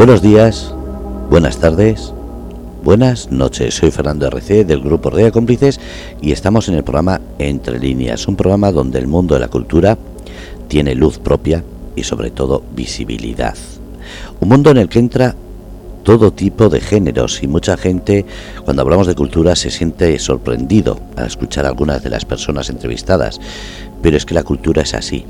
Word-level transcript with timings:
Buenos 0.00 0.22
días, 0.22 0.74
buenas 1.28 1.58
tardes, 1.58 2.14
buenas 2.82 3.30
noches. 3.30 3.74
Soy 3.74 3.90
Fernando 3.90 4.26
RC 4.28 4.64
del 4.64 4.80
grupo 4.80 5.10
Rea 5.10 5.30
Cómplices 5.30 5.78
y 6.22 6.32
estamos 6.32 6.70
en 6.70 6.76
el 6.76 6.84
programa 6.84 7.20
Entre 7.38 7.78
Líneas, 7.78 8.26
un 8.26 8.34
programa 8.34 8.72
donde 8.72 8.98
el 8.98 9.06
mundo 9.06 9.34
de 9.34 9.40
la 9.40 9.48
cultura 9.48 9.98
tiene 10.68 10.94
luz 10.94 11.18
propia 11.18 11.62
y 11.96 12.04
sobre 12.04 12.30
todo 12.30 12.62
visibilidad. 12.74 13.54
Un 14.40 14.48
mundo 14.48 14.70
en 14.70 14.78
el 14.78 14.88
que 14.88 15.00
entra 15.00 15.34
todo 16.02 16.32
tipo 16.32 16.70
de 16.70 16.80
géneros 16.80 17.42
y 17.42 17.46
mucha 17.46 17.76
gente 17.76 18.24
cuando 18.64 18.80
hablamos 18.80 19.06
de 19.06 19.14
cultura 19.14 19.54
se 19.54 19.70
siente 19.70 20.18
sorprendido 20.18 20.98
al 21.14 21.26
escuchar 21.26 21.66
a 21.66 21.68
algunas 21.68 22.02
de 22.02 22.08
las 22.08 22.24
personas 22.24 22.70
entrevistadas, 22.70 23.38
pero 24.00 24.16
es 24.16 24.24
que 24.24 24.32
la 24.32 24.44
cultura 24.44 24.80
es 24.80 24.94
así, 24.94 25.26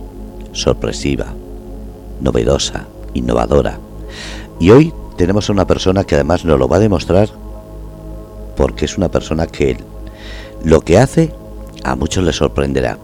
sorpresiva, 0.52 1.34
novedosa, 2.20 2.86
innovadora. 3.14 3.80
Y 4.60 4.70
hoy 4.70 4.92
tenemos 5.16 5.48
a 5.48 5.52
una 5.52 5.66
persona 5.66 6.04
que 6.04 6.14
además 6.14 6.44
nos 6.44 6.58
lo 6.58 6.68
va 6.68 6.76
a 6.76 6.80
demostrar 6.80 7.30
porque 8.56 8.84
es 8.84 8.98
una 8.98 9.08
persona 9.08 9.46
que 9.46 9.78
lo 10.62 10.82
que 10.82 10.98
hace 10.98 11.32
a 11.82 11.96
muchos 11.96 12.22
les 12.22 12.36
sorprenderá. 12.36 12.98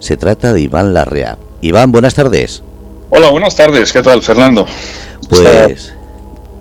Se 0.00 0.16
trata 0.16 0.52
de 0.52 0.60
Iván 0.60 0.92
Larrea. 0.92 1.38
Iván, 1.60 1.92
buenas 1.92 2.14
tardes. 2.14 2.64
Hola, 3.10 3.30
buenas 3.30 3.54
tardes. 3.54 3.92
¿Qué 3.92 4.02
tal, 4.02 4.22
Fernando? 4.22 4.66
Pues 5.28 5.94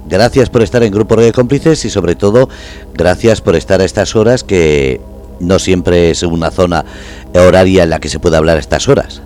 gracias 0.08 0.50
por 0.50 0.62
estar 0.62 0.84
en 0.84 0.94
Grupo 0.94 1.16
de 1.16 1.34
Cómplices 1.34 1.84
y 1.86 1.90
sobre 1.90 2.16
todo 2.16 2.48
gracias 2.94 3.42
por 3.42 3.56
estar 3.56 3.82
a 3.82 3.86
estas 3.86 4.16
horas 4.16 4.44
que 4.44 5.02
no 5.40 5.58
siempre 5.58 6.12
es 6.12 6.22
una 6.22 6.52
zona 6.52 6.86
horaria 7.34 7.84
en 7.84 7.90
la 7.90 8.00
que 8.00 8.10
se 8.10 8.20
puede 8.20 8.38
hablar 8.38 8.58
a 8.58 8.60
estas 8.60 8.88
horas. 8.88 9.22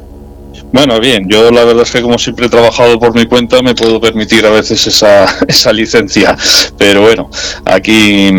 Bueno, 0.73 1.01
bien, 1.01 1.27
yo 1.27 1.51
la 1.51 1.65
verdad 1.65 1.83
es 1.83 1.91
que 1.91 2.01
como 2.01 2.17
siempre 2.17 2.45
he 2.45 2.49
trabajado 2.49 2.97
por 2.97 3.13
mi 3.13 3.25
cuenta 3.25 3.61
me 3.61 3.75
puedo 3.75 3.99
permitir 3.99 4.45
a 4.45 4.51
veces 4.51 4.87
esa, 4.87 5.25
esa 5.47 5.73
licencia, 5.73 6.37
pero 6.77 7.01
bueno, 7.01 7.29
aquí, 7.65 8.31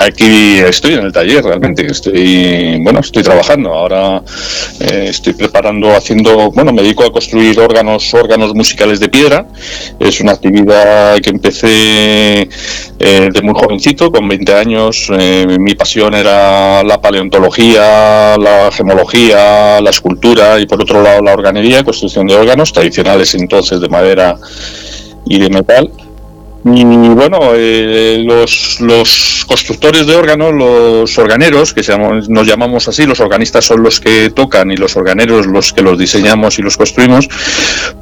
aquí 0.00 0.58
estoy 0.58 0.94
en 0.94 1.04
el 1.04 1.12
taller 1.12 1.44
realmente, 1.44 1.86
estoy, 1.86 2.80
bueno, 2.82 2.98
estoy 2.98 3.22
trabajando, 3.22 3.72
ahora 3.72 4.20
eh, 4.80 5.06
estoy 5.10 5.34
preparando, 5.34 5.94
haciendo, 5.94 6.50
bueno, 6.50 6.72
me 6.72 6.82
dedico 6.82 7.04
a 7.04 7.12
construir 7.12 7.60
órganos, 7.60 8.12
órganos 8.14 8.52
musicales 8.52 8.98
de 8.98 9.08
piedra, 9.08 9.46
es 10.00 10.20
una 10.20 10.32
actividad 10.32 11.16
que 11.20 11.30
empecé 11.30 12.48
eh, 12.98 13.28
de 13.32 13.42
muy 13.42 13.54
jovencito, 13.54 14.10
con 14.10 14.26
20 14.26 14.54
años, 14.54 15.08
eh, 15.16 15.46
mi 15.60 15.76
pasión 15.76 16.14
era 16.14 16.82
la 16.82 17.00
paleontología, 17.00 18.36
la 18.38 18.70
gemología, 18.72 19.80
la 19.80 19.90
escultura 19.90 20.58
y 20.58 20.66
por 20.66 20.82
otro 20.82 21.00
lado 21.00 21.22
la 21.22 21.32
organería 21.32 21.75
construcción 21.84 22.26
de 22.26 22.36
órganos 22.36 22.72
tradicionales 22.72 23.34
entonces 23.34 23.80
de 23.80 23.88
madera 23.88 24.36
y 25.24 25.38
de 25.38 25.50
metal 25.50 25.90
y 26.74 26.84
bueno, 26.84 27.52
eh, 27.54 28.22
los, 28.26 28.80
los, 28.80 29.44
constructores 29.46 30.06
de 30.06 30.16
órganos, 30.16 30.52
los 30.52 31.16
organeros, 31.18 31.72
que 31.72 31.82
nos 32.28 32.46
llamamos 32.46 32.88
así, 32.88 33.06
los 33.06 33.20
organistas 33.20 33.64
son 33.64 33.82
los 33.82 34.00
que 34.00 34.30
tocan 34.30 34.72
y 34.72 34.76
los 34.76 34.96
organeros 34.96 35.46
los 35.46 35.72
que 35.72 35.82
los 35.82 35.98
diseñamos 35.98 36.58
y 36.58 36.62
los 36.62 36.76
construimos, 36.76 37.28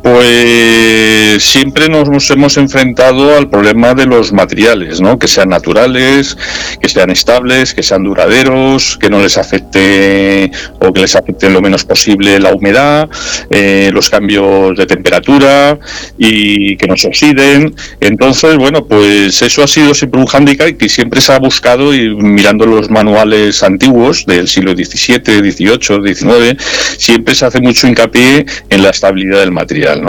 pues 0.03 1.43
siempre 1.43 1.89
nos 1.89 2.31
hemos 2.31 2.57
enfrentado 2.57 3.37
al 3.37 3.51
problema 3.51 3.93
de 3.93 4.07
los 4.07 4.33
materiales, 4.33 5.03
¿no? 5.03 5.19
que 5.19 5.29
sean 5.29 5.51
naturales, 5.51 6.37
que 6.81 6.89
sean 6.89 7.11
estables, 7.11 7.75
que 7.75 7.83
sean 7.83 8.05
duraderos, 8.05 8.97
que 8.97 9.11
no 9.11 9.21
les 9.21 9.37
afecte 9.37 10.51
o 10.81 10.93
que 10.93 11.01
les 11.03 11.15
afecte 11.15 11.51
lo 11.51 11.61
menos 11.61 11.85
posible 11.85 12.41
la 12.41 12.55
humedad, 12.55 13.09
eh, 13.51 13.91
los 13.93 14.09
cambios 14.09 14.77
de 14.77 14.87
temperatura 14.87 15.79
y 16.17 16.77
que 16.77 16.87
no 16.87 16.97
se 16.97 17.09
oxiden. 17.09 17.75
Entonces, 18.01 18.54
bueno, 18.57 18.85
pues 18.87 19.43
eso 19.43 19.63
ha 19.63 19.67
sido 19.67 19.95
siempre 19.95 20.21
un 20.21 20.27
hándicap 20.27 20.77
que 20.77 20.89
siempre 20.89 21.21
se 21.21 21.33
ha 21.33 21.39
buscado 21.39 21.95
y 21.95 22.09
mirando 22.15 22.67
los 22.67 22.91
manuales 22.91 23.63
antiguos 23.63 24.27
del 24.27 24.49
siglo 24.49 24.73
XVII, 24.73 25.53
XVIII, 25.53 26.15
XIX, 26.15 26.63
siempre 26.99 27.35
se 27.35 27.47
hace 27.47 27.61
mucho 27.61 27.87
hincapié 27.87 28.47
en 28.71 28.83
la 28.83 28.91
estabilidad 28.91 29.41
del 29.41 29.53
material. 29.53 30.03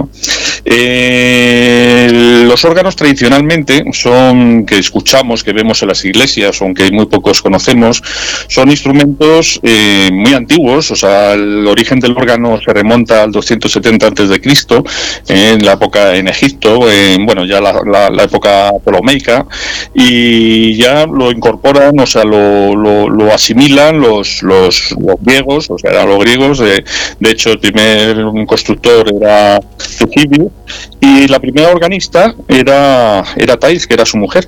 Eh, 0.65 2.45
los 2.47 2.65
órganos 2.65 2.95
tradicionalmente 2.95 3.83
son 3.93 4.65
que 4.65 4.77
escuchamos, 4.77 5.43
que 5.43 5.53
vemos 5.53 5.81
en 5.81 5.89
las 5.89 6.03
iglesias, 6.05 6.61
aunque 6.61 6.91
muy 6.91 7.05
pocos 7.05 7.41
conocemos, 7.41 8.01
son 8.47 8.69
instrumentos 8.69 9.59
eh, 9.63 10.09
muy 10.11 10.33
antiguos, 10.33 10.91
o 10.91 10.95
sea, 10.95 11.33
el 11.33 11.67
origen 11.67 11.99
del 11.99 12.13
órgano 12.13 12.59
se 12.63 12.73
remonta 12.73 13.23
al 13.23 13.31
270 13.31 14.07
antes 14.07 14.29
de 14.29 14.41
Cristo, 14.41 14.83
en 15.27 15.65
la 15.65 15.73
época 15.73 16.15
en 16.15 16.27
Egipto, 16.27 16.79
bueno, 17.25 17.45
ya 17.45 17.61
la, 17.61 18.09
la 18.09 18.23
época 18.23 18.34
época 18.35 18.71
ptolomeica 18.83 19.45
y 19.93 20.75
ya 20.75 21.05
lo 21.05 21.31
incorporan, 21.31 21.99
o 21.99 22.05
sea, 22.05 22.23
lo, 22.23 22.75
lo, 22.75 23.33
asimilan 23.33 23.99
los, 23.99 24.43
los, 24.43 24.95
griegos, 25.21 25.69
o 25.69 25.77
sea, 25.77 25.91
eran 25.91 26.09
los 26.09 26.19
griegos, 26.19 26.59
de, 26.59 26.83
de 27.19 27.29
hecho 27.29 27.51
el 27.51 27.59
primer 27.59 28.17
constructor 28.47 29.11
era 29.13 29.59
Tucibio 29.59 30.51
y 30.99 31.27
la 31.27 31.39
primera 31.39 31.69
organista 31.69 32.35
era, 32.47 33.23
era 33.35 33.57
Thais, 33.57 33.87
que 33.87 33.93
era 33.93 34.05
su 34.05 34.17
mujer. 34.17 34.45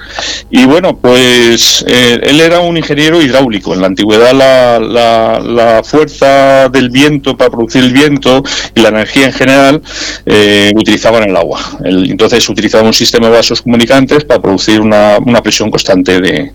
Y 0.50 0.66
bueno, 0.66 0.98
pues 0.98 1.86
eh, 1.88 2.20
él 2.24 2.40
era 2.40 2.60
un 2.60 2.78
ingeniero 2.78 3.22
hidráulico. 3.22 3.74
En 3.74 3.82
la 3.82 3.88
antigüedad 3.88 4.34
la, 4.34 4.80
la, 4.80 5.40
la, 5.40 5.84
fuerza 5.84 6.70
del 6.70 6.90
viento 6.90 7.38
para 7.38 7.50
producir 7.50 7.84
el 7.84 7.94
viento 7.94 8.44
y 8.74 8.82
la 8.82 8.90
energía 8.90 9.28
en 9.28 9.34
general 9.34 9.82
eh, 10.26 10.72
utilizaban 10.76 11.30
el 11.30 11.36
agua. 11.36 11.60
entonces 11.84 12.48
utilizaban 12.50 12.88
un 12.88 12.94
sistema 12.94 13.28
de 13.28 13.34
vasos 13.34 13.62
comunicantes 13.62 14.26
para 14.26 14.42
producir 14.42 14.82
una, 14.82 15.18
una 15.20 15.42
presión 15.42 15.70
constante 15.70 16.20
de, 16.20 16.52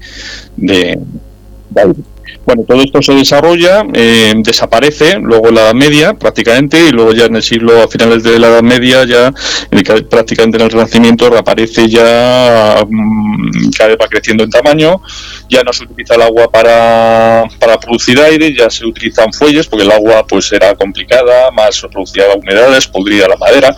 de, 0.57 0.99
de. 1.71 1.95
Bueno, 2.45 2.65
todo 2.67 2.83
esto 2.83 3.01
se 3.01 3.15
desarrolla, 3.15 3.85
eh, 3.95 4.33
desaparece 4.37 5.19
luego 5.21 5.49
en 5.49 5.55
la 5.55 5.61
Edad 5.63 5.75
Media 5.75 6.15
prácticamente 6.15 6.89
y 6.89 6.91
luego 6.91 7.13
ya 7.13 7.27
en 7.27 7.37
el 7.37 7.43
siglo, 7.43 7.81
a 7.81 7.89
finales 7.89 8.25
de 8.25 8.39
la 8.39 8.49
Edad 8.49 8.63
Media, 8.63 9.05
ya 9.05 9.33
prácticamente 10.11 10.59
en 10.59 10.65
el 10.65 10.71
Renacimiento 10.71 11.31
reaparece 11.31 11.89
ya, 11.89 12.85
mm, 12.89 13.71
cada 13.79 13.91
vez 13.91 13.99
va 14.01 14.09
creciendo 14.09 14.43
en 14.43 14.51
tamaño, 14.51 15.01
ya 15.49 15.63
no 15.63 15.73
se 15.73 15.85
utiliza 15.85 16.17
el 16.17 16.23
agua 16.23 16.51
para, 16.51 17.45
para 17.61 17.79
producir 17.79 18.19
aire, 18.21 18.53
ya 18.53 18.69
se 18.71 18.87
utilizan 18.87 19.33
fuelles 19.33 19.69
porque 19.69 19.85
el 19.85 19.93
agua 19.93 20.27
pues 20.27 20.53
era 20.53 20.75
complicada, 20.75 21.51
más 21.53 21.81
producía 21.93 22.25
humedades, 22.35 22.89
podría 22.89 23.29
la 23.29 23.37
madera 23.37 23.75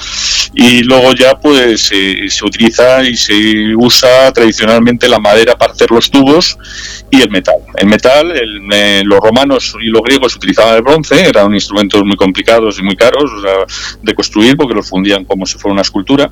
y 0.55 0.83
luego 0.85 1.13
ya 1.13 1.39
pues 1.39 1.83
se 1.83 2.45
utiliza 2.45 3.03
y 3.03 3.17
se 3.17 3.75
usa 3.77 4.33
tradicionalmente 4.33 5.09
la 5.09 5.19
madera 5.19 5.57
para 5.57 5.73
hacer 5.73 5.91
los 5.91 6.11
tubos 6.11 6.57
y 7.11 7.21
el 7.21 7.31
metal. 7.31 7.57
El 7.77 7.89
metal, 7.89 8.31
el 8.31 8.54
los 9.05 9.21
romanos 9.21 9.77
y 9.81 9.87
los 9.87 10.03
griegos 10.03 10.37
utilizaban 10.37 10.77
el 10.77 10.83
bronce, 10.83 11.27
eran 11.27 11.53
instrumentos 11.55 12.03
muy 12.05 12.17
complicados 12.17 12.79
y 12.79 12.83
muy 12.83 12.97
caros 12.97 13.31
de 14.03 14.15
construir 14.15 14.57
porque 14.57 14.75
los 14.75 14.89
fundían 14.89 15.25
como 15.25 15.47
si 15.47 15.59
fuera 15.59 15.73
una 15.73 15.83
escultura. 15.83 16.31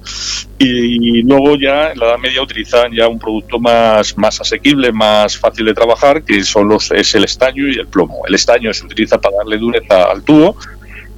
Y, 0.59 1.22
luego 1.22 1.56
ya 1.56 1.93
en 1.93 1.99
la 1.99 2.06
Edad 2.06 2.19
Media 2.19 2.43
utilizaban 2.43 2.93
ya 2.93 3.09
un 3.09 3.19
producto 3.19 3.59
más, 3.59 4.16
más 4.16 4.41
asequible, 4.41 4.93
más 4.93 5.37
fácil 5.37 5.66
de 5.66 5.75
trabajar, 5.75 6.22
que 6.22 6.43
son 6.44 6.69
los, 6.69 6.91
es 6.93 7.15
el 7.15 7.25
estaño 7.25 7.69
y 7.69 7.78
el 7.78 7.87
plomo. 7.87 8.22
El 8.27 8.34
estaño 8.34 8.72
se 8.72 8.84
utiliza 8.84 9.21
para 9.21 9.37
darle 9.39 9.59
dureza 9.59 10.04
al 10.04 10.22
tubo 10.22 10.56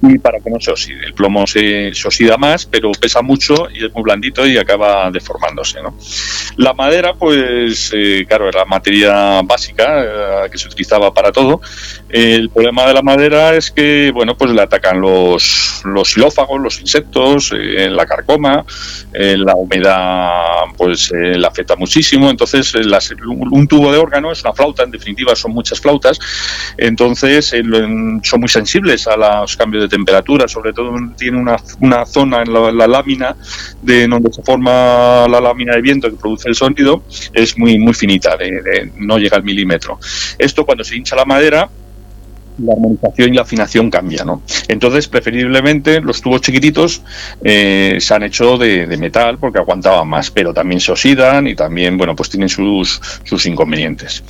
y 0.01 0.19
para 0.19 0.39
que 0.39 0.49
no 0.49 0.59
se 0.59 0.71
oxide. 0.71 1.05
El 1.05 1.13
plomo 1.13 1.47
se, 1.47 1.91
oxida 2.05 2.37
más, 2.37 2.65
pero 2.65 2.91
pesa 2.91 3.21
mucho 3.21 3.67
y 3.73 3.85
es 3.85 3.93
muy 3.93 4.03
blandito 4.03 4.45
y 4.45 4.57
acaba 4.57 5.09
deformándose. 5.11 5.81
¿no? 5.81 5.95
La 6.57 6.73
madera, 6.73 7.13
pues, 7.13 7.91
eh, 7.93 8.25
claro, 8.27 8.49
era 8.49 8.65
materia 8.65 9.41
básica 9.43 10.03
eh, 10.03 10.49
que 10.51 10.57
se 10.57 10.67
utilizaba 10.67 11.13
para 11.13 11.31
todo. 11.31 11.61
El 12.09 12.49
problema 12.49 12.85
de 12.85 12.93
la 12.93 13.01
madera 13.01 13.55
es 13.55 13.71
que, 13.71 14.11
bueno, 14.13 14.35
pues 14.37 14.51
le 14.51 14.61
atacan 14.61 15.01
los, 15.01 15.81
los 15.85 16.09
xilófagos, 16.13 16.61
los 16.61 16.79
insectos, 16.79 17.51
eh, 17.53 17.89
la 17.89 18.05
carcoma, 18.05 18.65
la 19.13 19.55
humedad, 19.55 20.65
pues, 20.77 21.11
la 21.13 21.47
afecta 21.47 21.75
muchísimo. 21.75 22.29
Entonces, 22.29 22.73
un 22.75 23.67
tubo 23.67 23.91
de 23.91 23.97
órgano 23.97 24.31
es 24.31 24.43
una 24.43 24.53
flauta, 24.53 24.83
en 24.83 24.91
definitiva, 24.91 25.35
son 25.35 25.51
muchas 25.51 25.79
flautas. 25.79 26.19
Entonces, 26.77 27.53
son 28.23 28.39
muy 28.39 28.49
sensibles 28.49 29.07
a 29.07 29.17
los 29.17 29.57
cambios 29.57 29.83
de 29.83 29.84
temperatura, 29.87 30.47
sobre 30.47 30.73
todo 30.73 30.93
tiene 31.17 31.37
una, 31.37 31.57
una 31.81 32.05
zona 32.05 32.41
en 32.41 32.53
la, 32.53 32.87
lámina 32.87 33.35
de 33.81 34.07
donde 34.07 34.31
se 34.31 34.41
forma 34.43 35.27
la 35.27 35.39
lámina 35.41 35.75
de 35.75 35.81
viento 35.81 36.09
que 36.09 36.17
produce 36.17 36.49
el 36.49 36.55
sonido, 36.55 37.03
es 37.33 37.57
muy, 37.57 37.77
muy 37.77 37.93
finita, 37.93 38.37
no 38.97 39.17
llega 39.17 39.37
al 39.37 39.43
milímetro. 39.43 39.99
Esto 40.37 40.65
cuando 40.65 40.83
se 40.83 40.95
hincha 40.95 41.15
la 41.15 41.25
madera, 41.25 41.69
la 42.59 42.73
armonización 42.73 43.33
y 43.33 43.35
la 43.35 43.41
afinación 43.41 43.89
cambia, 43.89 44.23
¿no? 44.23 44.41
Entonces, 44.67 45.07
preferiblemente, 45.07 46.01
los 46.01 46.21
tubos 46.21 46.41
chiquititos 46.41 47.01
eh, 47.43 47.97
se 47.99 48.13
han 48.13 48.23
hecho 48.23 48.57
de, 48.57 48.85
metal 48.95 49.37
porque 49.37 49.59
aguantaban 49.59 50.07
más, 50.07 50.31
pero 50.31 50.53
también 50.53 50.79
se 50.79 50.91
oxidan 50.91 51.47
y 51.47 51.55
también, 51.55 51.97
bueno, 51.97 52.15
pues 52.15 52.29
tienen 52.29 52.49
sus, 52.49 53.01
inconvenientes. 53.45 54.23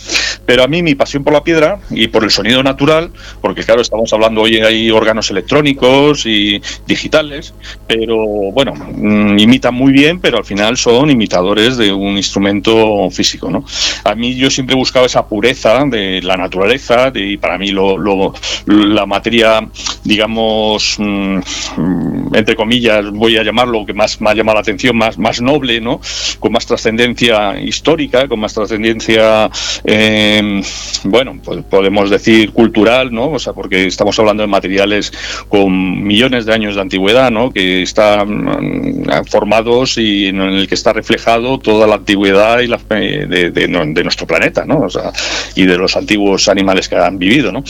Pero 0.45 0.63
a 0.63 0.67
mí 0.67 0.81
mi 0.81 0.95
pasión 0.95 1.23
por 1.23 1.33
la 1.33 1.43
piedra 1.43 1.79
y 1.91 2.07
por 2.07 2.23
el 2.23 2.31
sonido 2.31 2.63
natural, 2.63 3.11
porque 3.41 3.63
claro, 3.63 3.81
estamos 3.81 4.11
hablando 4.11 4.41
hoy 4.41 4.57
hay 4.57 4.89
órganos 4.89 5.29
electrónicos 5.29 6.25
y 6.25 6.61
digitales, 6.87 7.53
pero 7.87 8.17
bueno, 8.51 8.73
mm, 8.73 9.37
imitan 9.37 9.75
muy 9.75 9.93
bien, 9.93 10.19
pero 10.19 10.37
al 10.39 10.45
final 10.45 10.77
son 10.77 11.11
imitadores 11.11 11.77
de 11.77 11.93
un 11.93 12.17
instrumento 12.17 13.09
físico, 13.11 13.51
¿no? 13.51 13.63
A 14.03 14.15
mí 14.15 14.35
yo 14.35 14.49
siempre 14.49 14.73
he 14.73 14.77
buscado 14.77 15.05
esa 15.05 15.27
pureza 15.27 15.85
de 15.85 16.21
la 16.23 16.37
naturaleza 16.37 17.11
y 17.13 17.37
para 17.37 17.57
mí 17.57 17.69
lo 17.69 18.14
la 18.65 19.05
materia, 19.05 19.67
digamos, 20.03 20.97
mm, 20.97 21.39
entre 22.33 22.55
comillas, 22.55 23.09
voy 23.11 23.37
a 23.37 23.43
llamarlo, 23.43 23.85
que 23.85 23.93
más 23.93 24.19
me 24.21 24.29
ha 24.29 24.33
llamado 24.33 24.55
la 24.55 24.61
atención, 24.61 24.97
más, 24.97 25.41
noble, 25.41 25.81
¿no? 25.81 25.99
Con 26.39 26.51
más 26.51 26.65
trascendencia 26.65 27.59
histórica, 27.59 28.27
con 28.27 28.39
más 28.39 28.53
trascendencia, 28.53 29.49
em, 29.83 30.61
bueno, 31.03 31.37
pues 31.43 31.63
podemos 31.69 32.09
decir 32.09 32.51
cultural, 32.51 33.13
¿no? 33.13 33.31
O 33.31 33.39
sea, 33.39 33.53
porque 33.53 33.85
estamos 33.85 34.17
hablando 34.19 34.43
de 34.43 34.47
materiales 34.47 35.11
con 35.49 36.03
millones 36.03 36.45
de 36.45 36.53
años 36.53 36.75
de 36.75 36.81
antigüedad, 36.81 37.31
¿no? 37.31 37.51
Que 37.51 37.81
están 37.81 38.45
mm, 38.45 39.25
formados 39.29 39.97
y 39.97 40.27
en 40.27 40.41
el 40.41 40.67
que 40.67 40.75
está 40.75 40.93
reflejado 40.93 41.59
toda 41.59 41.87
la 41.87 41.95
antigüedad 41.95 42.59
y 42.59 42.67
la, 42.67 42.77
de, 42.77 43.51
de, 43.51 44.03
nuestro 44.03 44.27
planeta, 44.27 44.65
¿no? 44.65 44.79
O 44.79 44.89
sea, 44.89 45.11
y 45.55 45.65
de 45.65 45.77
los 45.77 45.95
antiguos 45.95 46.47
animales 46.47 46.89
que 46.89 46.95
han 46.95 47.17
vivido, 47.17 47.51
¿no? 47.51 47.63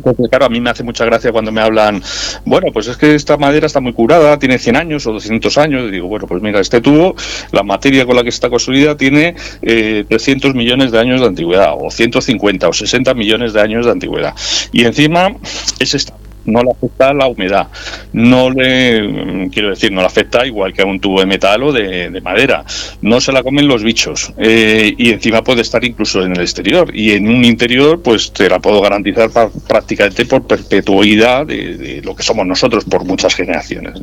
Entonces, 0.00 0.28
claro, 0.30 0.46
a 0.46 0.48
mí 0.48 0.60
me 0.60 0.70
hace 0.70 0.82
mucha 0.82 1.04
gracia 1.04 1.30
cuando 1.30 1.52
me 1.52 1.60
hablan, 1.60 2.02
bueno, 2.46 2.68
pues 2.72 2.86
es 2.86 2.96
que 2.96 3.14
esta 3.14 3.36
madera 3.36 3.66
está 3.66 3.80
muy 3.80 3.92
curada, 3.92 4.38
tiene 4.38 4.58
100 4.58 4.76
años 4.76 5.06
o 5.06 5.12
200 5.12 5.58
años. 5.58 5.88
Y 5.88 5.90
digo, 5.90 6.08
bueno, 6.08 6.26
pues 6.26 6.42
mira, 6.42 6.58
este 6.58 6.80
tubo, 6.80 7.14
la 7.52 7.62
materia 7.62 8.06
con 8.06 8.16
la 8.16 8.22
que 8.22 8.30
está 8.30 8.48
construida 8.48 8.96
tiene 8.96 9.34
300 9.60 10.50
eh, 10.50 10.54
millones 10.54 10.90
de 10.90 10.98
años 10.98 11.20
de 11.20 11.26
antigüedad, 11.26 11.74
o 11.78 11.90
150 11.90 12.68
o 12.68 12.72
60 12.72 13.12
millones 13.12 13.52
de 13.52 13.60
años 13.60 13.84
de 13.84 13.92
antigüedad. 13.92 14.34
Y 14.72 14.84
encima 14.84 15.36
es 15.78 15.94
esta 15.94 16.14
no 16.44 16.62
le 16.62 16.70
afecta 16.70 17.12
la 17.12 17.26
humedad, 17.26 17.68
no 18.12 18.50
le, 18.50 19.48
quiero 19.50 19.70
decir, 19.70 19.92
no 19.92 20.00
le 20.00 20.06
afecta 20.06 20.46
igual 20.46 20.72
que 20.72 20.82
a 20.82 20.86
un 20.86 21.00
tubo 21.00 21.20
de 21.20 21.26
metal 21.26 21.62
o 21.62 21.72
de, 21.72 22.20
madera, 22.22 22.64
no 23.02 23.20
se 23.20 23.32
la 23.32 23.42
comen 23.42 23.68
los 23.68 23.82
bichos 23.82 24.32
eh, 24.38 24.94
y 24.96 25.10
encima 25.10 25.42
puede 25.42 25.62
estar 25.62 25.84
incluso 25.84 26.22
en 26.22 26.32
el 26.32 26.40
exterior. 26.40 26.90
Y 26.94 27.12
en 27.12 27.28
un 27.28 27.44
interior 27.44 28.00
pues 28.02 28.32
te 28.32 28.48
la 28.48 28.58
puedo 28.58 28.80
garantizar 28.80 29.30
prácticamente 29.66 30.26
por 30.26 30.46
perpetuidad 30.46 31.46
de, 31.46 32.00
lo 32.04 32.14
que 32.14 32.22
somos 32.22 32.46
nosotros 32.46 32.84
por 32.84 33.04
muchas 33.04 33.34
generaciones. 33.34 34.00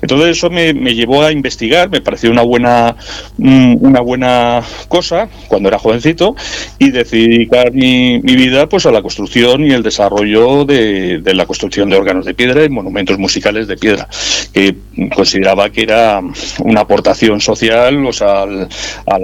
Entonces 0.00 0.36
eso 0.36 0.50
me, 0.50 0.72
llevó 0.72 1.22
a 1.22 1.32
investigar, 1.32 1.90
me 1.90 2.00
pareció 2.00 2.30
una 2.30 2.42
buena, 2.42 2.96
mm, 3.38 3.76
una 3.80 4.00
buena 4.00 4.62
cosa 4.88 5.28
cuando 5.48 5.68
era 5.68 5.78
jovencito 5.78 6.34
y 6.78 6.90
decidí 6.90 7.28
dedicar 7.28 7.72
mi, 7.72 8.20
vida 8.20 8.66
pues 8.68 8.86
a 8.86 8.90
la 8.90 9.02
construcción 9.02 9.64
y 9.64 9.72
el 9.72 9.82
desarrollo 9.82 10.64
de, 10.64 11.18
de 11.18 11.34
la 11.34 11.46
construcción 11.46 11.61
de 11.68 11.96
órganos 11.96 12.24
de 12.24 12.34
piedra 12.34 12.64
y 12.64 12.68
monumentos 12.68 13.18
musicales 13.18 13.68
de 13.68 13.76
piedra, 13.76 14.08
que 14.52 14.76
consideraba 15.14 15.70
que 15.70 15.82
era 15.82 16.20
una 16.64 16.80
aportación 16.80 17.40
social, 17.40 18.04
o 18.04 18.12
sea, 18.12 18.42
a, 18.42 19.18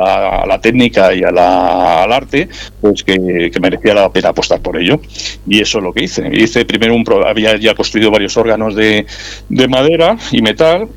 la, 0.46 0.60
técnica 0.60 1.14
y 1.14 1.22
a 1.22 1.30
la, 1.30 2.02
al 2.04 2.12
arte, 2.12 2.48
pues 2.80 3.02
que, 3.02 3.50
merecía 3.60 3.94
la 3.94 4.08
pena 4.10 4.30
apostar 4.30 4.60
por 4.60 4.80
ello. 4.80 5.00
Y 5.46 5.60
eso 5.60 5.78
es 5.78 5.84
lo 5.84 5.92
que 5.92 6.04
hice. 6.04 6.28
Hice 6.32 6.64
primero 6.64 6.94
un, 6.94 7.04
había 7.26 7.56
ya 7.56 7.74
construido 7.74 8.10
varios 8.10 8.36
órganos 8.36 8.74
de, 8.74 9.06
de 9.48 9.68
madera 9.68 10.16
y 10.30 10.42
metal 10.42 10.88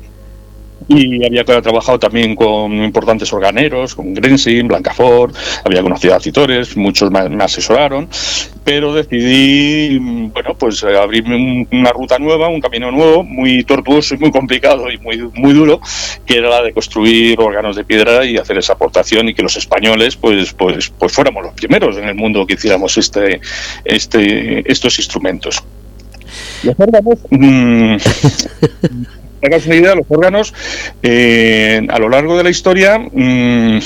y 0.96 1.24
había 1.24 1.44
trabajado 1.44 1.98
también 1.98 2.34
con 2.34 2.72
importantes 2.72 3.32
organeros, 3.32 3.94
con 3.94 4.14
Grensin, 4.14 4.68
Blancafort, 4.68 5.34
había 5.64 5.82
conocido 5.82 6.14
a 6.14 6.20
citores, 6.20 6.76
muchos 6.76 7.10
me, 7.10 7.20
asesoraron, 7.42 8.08
pero 8.64 8.94
decidí, 8.94 9.98
bueno, 9.98 10.54
pues 10.58 10.82
eh, 10.82 10.96
abrirme 10.96 11.66
una 11.72 11.90
ruta 11.92 12.18
nueva, 12.18 12.48
un 12.48 12.60
camino 12.60 12.90
nuevo, 12.90 13.24
muy 13.24 13.64
tortuoso 13.64 14.14
y 14.14 14.18
muy 14.18 14.30
complicado 14.30 14.90
y 14.90 14.98
muy, 14.98 15.18
muy 15.34 15.52
duro, 15.52 15.80
que 16.26 16.38
era 16.38 16.48
la 16.48 16.62
de 16.62 16.72
construir 16.72 17.40
órganos 17.40 17.76
de 17.76 17.84
piedra 17.84 18.24
y 18.24 18.36
hacer 18.36 18.58
esa 18.58 18.74
aportación 18.74 19.28
y 19.28 19.34
que 19.34 19.42
los 19.42 19.56
españoles, 19.56 20.16
pues, 20.16 20.52
pues, 20.52 20.90
pues 20.90 21.12
fuéramos 21.12 21.44
los 21.44 21.54
primeros 21.54 21.96
en 21.96 22.08
el 22.08 22.14
mundo 22.14 22.46
que 22.46 22.54
hiciéramos 22.54 22.96
este, 22.98 23.40
este, 23.84 24.70
estos 24.70 24.98
instrumentos. 24.98 25.62
Los 26.62 26.78
órganos, 26.78 27.18
mm, 27.30 27.96
hagas 29.42 29.66
una 29.66 29.76
idea, 29.76 29.94
los 29.94 30.06
órganos 30.08 30.54
eh, 31.02 31.86
a 31.88 31.98
lo 31.98 32.08
largo 32.08 32.36
de 32.36 32.44
la 32.44 32.50
historia 32.50 32.98
mm, 32.98 33.78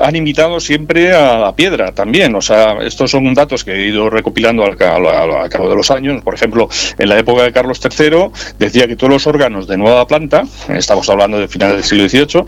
han 0.00 0.16
imitado 0.16 0.60
siempre 0.60 1.12
a 1.12 1.38
la 1.38 1.56
piedra 1.56 1.92
también. 1.92 2.34
O 2.34 2.40
sea, 2.40 2.78
estos 2.82 3.10
son 3.10 3.32
datos 3.34 3.64
que 3.64 3.72
he 3.72 3.88
ido 3.88 4.10
recopilando 4.10 4.64
al, 4.64 4.76
cabo 4.76 5.68
de 5.68 5.76
los 5.76 5.90
años. 5.90 6.22
Por 6.22 6.34
ejemplo, 6.34 6.68
en 6.98 7.08
la 7.08 7.18
época 7.18 7.42
de 7.42 7.52
Carlos 7.52 7.80
III 7.82 8.30
decía 8.58 8.86
que 8.86 8.96
todos 8.96 9.12
los 9.12 9.26
órganos 9.26 9.66
de 9.66 9.76
nueva 9.76 10.06
planta, 10.06 10.44
estamos 10.68 11.08
hablando 11.08 11.38
de 11.38 11.48
finales 11.48 11.76
del 11.76 11.84
siglo 11.84 12.08
XVIII, 12.08 12.44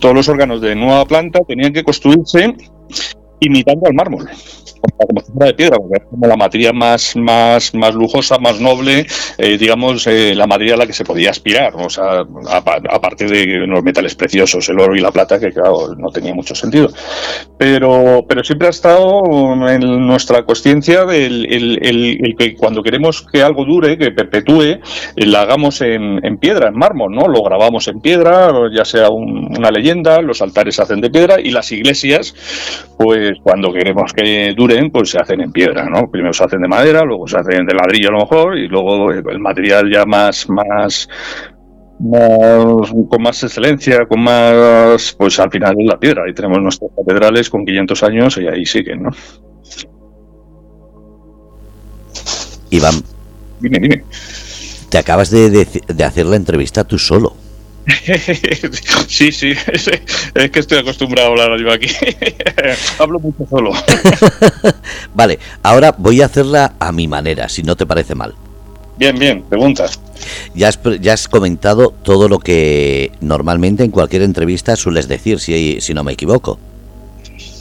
todos 0.00 0.14
los 0.14 0.28
órganos 0.28 0.60
de 0.60 0.74
nueva 0.74 1.04
planta 1.04 1.40
tenían 1.46 1.72
que 1.72 1.84
construirse 1.84 2.54
imitando 3.40 3.86
al 3.86 3.94
mármol 3.94 4.28
como 5.06 5.46
de 5.46 5.54
piedra, 5.54 5.76
porque 5.76 6.04
como 6.08 6.26
la 6.26 6.36
materia 6.36 6.72
más, 6.72 7.16
más, 7.16 7.74
más 7.74 7.94
lujosa, 7.94 8.38
más 8.38 8.60
noble, 8.60 9.06
eh, 9.38 9.58
digamos, 9.58 10.06
eh, 10.06 10.34
la 10.34 10.46
materia 10.46 10.74
a 10.74 10.76
la 10.78 10.86
que 10.86 10.92
se 10.92 11.04
podía 11.04 11.30
aspirar, 11.30 11.74
o 11.76 11.90
sea, 11.90 12.24
aparte 12.90 13.26
de 13.26 13.66
los 13.66 13.82
metales 13.82 14.14
preciosos, 14.14 14.68
el 14.68 14.80
oro 14.80 14.96
y 14.96 15.00
la 15.00 15.10
plata, 15.10 15.38
que 15.38 15.52
claro, 15.52 15.94
no 15.96 16.10
tenía 16.10 16.34
mucho 16.34 16.54
sentido. 16.54 16.88
Pero, 17.58 18.24
pero 18.28 18.42
siempre 18.44 18.68
ha 18.68 18.70
estado 18.70 19.22
en 19.68 20.06
nuestra 20.06 20.44
conciencia 20.44 21.02
el, 21.02 21.46
el, 21.50 22.34
que 22.38 22.54
cuando 22.54 22.82
queremos 22.82 23.22
que 23.22 23.42
algo 23.42 23.64
dure, 23.64 23.98
que 23.98 24.10
perpetúe, 24.10 24.62
eh, 24.62 24.80
la 25.16 25.42
hagamos 25.42 25.80
en, 25.80 26.24
en, 26.24 26.38
piedra, 26.38 26.68
en 26.68 26.74
mármol, 26.74 27.12
¿no? 27.12 27.28
Lo 27.28 27.42
grabamos 27.42 27.88
en 27.88 28.00
piedra, 28.00 28.50
ya 28.74 28.84
sea 28.84 29.10
una 29.10 29.70
leyenda, 29.70 30.20
los 30.20 30.42
altares 30.42 30.76
se 30.76 30.82
hacen 30.82 31.00
de 31.00 31.10
piedra 31.10 31.40
y 31.40 31.50
las 31.50 31.70
iglesias, 31.72 32.34
pues 32.96 33.29
cuando 33.42 33.72
queremos 33.72 34.12
que 34.12 34.52
duren, 34.56 34.90
pues 34.90 35.10
se 35.10 35.18
hacen 35.18 35.40
en 35.40 35.52
piedra, 35.52 35.88
¿no? 35.88 36.10
Primero 36.10 36.32
se 36.32 36.44
hacen 36.44 36.60
de 36.60 36.68
madera, 36.68 37.02
luego 37.02 37.26
se 37.26 37.38
hacen 37.38 37.66
de 37.66 37.74
ladrillo 37.74 38.08
a 38.08 38.12
lo 38.12 38.18
mejor 38.18 38.58
y 38.58 38.68
luego 38.68 39.10
el 39.12 39.38
material 39.38 39.90
ya 39.90 40.04
más, 40.04 40.48
más, 40.48 41.08
con 41.98 43.22
más 43.22 43.42
excelencia, 43.42 44.06
con 44.06 44.22
más, 44.22 45.14
pues 45.18 45.38
al 45.40 45.50
final 45.50 45.74
es 45.78 45.86
la 45.86 45.98
piedra. 45.98 46.22
Ahí 46.26 46.34
tenemos 46.34 46.58
nuestras 46.60 46.90
catedrales 46.96 47.50
con 47.50 47.64
500 47.64 48.02
años 48.02 48.38
y 48.38 48.46
ahí 48.46 48.64
siguen, 48.64 49.02
¿no? 49.02 49.10
Iván. 52.70 52.94
Dime, 53.60 53.78
dime. 53.80 54.04
Te 54.88 54.98
acabas 54.98 55.30
de, 55.30 55.50
de 55.50 56.04
hacer 56.04 56.26
la 56.26 56.36
entrevista 56.36 56.84
tú 56.84 56.98
solo. 56.98 57.34
sí, 59.08 59.32
sí, 59.32 59.52
es, 59.72 60.50
que 60.50 60.60
estoy 60.60 60.78
acostumbrado 60.78 61.28
a 61.28 61.30
hablar 61.30 61.60
yo 61.60 61.72
aquí. 61.72 61.88
Hablo 62.98 63.18
mucho 63.20 63.46
solo. 63.48 63.72
vale, 65.14 65.38
ahora 65.62 65.94
voy 65.96 66.22
a 66.22 66.26
hacerla 66.26 66.74
a 66.78 66.92
mi 66.92 67.08
manera, 67.08 67.48
si 67.48 67.62
no 67.62 67.76
te 67.76 67.86
parece 67.86 68.14
mal. 68.14 68.34
Bien, 68.96 69.18
bien, 69.18 69.42
preguntas. 69.42 69.98
Ya 70.54 70.68
has, 70.68 70.78
ya 71.00 71.14
has 71.14 71.26
comentado 71.26 71.94
todo 72.02 72.28
lo 72.28 72.38
que 72.38 73.12
normalmente 73.20 73.82
en 73.82 73.90
cualquier 73.90 74.22
entrevista 74.22 74.76
sueles 74.76 75.08
decir, 75.08 75.40
si, 75.40 75.80
si 75.80 75.94
no 75.94 76.04
me 76.04 76.12
equivoco. 76.12 76.58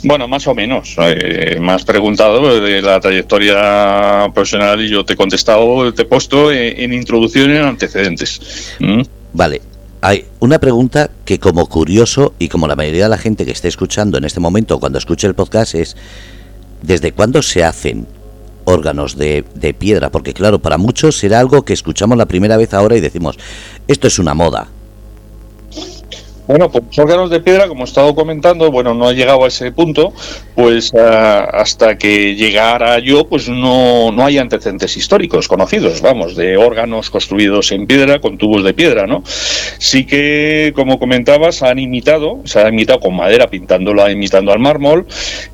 Bueno, 0.03 0.27
más 0.27 0.47
o 0.47 0.55
menos. 0.55 0.95
Eh, 0.99 1.57
me 1.59 1.71
has 1.73 1.83
preguntado 1.83 2.59
de 2.61 2.81
la 2.81 2.99
trayectoria 2.99 4.29
profesional 4.33 4.81
y 4.81 4.89
yo 4.89 5.03
te 5.03 5.13
he 5.13 5.15
contestado, 5.15 5.93
te 5.93 6.03
he 6.03 6.05
puesto 6.05 6.51
en, 6.51 6.93
introducción 6.93 7.51
y 7.51 7.57
en 7.57 7.63
antecedentes. 7.63 8.75
¿Mm? 8.79 9.01
Vale, 9.33 9.61
hay 10.01 10.25
una 10.39 10.59
pregunta 10.59 11.09
que 11.25 11.39
como 11.39 11.67
curioso 11.67 12.33
y 12.39 12.47
como 12.49 12.67
la 12.67 12.75
mayoría 12.75 13.03
de 13.03 13.09
la 13.09 13.17
gente 13.17 13.45
que 13.45 13.51
esté 13.51 13.67
escuchando 13.67 14.17
en 14.17 14.25
este 14.25 14.39
momento 14.39 14.79
cuando 14.79 14.97
escuche 14.97 15.27
el 15.27 15.35
podcast 15.35 15.75
es 15.75 15.97
¿desde 16.81 17.11
cuándo 17.11 17.41
se 17.41 17.63
hacen 17.63 18.07
órganos 18.65 19.17
de, 19.17 19.43
de 19.55 19.73
piedra? 19.73 20.09
Porque 20.09 20.33
claro, 20.33 20.59
para 20.59 20.77
muchos 20.77 21.17
será 21.17 21.39
algo 21.39 21.63
que 21.63 21.73
escuchamos 21.73 22.17
la 22.17 22.27
primera 22.27 22.55
vez 22.55 22.73
ahora 22.73 22.95
y 22.95 23.01
decimos, 23.01 23.37
esto 23.87 24.07
es 24.07 24.19
una 24.19 24.33
moda, 24.33 24.69
bueno, 26.49 26.71
pues 26.71 26.97
órganos 26.97 27.29
de 27.29 27.41
piedra, 27.41 27.67
como 27.67 27.81
he 27.81 27.85
estado 27.85 28.15
comentando, 28.15 28.71
bueno, 28.71 28.95
no 28.95 29.11
he 29.11 29.13
llegado 29.13 29.45
a 29.45 29.49
ese 29.49 29.71
punto, 29.71 30.13
pues 30.55 30.91
eh, 30.95 30.99
hasta 30.99 31.95
que 31.95 32.33
llegara 32.33 32.97
yo, 32.97 33.27
pues 33.27 33.47
no, 33.47 34.11
no 34.11 34.25
hay 34.25 34.39
antecedentes 34.39 34.97
históricos 34.97 35.47
conocidos, 35.47 36.01
vamos, 36.01 36.35
de 36.35 36.57
órganos 36.57 37.11
construidos 37.11 37.71
en 37.71 37.85
piedra 37.85 38.17
con 38.17 38.39
tubos 38.39 38.63
de 38.63 38.73
piedra, 38.73 39.05
¿no? 39.05 39.21
Sí 39.25 40.05
que, 40.05 40.73
como 40.75 40.97
comentabas, 40.97 41.61
han 41.61 41.77
imitado, 41.77 42.39
se 42.45 42.59
ha 42.59 42.67
imitado 42.67 42.99
con 42.99 43.15
madera, 43.15 43.45
pintándola, 43.45 44.09
imitando 44.09 44.51
al 44.51 44.57
mármol, 44.57 45.05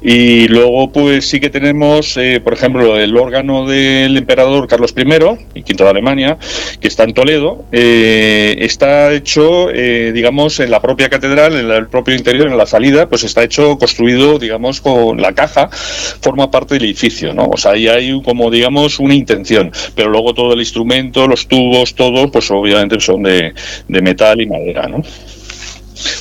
y 0.02 0.48
luego 0.48 0.94
pues 0.94 1.28
sí 1.28 1.42
que 1.42 1.50
tenemos, 1.50 2.16
eh, 2.16 2.40
por 2.42 2.54
ejemplo, 2.54 2.98
el 2.98 3.18
órgano 3.18 3.68
del 3.68 4.16
emperador 4.16 4.66
Carlos 4.70 4.94
I, 4.96 5.60
y 5.60 5.64
quinto 5.64 5.84
de 5.84 5.90
Alemania, 5.90 6.38
que 6.80 6.88
está 6.88 7.04
en 7.04 7.14
Toledo, 7.14 7.66
eh, 7.74 8.56
está 8.60 9.12
hecho, 9.12 9.70
eh, 9.72 10.14
digamos, 10.14 10.62
en 10.62 10.72
la 10.72 10.85
propia 10.86 11.10
catedral, 11.10 11.58
en 11.58 11.72
el 11.72 11.88
propio 11.88 12.13
interior, 12.13 12.48
en 12.48 12.58
la 12.58 12.68
salida, 12.68 13.10
pues 13.10 13.24
está 13.24 13.44
hecho, 13.44 13.75
construido, 13.80 14.38
digamos, 14.38 14.82
con 14.82 15.20
la 15.20 15.34
caja, 15.34 15.68
forma 15.72 16.51
parte 16.51 16.75
del 16.75 16.84
edificio, 16.84 17.34
¿no? 17.34 17.50
O 17.51 17.58
sea, 17.58 17.72
ahí 17.72 17.88
hay 17.88 18.22
como, 18.22 18.51
digamos, 18.51 19.00
una 19.00 19.15
intención, 19.15 19.72
pero 19.96 20.12
luego 20.12 20.36
todo 20.36 20.54
el 20.54 20.60
instrumento, 20.60 21.27
los 21.27 21.48
tubos, 21.48 21.96
todo, 21.96 22.30
pues 22.30 22.51
obviamente 22.51 23.00
son 23.00 23.24
de, 23.24 23.56
de 23.88 24.01
metal 24.04 24.39
y 24.39 24.46
madera, 24.46 24.88
¿no? 24.88 25.01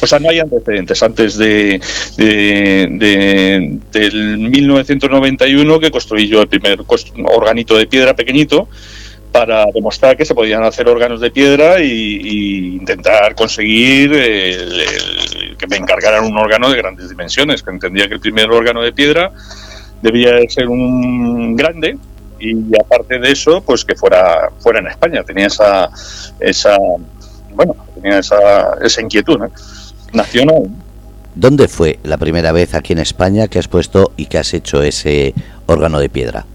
O 0.00 0.06
sea, 0.06 0.18
no 0.18 0.30
hay 0.30 0.38
antecedentes 0.38 1.02
antes 1.02 1.36
de, 1.36 1.78
de, 2.16 3.78
del 3.92 4.38
1991 4.38 5.80
que 5.80 5.90
construí 5.90 6.26
yo 6.26 6.40
el 6.40 6.48
primer 6.48 6.78
organito 7.36 7.76
de 7.76 7.86
piedra 7.86 8.16
pequeñito 8.16 8.68
para 9.34 9.66
demostrar 9.74 10.16
que 10.16 10.24
se 10.24 10.32
podían 10.32 10.62
hacer 10.62 10.88
órganos 10.88 11.20
de 11.20 11.32
piedra 11.32 11.80
y, 11.80 12.76
intentar 12.76 13.34
conseguir 13.34 14.12
que 15.58 15.66
me 15.66 15.76
encargaran 15.76 16.24
un 16.24 16.38
órgano 16.38 16.70
de 16.70 16.76
grandes 16.76 17.08
dimensiones, 17.08 17.60
que 17.60 17.70
entendía 17.70 18.06
que 18.06 18.14
el 18.14 18.20
primer 18.20 18.48
órgano 18.52 18.80
de 18.80 18.92
piedra 18.92 19.32
debía 20.00 20.36
ser 20.48 20.68
un 20.68 21.56
grande 21.56 21.98
y 22.38 22.56
aparte 22.80 23.18
de 23.18 23.32
eso, 23.32 23.60
pues 23.60 23.84
que 23.84 23.96
fuera 23.96 24.50
fuera 24.60 24.78
en 24.78 24.86
España. 24.86 25.24
Tenía 25.24 25.48
esa 25.48 25.90
esa 26.38 26.76
bueno, 27.50 27.74
tenía 27.96 28.20
esa, 28.20 28.76
esa 28.84 29.02
inquietud 29.02 29.36
¿no? 29.36 29.50
nacional. 30.12 30.70
¿Dónde 31.34 31.66
fue 31.66 31.98
la 32.04 32.18
primera 32.18 32.52
vez 32.52 32.72
aquí 32.74 32.92
en 32.92 33.00
España 33.00 33.48
que 33.48 33.58
has 33.58 33.66
puesto 33.66 34.12
y 34.16 34.26
que 34.26 34.38
has 34.38 34.54
hecho 34.54 34.80
ese 34.84 35.34
órgano 35.66 35.98
de 35.98 36.08
piedra? 36.08 36.46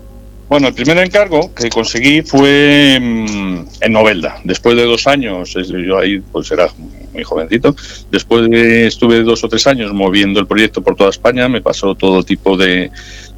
Bueno, 0.49 0.67
el 0.67 0.73
primer 0.73 0.97
encargo 0.97 1.53
que 1.53 1.69
conseguí 1.69 2.23
fue 2.23 2.97
mm, 2.99 3.59
en 3.81 3.93
Novelda. 3.93 4.39
Después 4.43 4.75
de 4.75 4.83
dos 4.83 5.05
años, 5.05 5.53
yo 5.53 5.99
ahí 5.99 6.19
pues 6.19 6.49
era 6.49 6.67
muy 7.13 7.23
jovencito, 7.23 7.75
después 8.09 8.49
de, 8.49 8.87
estuve 8.87 9.21
dos 9.21 9.43
o 9.43 9.47
tres 9.47 9.67
años 9.67 9.93
moviendo 9.93 10.39
el 10.39 10.47
proyecto 10.47 10.81
por 10.81 10.95
toda 10.95 11.11
España, 11.11 11.47
me 11.47 11.61
pasó 11.61 11.93
todo 11.93 12.23
tipo 12.23 12.57
de, 12.57 12.89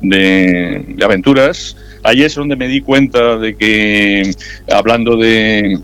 de, 0.02 0.86
de 0.88 1.04
aventuras. 1.06 1.76
Ahí 2.04 2.24
es 2.24 2.36
donde 2.36 2.56
me 2.56 2.68
di 2.68 2.82
cuenta 2.82 3.38
de 3.38 3.56
que, 3.56 4.34
hablando 4.72 5.16
de, 5.18 5.80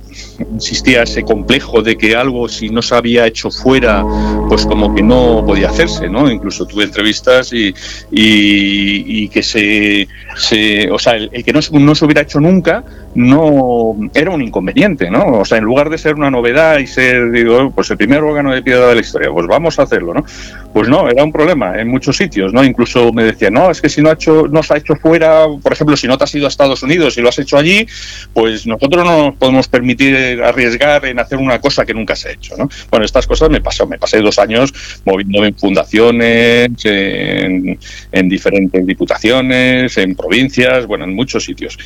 insistía 0.53 1.03
ese 1.03 1.23
complejo 1.23 1.81
de 1.81 1.97
que 1.97 2.15
algo 2.15 2.47
si 2.47 2.69
no 2.69 2.81
se 2.81 2.95
había 2.95 3.25
hecho 3.25 3.49
fuera, 3.51 4.03
pues 4.47 4.65
como 4.65 4.93
que 4.93 5.01
no 5.03 5.43
podía 5.45 5.69
hacerse, 5.69 6.09
¿no? 6.09 6.29
Incluso 6.29 6.65
tuve 6.65 6.85
entrevistas 6.85 7.51
y, 7.53 7.73
y, 8.11 9.27
que 9.29 9.43
se, 9.43 10.07
se, 10.35 10.91
o 10.91 10.99
sea, 10.99 11.13
el, 11.13 11.29
que 11.43 11.53
no, 11.53 11.59
no 11.71 11.95
se 11.95 12.05
hubiera 12.05 12.21
hecho 12.21 12.39
nunca, 12.39 12.83
no 13.17 13.95
era 14.13 14.29
un 14.29 14.43
inconveniente, 14.43 15.09
¿no? 15.09 15.39
O 15.39 15.45
sea, 15.45 15.57
en 15.57 15.63
lugar 15.63 15.89
de 15.89 15.97
ser 15.97 16.13
una 16.13 16.29
novedad 16.29 16.77
y 16.77 16.85
ser, 16.85 17.31
digo, 17.31 17.71
pues 17.71 17.89
el 17.89 17.97
primer 17.97 18.21
órgano 18.21 18.53
de 18.53 18.61
piedra 18.61 18.89
de 18.89 18.93
la 18.93 19.01
historia, 19.01 19.31
pues 19.31 19.47
vamos 19.47 19.79
a 19.79 19.83
hacerlo, 19.83 20.13
¿no? 20.13 20.23
Pues 20.71 20.87
no, 20.87 21.09
era 21.09 21.23
un 21.23 21.31
problema 21.31 21.81
en 21.81 21.87
muchos 21.87 22.15
sitios, 22.15 22.53
¿no? 22.53 22.63
Incluso 22.63 23.11
me 23.11 23.23
decían, 23.23 23.53
no, 23.53 23.71
es 23.71 23.81
que 23.81 23.89
si 23.89 24.03
no, 24.03 24.11
ha 24.11 24.13
hecho, 24.13 24.47
no 24.47 24.61
se 24.61 24.75
ha 24.75 24.77
hecho 24.77 24.95
fuera, 24.95 25.45
por 25.63 25.73
ejemplo, 25.73 25.97
si 25.97 26.05
no 26.05 26.15
te 26.15 26.25
has 26.25 26.35
ido 26.35 26.45
a 26.45 26.49
Estados 26.49 26.83
Unidos 26.83 27.17
y 27.17 27.21
lo 27.21 27.29
has 27.29 27.39
hecho 27.39 27.57
allí, 27.57 27.87
pues 28.33 28.67
nosotros 28.67 29.03
no 29.03 29.25
nos 29.25 29.35
podemos 29.35 29.67
permitir 29.67 30.39
arriesgar 30.43 31.03
en 31.05 31.19
hacer 31.19 31.39
una 31.39 31.59
cosa 31.59 31.87
que 31.87 31.95
nunca 31.95 32.15
se 32.15 32.29
ha 32.29 32.31
hecho, 32.33 32.55
¿no? 32.55 32.69
Bueno, 32.91 33.03
estas 33.03 33.25
cosas 33.25 33.49
me 33.49 33.61
pasó, 33.61 33.87
me 33.87 33.97
pasé 33.97 34.19
dos 34.19 34.37
años 34.37 34.71
moviéndome 35.05 35.47
en 35.47 35.55
fundaciones, 35.55 36.69
en, 36.83 37.79
en 38.11 38.29
diferentes 38.29 38.85
diputaciones, 38.85 39.97
en 39.97 40.15
provincias, 40.15 40.85
bueno, 40.85 41.05
en 41.05 41.15
muchos 41.15 41.43
sitios. 41.43 41.79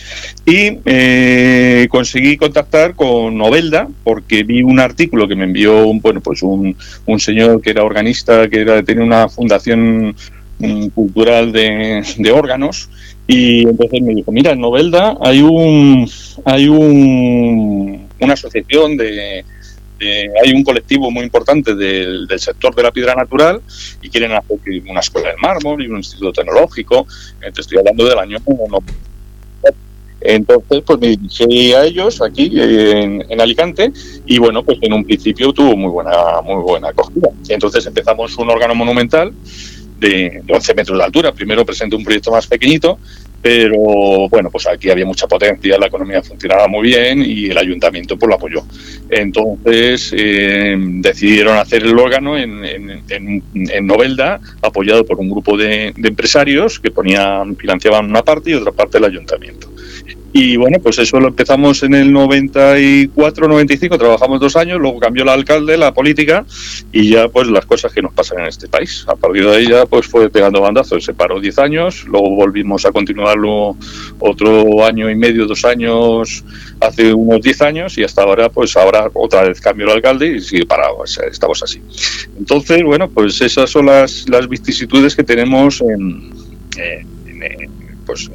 Y 0.46 0.78
eh, 0.84 1.21
eh, 1.24 1.88
conseguí 1.88 2.36
contactar 2.36 2.96
con 2.96 3.38
Novelda 3.38 3.88
porque 4.04 4.44
vi 4.44 4.64
un 4.64 4.80
artículo 4.80 5.28
que 5.28 5.36
me 5.36 5.44
envió 5.44 5.86
un, 5.86 6.02
bueno, 6.02 6.20
pues 6.20 6.42
un, 6.42 6.76
un 7.06 7.20
señor 7.20 7.62
que 7.62 7.70
era 7.70 7.84
organista, 7.84 8.50
que 8.50 8.62
era, 8.62 8.82
tenía 8.82 9.04
una 9.04 9.30
fundación 9.30 10.16
mm, 10.58 10.88
cultural 10.88 11.52
de, 11.52 12.32
órganos 12.34 12.90
y 13.28 13.68
entonces 13.68 14.02
me 14.02 14.16
dijo, 14.16 14.32
mira, 14.32 14.54
en 14.54 14.62
Novelda 14.62 15.16
hay 15.22 15.42
un 15.42 16.10
hay 16.44 16.68
un, 16.68 18.08
una 18.20 18.34
asociación 18.34 18.98
de, 18.98 19.46
hay 20.44 20.54
un 20.54 20.64
colectivo 20.64 21.12
muy 21.12 21.24
importante 21.24 21.76
del, 21.76 22.26
del, 22.26 22.40
sector 22.40 22.74
de 22.74 22.82
la 22.82 22.92
piedra 22.92 23.14
natural 23.14 23.62
y 24.02 24.10
quieren 24.10 24.32
hacer 24.32 24.58
una 24.90 25.02
escuela 25.02 25.30
de 25.30 25.38
mármol 25.38 25.84
y 25.84 25.88
un 25.88 25.98
instituto 25.98 26.32
tecnológico. 26.34 27.06
Entonces 27.36 27.66
estoy 27.66 27.78
hablando 27.78 28.06
del 28.06 28.18
año 28.18 28.38
entonces, 30.22 30.84
pues 30.86 31.00
me 31.00 31.08
dirigí 31.08 31.74
a 31.74 31.84
ellos 31.84 32.22
aquí 32.22 32.52
en, 32.54 33.42
Alicante 33.42 33.92
y 34.28 34.38
bueno, 34.38 34.64
pues 34.64 34.78
en 34.82 34.94
un 34.94 35.04
principio 35.04 35.52
tuvo 35.52 35.76
muy 35.76 35.90
buena, 35.90 36.42
muy 36.44 36.62
buena 36.62 36.90
acogida. 36.90 37.30
Entonces 37.50 37.86
empezamos 37.88 38.38
un 38.38 38.52
órgano 38.52 38.76
monumental 38.76 39.34
de, 40.00 40.44
11 40.48 40.74
metros 40.76 40.98
de 41.00 41.04
altura. 41.04 41.32
Primero 41.32 41.66
presenté 41.66 41.96
un 41.96 42.04
proyecto 42.04 42.30
más 42.30 42.46
pequeñito, 42.46 43.00
pero 43.42 44.30
bueno, 44.30 44.52
pues 44.52 44.68
aquí 44.68 44.92
había 44.92 45.08
mucha 45.08 45.28
potencia, 45.28 45.80
la 45.80 45.88
economía 45.88 46.22
funcionaba 46.22 46.68
muy 46.68 46.90
bien 46.90 47.24
y 47.26 47.48
el 47.48 47.58
ayuntamiento 47.58 48.16
pues 48.16 48.30
lo 48.30 48.36
apoyó. 48.36 48.64
Entonces 49.10 50.14
eh, 50.16 50.76
decidieron 50.78 51.58
hacer 51.58 51.82
el 51.82 51.98
órgano 51.98 52.38
en, 52.38 52.62
Novelda, 53.88 54.40
apoyado 54.62 55.04
por 55.04 55.20
un 55.20 55.32
grupo 55.32 55.58
de 55.58 55.94
empresarios 55.96 56.80
que 56.80 56.92
ponían, 56.92 57.56
financiaban 57.56 58.06
una 58.06 58.22
parte 58.22 58.52
y 58.52 58.54
otra 58.54 58.72
parte 58.72 59.00
el 59.00 59.06
ayuntamiento. 59.06 59.71
Y 60.34 60.56
bueno, 60.56 60.78
pues 60.82 60.98
eso 60.98 61.20
lo 61.20 61.28
empezamos 61.28 61.84
en 61.84 61.94
el 61.94 62.12
94, 62.14 63.48
95, 63.48 63.98
trabajamos 63.98 64.40
dos 64.40 64.56
años, 64.56 64.80
luego 64.80 65.00
cambió 65.00 65.24
el 65.24 65.30
alcalde, 65.30 65.78
la 65.78 65.94
política 65.94 66.46
y 66.94 67.10
ya 67.10 67.28
pues 67.28 67.48
las 67.48 67.66
cosas 67.66 67.92
que 67.92 68.02
nos 68.02 68.14
pasan 68.14 68.40
en 68.40 68.46
este 68.46 68.70
país. 68.70 69.06
A 69.08 69.16
partir 69.16 69.46
de 69.46 69.56
ahí 69.56 69.68
ya 69.68 69.86
pues 69.86 70.08
fue 70.08 70.30
pegando 70.30 70.62
bandazos, 70.62 71.04
se 71.04 71.14
paró 71.14 71.42
10 71.42 71.60
años, 71.60 72.06
luego 72.06 72.30
volvimos 72.30 72.86
a 72.86 72.92
continuarlo 72.94 73.76
otro 74.20 74.86
año 74.86 75.10
y 75.10 75.16
medio, 75.16 75.46
dos 75.48 75.66
años, 75.66 76.46
hace 76.80 77.14
unos 77.14 77.42
10 77.42 77.62
años 77.64 77.98
y 77.98 78.04
hasta 78.04 78.24
ahora 78.24 78.48
pues 78.48 78.78
ahora 78.78 79.10
otra 79.14 79.44
vez 79.44 79.60
cambió 79.60 79.86
el 79.88 79.94
alcalde 79.94 80.38
y 80.38 80.40
sigue 80.40 80.66
parado, 80.66 81.00
o 81.00 81.08
sea, 81.08 81.28
estamos 81.28 81.62
así. 81.62 81.82
Entonces, 82.38 82.82
bueno, 82.84 83.10
pues 83.10 83.42
esas 83.42 83.70
son 83.70 83.88
las, 83.88 84.30
las 84.30 84.48
vicisitudes 84.48 85.14
que 85.14 85.24
tenemos 85.24 85.82
en, 85.82 86.32
en, 86.78 87.44
en 87.44 87.72
pues 88.06 88.30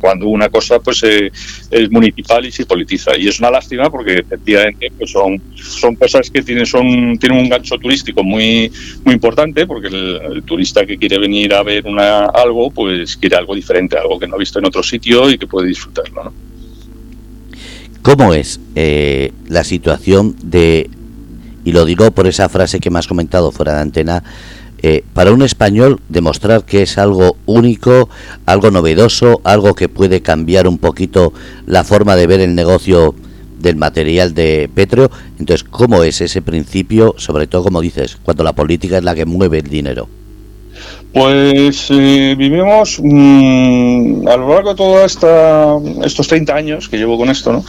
cuando 0.00 0.28
una 0.28 0.48
cosa 0.48 0.78
pues 0.78 1.02
eh, 1.02 1.30
es 1.70 1.90
municipal 1.90 2.44
y 2.44 2.52
se 2.52 2.66
politiza 2.66 3.16
y 3.16 3.28
es 3.28 3.38
una 3.38 3.50
lástima 3.50 3.90
porque 3.90 4.18
efectivamente 4.18 4.92
pues 4.96 5.10
son 5.10 5.40
son 5.54 5.94
cosas 5.96 6.30
que 6.30 6.42
tienen 6.42 6.66
son 6.66 7.18
tienen 7.18 7.38
un 7.38 7.48
gancho 7.48 7.78
turístico 7.78 8.22
muy 8.22 8.70
muy 9.04 9.14
importante 9.14 9.66
porque 9.66 9.88
el, 9.88 10.42
turista 10.44 10.86
que 10.86 10.96
quiere 10.96 11.18
venir 11.18 11.54
a 11.54 11.62
ver 11.62 11.86
una 11.86 12.26
algo 12.26 12.70
pues 12.70 13.16
quiere 13.16 13.36
algo 13.36 13.54
diferente 13.54 13.96
algo 13.98 14.18
que 14.18 14.26
no 14.26 14.36
ha 14.36 14.38
visto 14.38 14.58
en 14.58 14.66
otro 14.66 14.82
sitio 14.82 15.30
y 15.30 15.38
que 15.38 15.46
puede 15.46 15.68
disfrutarlo 15.68 16.24
¿no? 16.24 16.32
¿Cómo 18.02 18.34
es 18.34 18.60
eh, 18.76 19.32
la 19.48 19.64
situación 19.64 20.36
de 20.42 20.88
y 21.64 21.72
lo 21.72 21.84
digo 21.84 22.08
por 22.12 22.28
esa 22.28 22.48
frase 22.48 22.78
que 22.78 22.90
me 22.90 23.00
has 23.00 23.08
comentado 23.08 23.50
fuera 23.50 23.74
de 23.74 23.80
antena 23.80 24.22
eh, 24.82 25.04
para 25.14 25.32
un 25.32 25.42
español 25.42 26.00
demostrar 26.08 26.64
que 26.64 26.82
es 26.82 26.98
algo 26.98 27.36
único, 27.46 28.08
algo 28.44 28.70
novedoso, 28.70 29.40
algo 29.44 29.74
que 29.74 29.88
puede 29.88 30.20
cambiar 30.22 30.68
un 30.68 30.78
poquito 30.78 31.32
la 31.66 31.84
forma 31.84 32.16
de 32.16 32.26
ver 32.26 32.40
el 32.40 32.54
negocio 32.54 33.14
del 33.58 33.76
material 33.76 34.34
de 34.34 34.70
petróleo. 34.74 35.10
Entonces, 35.38 35.64
¿cómo 35.64 36.02
es 36.02 36.20
ese 36.20 36.42
principio, 36.42 37.14
sobre 37.16 37.46
todo 37.46 37.64
como 37.64 37.80
dices, 37.80 38.18
cuando 38.22 38.44
la 38.44 38.52
política 38.52 38.98
es 38.98 39.04
la 39.04 39.14
que 39.14 39.24
mueve 39.24 39.58
el 39.58 39.68
dinero? 39.68 40.08
Pues 41.16 41.86
eh, 41.88 42.34
vivimos 42.36 43.00
mm, 43.02 44.28
a 44.28 44.36
lo 44.36 44.50
largo 44.50 44.68
de 44.68 44.74
todos 44.74 45.18
estos 46.04 46.28
30 46.28 46.54
años 46.54 46.90
que 46.90 46.98
llevo 46.98 47.16
con 47.16 47.30
esto, 47.30 47.54
¿no? 47.54 47.64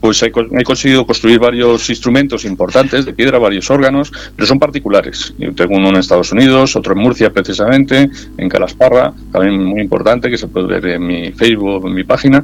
pues 0.00 0.22
he, 0.22 0.30
conseguido 0.30 1.06
construir 1.06 1.38
varios 1.38 1.88
instrumentos 1.88 2.44
importantes 2.44 3.04
de 3.06 3.12
piedra, 3.12 3.38
varios 3.38 3.70
órganos, 3.70 4.10
pero 4.34 4.46
son 4.46 4.58
particulares. 4.58 5.34
Yo 5.38 5.54
tengo 5.54 5.76
uno 5.76 5.90
en 5.90 5.96
Estados 5.96 6.32
Unidos, 6.32 6.76
otro 6.76 6.94
en 6.94 7.00
Murcia 7.00 7.30
precisamente, 7.30 8.10
en 8.36 8.48
Calasparra, 8.48 9.12
también 9.32 9.64
muy 9.64 9.80
importante, 9.80 10.30
que 10.30 10.38
se 10.38 10.48
puede 10.48 10.66
ver 10.66 10.86
en 10.86 11.06
mi 11.06 11.32
Facebook, 11.32 11.86
en 11.86 11.94
mi 11.94 12.04
página, 12.04 12.42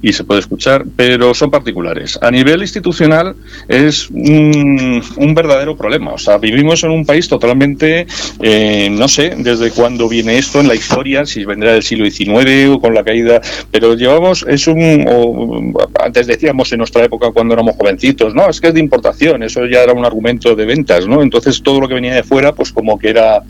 y 0.00 0.12
se 0.12 0.24
puede 0.24 0.40
escuchar, 0.40 0.84
pero 0.96 1.34
son 1.34 1.50
particulares. 1.50 2.18
A 2.22 2.30
nivel 2.30 2.60
institucional 2.62 3.34
es 3.68 4.10
un, 4.10 5.02
verdadero 5.34 5.76
problema. 5.76 6.12
O 6.12 6.18
sea, 6.18 6.38
vivimos 6.38 6.84
en 6.84 6.90
un 6.90 7.06
país 7.06 7.28
totalmente, 7.28 8.06
eh, 8.40 8.88
no 8.90 9.08
sé, 9.08 9.34
desde 9.38 9.70
cuando 9.70 9.89
cuándo 9.90 10.08
viene 10.08 10.38
esto 10.38 10.60
en 10.60 10.68
la 10.68 10.76
historia, 10.76 11.26
si 11.26 11.44
vendrá 11.44 11.72
del 11.72 11.82
siglo 11.82 12.08
XIX 12.08 12.68
o 12.70 12.80
con 12.80 12.94
la 12.94 13.02
caída, 13.02 13.40
pero 13.72 13.94
llevamos, 13.94 14.46
es 14.48 14.68
un, 14.68 15.74
antes 16.00 16.28
decíamos 16.28 16.70
en 16.70 16.78
nuestra 16.78 17.04
época 17.04 17.32
cuando 17.32 17.54
éramos 17.54 17.74
jovencitos, 17.74 18.32
no, 18.32 18.48
es 18.48 18.60
que 18.60 18.68
es 18.68 18.74
de 18.74 18.78
importación, 18.78 19.42
eso 19.42 19.66
ya 19.66 19.82
era 19.82 19.92
un 19.92 20.04
argumento 20.04 20.54
de 20.54 20.64
ventas, 20.64 21.08
¿no? 21.08 21.22
Entonces 21.22 21.60
todo 21.60 21.80
lo 21.80 21.88
que 21.88 21.94
venía 21.94 22.14
de 22.14 22.22
fuera, 22.22 22.54
pues 22.54 22.70
como 22.70 23.00
que 23.00 23.08
era, 23.08 23.42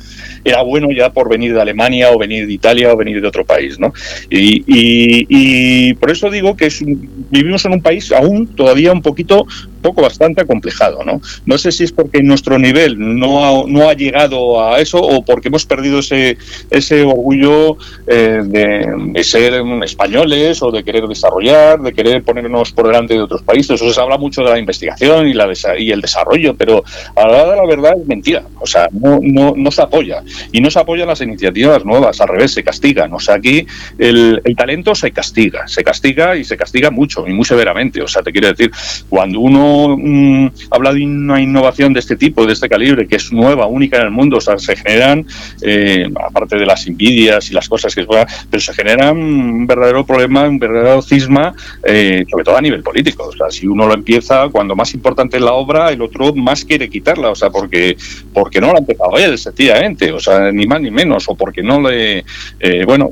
era 0.43 0.63
bueno 0.63 0.89
ya 0.97 1.13
por 1.13 1.29
venir 1.29 1.53
de 1.53 1.61
Alemania 1.61 2.11
o 2.11 2.19
venir 2.19 2.47
de 2.47 2.55
Italia 2.55 2.91
o 2.91 2.97
venir 2.97 3.21
de 3.21 3.29
otro 3.29 3.45
país, 3.45 3.79
¿no? 3.79 3.93
Y, 4.31 4.65
y, 4.67 5.93
por 5.95 6.11
eso 6.11 6.31
digo 6.31 6.57
que 6.57 6.67
es 6.67 6.83
vivimos 6.83 7.67
en 7.67 7.73
un 7.73 7.83
país 7.83 8.13
aún 8.13 8.47
todavía 8.47 8.93
un 8.93 9.03
poquito 9.03 9.47
poco 9.81 10.03
bastante 10.03 10.43
acomplejado, 10.43 11.05
¿no? 11.05 11.21
No 11.47 11.59
sé 11.59 11.73
si 11.73 11.85
es 11.85 11.93
porque 11.93 12.23
nuestro 12.23 12.59
nivel 12.59 12.97
no 12.99 13.45
ha, 13.45 13.67
no 13.67 13.89
ha 13.89 13.95
llegado 13.95 14.63
a 14.63 14.81
eso 14.81 14.99
o 14.99 15.25
porque 15.25 15.49
hemos 15.49 15.67
perdido 15.67 16.01
ese, 16.01 16.39
ese 16.71 17.03
orgullo 17.03 17.77
eh, 18.07 18.41
de, 18.45 19.25
ser 19.25 19.63
españoles 19.85 20.63
o 20.63 20.71
de 20.71 20.83
querer 20.83 21.07
desarrollar, 21.07 21.81
de 21.81 21.93
querer 21.93 22.23
ponernos 22.23 22.73
por 22.73 22.87
delante 22.87 23.15
de 23.15 23.21
otros 23.21 23.43
países. 23.43 23.81
O 23.81 23.93
se 23.93 24.01
habla 24.01 24.19
mucho 24.19 24.43
de 24.43 24.51
la 24.51 24.59
investigación 24.59 25.29
y, 25.29 25.35
la 25.35 25.51
y 25.79 25.91
el 25.91 26.01
desarrollo, 26.01 26.55
pero 26.55 26.83
a 27.15 27.29
la 27.29 27.43
hora 27.43 27.51
de 27.51 27.57
la 27.57 27.67
verdad 27.67 27.93
es 28.01 28.07
mentira. 28.07 28.45
O 28.59 28.67
sea, 28.67 28.89
no, 28.93 29.19
no, 29.23 29.55
no 29.57 29.71
se 29.71 29.83
apoya. 29.83 30.23
Y 30.53 30.61
no 30.61 30.71
se 30.71 30.79
apoyan 30.79 31.09
las 31.09 31.21
iniciativas 31.21 31.85
nuevas, 31.85 32.21
al 32.21 32.29
revés, 32.29 32.53
se 32.53 32.63
castigan. 32.65 33.13
O 33.13 33.21
sea, 33.21 33.37
aquí 33.37 33.67
el, 33.99 34.41
el 34.45 34.57
talento 34.57 34.95
se 34.95 35.11
castiga, 35.11 35.67
se 35.69 35.85
castiga 35.85 36.37
y 36.37 36.45
se 36.45 36.57
castiga 36.57 36.91
mucho 36.91 37.27
y 37.27 37.33
muy 37.33 37.45
severamente. 37.45 38.03
O 38.03 38.09
sea, 38.09 38.23
te 38.23 38.33
quiero 38.33 38.49
decir, 38.49 38.71
cuando 39.09 39.41
uno 39.41 39.70
Mm, 39.97 40.51
habla 40.71 40.93
de 40.93 41.05
una 41.05 41.41
innovación 41.41 41.93
de 41.93 42.01
este 42.01 42.17
tipo, 42.17 42.47
de 42.47 42.53
este 42.53 42.69
calibre, 42.69 43.07
que 43.07 43.17
es 43.17 43.33
nueva, 43.33 43.67
única 43.67 43.99
en 43.99 44.05
el 44.05 44.11
mundo, 44.11 44.39
o 44.39 44.41
sea, 44.41 44.59
se 44.59 44.77
generan, 44.77 45.27
eh, 45.63 46.09
aparte 46.27 46.57
de 46.57 46.67
las 46.67 46.87
envidias 46.87 47.51
y 47.51 47.55
las 47.55 47.69
cosas 47.69 47.95
que 47.95 48.07
pero 48.51 48.61
se 48.61 48.73
genera 48.75 49.13
un 49.13 49.67
verdadero 49.67 50.05
problema, 50.05 50.49
un 50.49 50.59
verdadero 50.59 51.03
cisma, 51.03 51.55
eh, 51.85 52.25
sobre 52.29 52.45
todo 52.45 52.57
a 52.57 52.61
nivel 52.61 52.83
político. 52.83 53.25
O 53.25 53.33
sea, 53.33 53.51
si 53.51 53.67
uno 53.67 53.87
lo 53.87 53.95
empieza, 53.95 54.49
cuando 54.49 54.75
más 54.75 54.93
importante 54.95 55.37
es 55.37 55.43
la 55.43 55.53
obra, 55.53 55.91
el 55.93 56.03
otro 56.03 56.35
más 56.35 56.65
quiere 56.65 56.89
quitarla, 56.89 57.31
o 57.31 57.35
sea, 57.35 57.51
porque, 57.51 57.97
porque 58.33 58.61
no 58.61 58.69
lo 58.69 58.77
ha 58.77 58.79
empezado 58.79 59.17
él, 59.17 59.39
sencillamente, 59.39 60.13
o 60.13 60.21
sea, 60.21 60.51
ni 60.51 60.67
más 60.67 60.81
ni 60.81 60.91
menos, 60.91 61.29
o 61.29 61.35
porque 61.35 61.63
no 61.63 61.81
le, 61.81 62.25
eh, 62.59 62.85
bueno, 62.85 63.11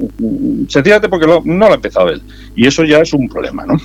sencillamente 0.68 1.08
porque 1.08 1.26
no 1.26 1.66
lo 1.66 1.72
ha 1.72 1.74
empezado 1.74 2.10
él. 2.10 2.22
Y 2.56 2.66
eso 2.66 2.84
ya 2.84 2.98
es 2.98 3.12
un 3.12 3.28
problema, 3.28 3.64
¿no? 3.64 3.76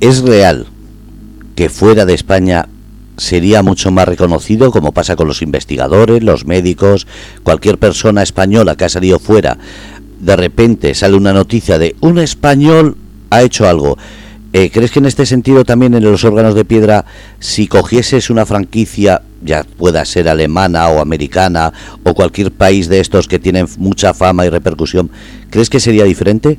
Es 0.00 0.22
real 0.22 0.66
que 1.58 1.68
fuera 1.68 2.06
de 2.06 2.14
España 2.14 2.68
sería 3.16 3.64
mucho 3.64 3.90
más 3.90 4.06
reconocido, 4.06 4.70
como 4.70 4.92
pasa 4.92 5.16
con 5.16 5.26
los 5.26 5.42
investigadores, 5.42 6.22
los 6.22 6.46
médicos, 6.46 7.08
cualquier 7.42 7.78
persona 7.78 8.22
española 8.22 8.76
que 8.76 8.84
ha 8.84 8.88
salido 8.88 9.18
fuera, 9.18 9.58
de 10.20 10.36
repente 10.36 10.94
sale 10.94 11.16
una 11.16 11.32
noticia 11.32 11.80
de 11.80 11.96
un 11.98 12.20
español 12.20 12.96
ha 13.30 13.42
hecho 13.42 13.68
algo. 13.68 13.98
Eh, 14.52 14.70
¿Crees 14.70 14.92
que 14.92 15.00
en 15.00 15.06
este 15.06 15.26
sentido 15.26 15.64
también 15.64 15.94
en 15.94 16.04
los 16.04 16.22
órganos 16.22 16.54
de 16.54 16.64
piedra, 16.64 17.06
si 17.40 17.66
cogieses 17.66 18.30
una 18.30 18.46
franquicia, 18.46 19.22
ya 19.42 19.64
pueda 19.64 20.04
ser 20.04 20.28
alemana 20.28 20.86
o 20.90 21.00
americana 21.00 21.72
o 22.04 22.14
cualquier 22.14 22.52
país 22.52 22.88
de 22.88 23.00
estos 23.00 23.26
que 23.26 23.40
tienen 23.40 23.66
mucha 23.78 24.14
fama 24.14 24.46
y 24.46 24.50
repercusión, 24.50 25.10
¿crees 25.50 25.70
que 25.70 25.80
sería 25.80 26.04
diferente? 26.04 26.56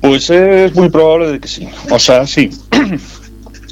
Pues 0.00 0.28
es 0.28 0.74
muy 0.74 0.88
probable 0.88 1.30
de 1.30 1.38
que 1.38 1.46
sí. 1.46 1.68
O 1.88 2.00
sea, 2.00 2.26
sí. 2.26 2.50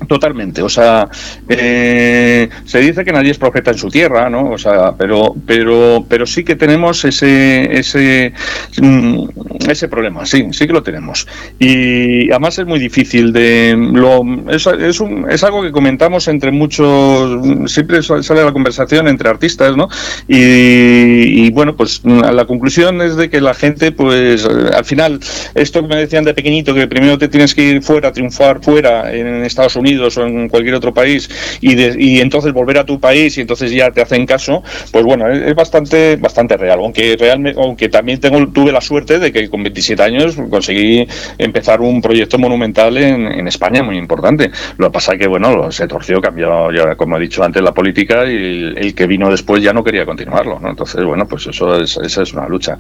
Totalmente, 0.07 0.63
o 0.63 0.69
sea, 0.69 1.09
eh, 1.49 2.49
se 2.65 2.79
dice 2.81 3.05
que 3.05 3.13
nadie 3.13 3.33
es 3.33 3.39
profeta 3.39 3.73
en 3.73 3.79
su 3.79 3.89
tierra, 3.89 4.31
¿no? 4.31 4.51
O 4.51 4.59
sea, 4.59 4.95
pero, 4.97 5.35
pero, 5.47 6.05
pero 6.09 6.25
sí 6.25 6.45
que 6.45 6.57
tenemos 6.57 7.05
ese, 7.05 7.77
ese, 7.77 8.33
mm, 8.81 9.29
ese 9.69 9.89
problema, 9.89 10.25
sí, 10.25 10.47
sí 10.53 10.67
que 10.67 10.73
lo 10.73 10.83
tenemos. 10.83 11.27
Y 11.59 12.31
además 12.31 12.59
es 12.59 12.67
muy 12.67 12.79
difícil 12.79 13.33
de, 13.33 13.75
lo, 13.77 14.23
es, 14.51 14.67
es, 14.67 15.01
un, 15.01 15.29
es 15.29 15.43
algo 15.43 15.63
que 15.63 15.73
comentamos 15.73 16.29
entre 16.29 16.53
muchos, 16.53 17.71
siempre 17.71 18.03
sale 18.03 18.45
la 18.45 18.53
conversación 18.53 19.09
entre 19.09 19.29
artistas, 19.29 19.77
¿no? 19.77 19.89
Y, 20.29 21.51
bueno, 21.51 21.75
pues 21.77 22.03
la 22.05 22.45
conclusión 22.45 23.03
es 23.03 23.17
de 23.17 23.31
que 23.31 23.41
la 23.41 23.55
gente, 23.55 23.91
pues, 23.91 24.45
al 24.45 24.85
final, 24.85 25.19
esto 25.55 25.83
que 25.83 25.89
me 25.89 25.97
decían 25.97 26.25
de 26.25 26.35
pequeñito, 26.35 26.73
que 26.75 26.87
primero 26.87 27.19
te 27.19 27.29
tienes 27.29 27.55
que 27.55 27.63
ir 27.63 27.83
fuera, 27.83 28.13
triunfar 28.13 28.63
fuera 28.63 29.13
en 29.13 29.45
Estados 29.45 29.75
Unidos 29.75 29.88
o 29.97 30.27
en 30.27 30.49
cualquier 30.49 30.75
otro 30.75 30.93
país 30.93 31.29
y, 31.61 31.75
y 31.99 32.21
entonces 32.21 32.53
volver 32.53 32.79
a 32.79 32.85
tu 32.85 33.01
país 33.01 33.39
y 33.39 33.41
entonces 33.41 33.71
ya 33.71 33.91
te 33.91 34.01
hacen 34.01 34.27
caso, 34.27 34.63
pues 34.93 35.05
bueno, 35.05 35.29
es, 35.29 35.55
bastante 35.55 36.17
bastante 36.17 36.57
real. 36.57 36.79
Aunque 36.81 37.17
realmente, 37.19 37.61
aunque 37.61 37.89
también 37.89 38.21
tengo 38.21 38.47
tuve 38.49 38.73
la 38.73 38.81
suerte 38.81 39.19
de 39.19 39.33
que 39.33 39.49
con 39.49 39.63
27 39.63 40.03
años 40.03 40.37
conseguí 40.51 41.07
empezar 41.39 41.81
un 41.81 42.01
proyecto 42.01 42.39
monumental 42.39 42.97
en, 42.97 43.49
España 43.49 43.83
muy 43.83 43.97
importante. 43.97 44.51
Lo 44.77 44.89
que 44.89 44.93
pasa 44.93 45.17
que 45.17 45.27
bueno, 45.27 45.73
se 45.73 45.89
torció, 45.89 46.21
cambió, 46.21 46.71
ya 46.71 46.95
como 46.97 47.17
he 47.17 47.21
dicho 47.21 47.43
antes, 47.43 47.63
la 47.63 47.73
política 47.73 48.27
y 48.27 48.75
el, 48.77 48.95
que 48.95 49.07
vino 49.07 49.31
después 49.31 49.63
ya 49.63 49.73
no 49.73 49.83
quería 49.83 50.05
continuarlo, 50.05 50.59
¿no? 50.61 50.69
Entonces, 50.69 51.03
bueno, 51.03 51.27
pues 51.27 51.47
eso 51.47 51.81
es, 51.81 51.97
esa 51.97 52.23
es 52.23 52.33
una 52.35 52.47
lucha. 52.47 52.77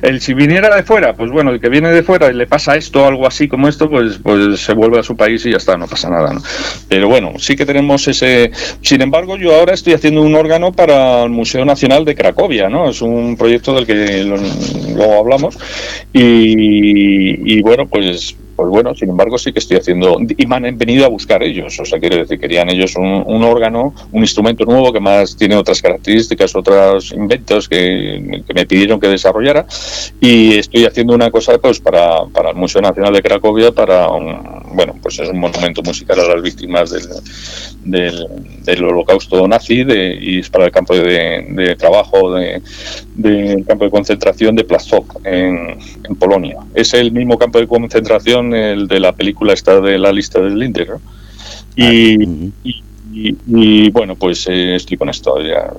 El 0.00 0.20
si 0.20 0.34
viniera 0.34 0.74
de 0.76 0.84
fuera, 0.84 1.14
pues 1.14 1.30
bueno, 1.30 1.50
el 1.50 1.60
que 1.60 1.68
viene 1.68 1.90
de 1.90 2.02
fuera 2.02 2.30
y 2.30 2.34
le 2.34 2.46
pasa 2.46 2.76
esto, 2.76 3.04
algo 3.04 3.26
así 3.26 3.48
como 3.48 3.68
esto, 3.68 3.90
pues, 3.90 4.18
pues 4.22 4.60
se 4.60 4.74
vuelve 4.74 5.00
a 5.00 5.02
su 5.02 5.16
país 5.16 5.44
y 5.46 5.50
ya 5.50 5.56
está, 5.56 5.76
no 5.76 5.88
pasa 5.88 6.08
nada, 6.08 6.34
¿no? 6.34 6.42
Pero 6.88 7.08
bueno, 7.08 7.34
sí 7.38 7.56
que 7.56 7.66
tenemos 7.66 8.06
ese. 8.08 8.50
Sin 8.80 9.02
embargo, 9.02 9.36
yo 9.36 9.54
ahora 9.54 9.74
estoy 9.74 9.94
haciendo 9.94 10.22
un 10.22 10.34
órgano 10.34 10.72
para 10.72 11.22
el 11.24 11.30
Museo 11.30 11.64
Nacional 11.64 12.04
de 12.04 12.14
Cracovia, 12.14 12.68
¿no? 12.68 12.90
Es 12.90 13.02
un 13.02 13.36
proyecto 13.36 13.74
del 13.74 13.86
que 13.86 14.24
luego 14.24 15.18
hablamos. 15.18 15.58
Y, 16.12 17.56
y 17.56 17.62
bueno, 17.62 17.86
pues 17.86 18.36
pues 18.54 18.68
bueno, 18.68 18.94
sin 18.94 19.10
embargo, 19.10 19.38
sí 19.38 19.52
que 19.52 19.58
estoy 19.58 19.78
haciendo. 19.78 20.18
Y 20.36 20.46
me 20.46 20.56
han 20.56 20.78
venido 20.78 21.04
a 21.04 21.08
buscar 21.08 21.42
ellos. 21.42 21.78
O 21.80 21.84
sea, 21.84 21.98
quiero 21.98 22.16
decir, 22.16 22.38
querían 22.38 22.70
ellos 22.70 22.94
un, 22.96 23.42
órgano, 23.44 23.94
un 24.12 24.20
instrumento 24.22 24.64
nuevo 24.64 24.92
que 24.92 25.00
más 25.00 25.36
tiene 25.36 25.56
otras 25.56 25.80
características, 25.80 26.54
otros 26.54 27.12
inventos 27.12 27.68
que, 27.68 28.42
me 28.54 28.66
pidieron 28.66 29.00
que 29.00 29.08
desarrollara. 29.08 29.66
Y 30.20 30.58
estoy 30.58 30.84
haciendo 30.84 31.14
una 31.14 31.30
cosa 31.30 31.58
pues 31.58 31.80
para, 31.80 32.26
para 32.26 32.50
el 32.50 32.56
Museo 32.56 32.82
Nacional 32.82 33.12
de 33.12 33.22
Cracovia, 33.22 33.72
para. 33.72 34.08
bueno, 34.08 34.94
pues 35.02 35.18
es 35.18 35.28
un 35.28 35.38
monumento 35.38 35.82
musical 35.82 36.20
a 36.20 36.34
las 36.34 36.42
víctimas 36.42 36.90
del, 36.90 38.26
del, 38.64 38.84
holocausto 38.84 39.46
nazi 39.48 39.84
de, 39.84 40.18
y 40.20 40.38
es 40.40 40.50
para 40.50 40.66
el 40.66 40.72
campo 40.72 40.94
de, 40.94 41.76
trabajo 41.78 42.34
del 42.34 42.62
de, 43.14 43.64
campo 43.66 43.84
de 43.84 43.90
concentración 43.90 44.56
de 44.56 44.64
Plaszow 44.64 45.04
en, 45.24 45.78
en 46.04 46.16
Polonia. 46.16 46.58
Es 46.74 46.94
el 46.94 47.12
mismo 47.12 47.38
campo 47.38 47.58
de 47.58 47.66
concentración 47.66 48.41
el 48.54 48.88
de 48.88 49.00
la 49.00 49.12
película 49.12 49.52
está 49.52 49.80
de 49.80 49.98
la 49.98 50.12
lista 50.12 50.40
del 50.40 50.58
Linder, 50.58 50.98
Y, 51.76 52.52
y, 53.14 53.90
bueno, 53.90 54.16
pues 54.16 54.46
eh, 54.48 54.74
estoy 54.74 54.96
con 54.96 55.08
esto, 55.10 55.38
ya, 55.42 55.70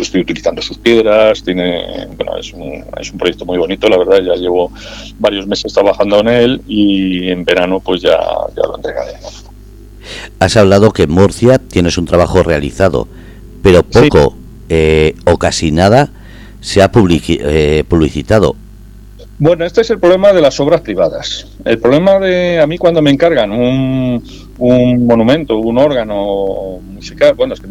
estoy 0.00 0.22
utilizando 0.22 0.60
sus 0.60 0.78
piedras, 0.78 1.42
tiene, 1.42 2.08
bueno, 2.16 2.36
es 2.36 2.52
un, 2.52 2.84
es 3.00 3.12
un 3.12 3.18
proyecto 3.18 3.44
muy 3.44 3.56
bonito, 3.56 3.88
la 3.88 3.98
verdad, 3.98 4.20
ya 4.20 4.34
llevo 4.34 4.72
varios 5.20 5.46
meses 5.46 5.72
trabajando 5.72 6.18
en 6.20 6.28
él 6.28 6.62
y 6.66 7.28
en 7.28 7.44
verano 7.44 7.78
pues 7.78 8.02
ya, 8.02 8.18
ya 8.56 8.62
lo 8.66 8.76
entregaré. 8.76 9.12
Has 10.40 10.56
hablado 10.56 10.92
que 10.92 11.04
en 11.04 11.12
Murcia 11.12 11.58
tienes 11.58 11.98
un 11.98 12.06
trabajo 12.06 12.42
realizado, 12.42 13.06
pero 13.62 13.84
poco 13.84 14.36
eh, 14.68 15.14
o 15.24 15.38
casi 15.38 15.70
nada 15.70 16.10
se 16.60 16.82
ha 16.82 16.90
eh, 16.94 17.84
publicitado. 17.88 18.56
Bueno, 19.42 19.64
este 19.64 19.80
es 19.80 19.90
el 19.90 19.98
problema 19.98 20.32
de 20.32 20.40
las 20.40 20.60
obras 20.60 20.82
privadas. 20.82 21.48
El 21.64 21.80
problema 21.80 22.20
de 22.20 22.60
a 22.60 22.66
mí 22.68 22.78
cuando 22.78 23.02
me 23.02 23.10
encargan 23.10 23.50
un, 23.50 24.22
un 24.58 25.04
monumento, 25.04 25.56
un 25.56 25.78
órgano 25.78 26.78
musical, 26.78 27.34
bueno, 27.34 27.54
es 27.54 27.60
que 27.60 27.66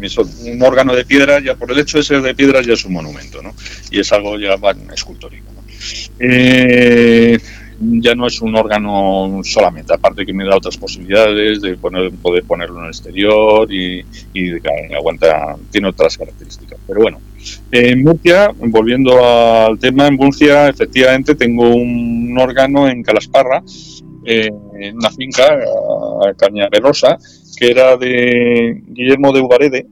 un 0.50 0.62
órgano 0.62 0.94
de 0.94 1.06
piedra, 1.06 1.40
ya 1.40 1.54
por 1.54 1.70
el 1.72 1.78
hecho 1.78 1.96
de 1.96 2.04
ser 2.04 2.20
de 2.20 2.34
piedra 2.34 2.60
ya 2.60 2.74
es 2.74 2.84
un 2.84 2.92
monumento, 2.92 3.40
¿no? 3.40 3.54
Y 3.90 4.00
es 4.00 4.12
algo 4.12 4.38
ya 4.38 4.56
bueno, 4.56 4.92
escultórico. 4.92 5.50
¿no? 5.50 5.62
Eh, 6.18 7.38
ya 8.00 8.14
no 8.14 8.26
es 8.26 8.40
un 8.40 8.54
órgano 8.56 9.40
solamente, 9.42 9.92
aparte 9.94 10.24
que 10.24 10.32
me 10.32 10.44
da 10.44 10.56
otras 10.56 10.76
posibilidades 10.76 11.60
de 11.60 11.76
poner, 11.76 12.12
poder 12.12 12.44
ponerlo 12.44 12.78
en 12.78 12.84
el 12.84 12.90
exterior 12.90 13.72
y, 13.72 14.04
aguanta, 14.96 15.56
tiene 15.70 15.88
otras 15.88 16.16
características. 16.16 16.78
Pero 16.86 17.00
bueno, 17.00 17.20
en 17.70 18.02
Murcia, 18.02 18.52
volviendo 18.58 19.24
al 19.24 19.78
tema, 19.78 20.06
en 20.06 20.16
Murcia 20.16 20.68
efectivamente 20.68 21.34
tengo 21.34 21.68
un 21.68 22.36
órgano 22.38 22.88
en 22.88 23.02
Calasparra, 23.02 23.62
en 24.24 24.96
una 24.96 25.10
finca, 25.10 25.58
Cañaverosa, 26.36 27.18
que 27.56 27.70
era 27.70 27.96
de 27.96 28.80
Guillermo 28.88 29.32
de 29.32 29.40
Ubarede, 29.40 29.86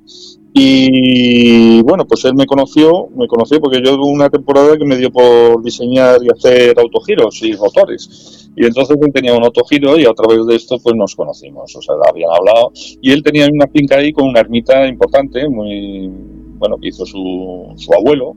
y 0.53 1.81
bueno, 1.83 2.07
pues 2.07 2.25
él 2.25 2.35
me 2.35 2.47
conoció, 2.47 3.09
me 3.15 3.29
conoció 3.29 3.61
porque 3.61 3.81
yo 3.85 3.97
tuve 3.97 4.11
una 4.11 4.29
temporada 4.29 4.77
que 4.77 4.85
me 4.85 4.97
dio 4.97 5.11
por 5.11 5.63
diseñar 5.63 6.19
y 6.23 6.29
hacer 6.29 6.79
autogiros 6.79 7.43
y 7.43 7.53
rotores. 7.53 8.51
Y 8.57 8.67
entonces 8.67 8.97
él 9.01 9.13
tenía 9.13 9.35
un 9.35 9.45
autogiro 9.45 9.99
y 9.99 10.05
a 10.05 10.13
través 10.13 10.45
de 10.47 10.57
esto 10.57 10.79
pues 10.83 10.97
nos 10.97 11.15
conocimos, 11.15 11.75
o 11.77 11.83
sea, 11.83 11.95
habían 12.09 12.31
hablado. 12.31 12.73
Y 13.01 13.13
él 13.13 13.23
tenía 13.23 13.47
una 13.51 13.69
finca 13.69 13.97
ahí 13.97 14.13
con 14.13 14.29
una 14.29 14.41
ermita 14.41 14.87
importante, 14.89 15.49
muy, 15.49 16.11
bueno, 16.59 16.77
que 16.79 16.89
hizo 16.89 17.07
su, 17.07 17.73
su 17.77 17.95
abuelo 17.95 18.35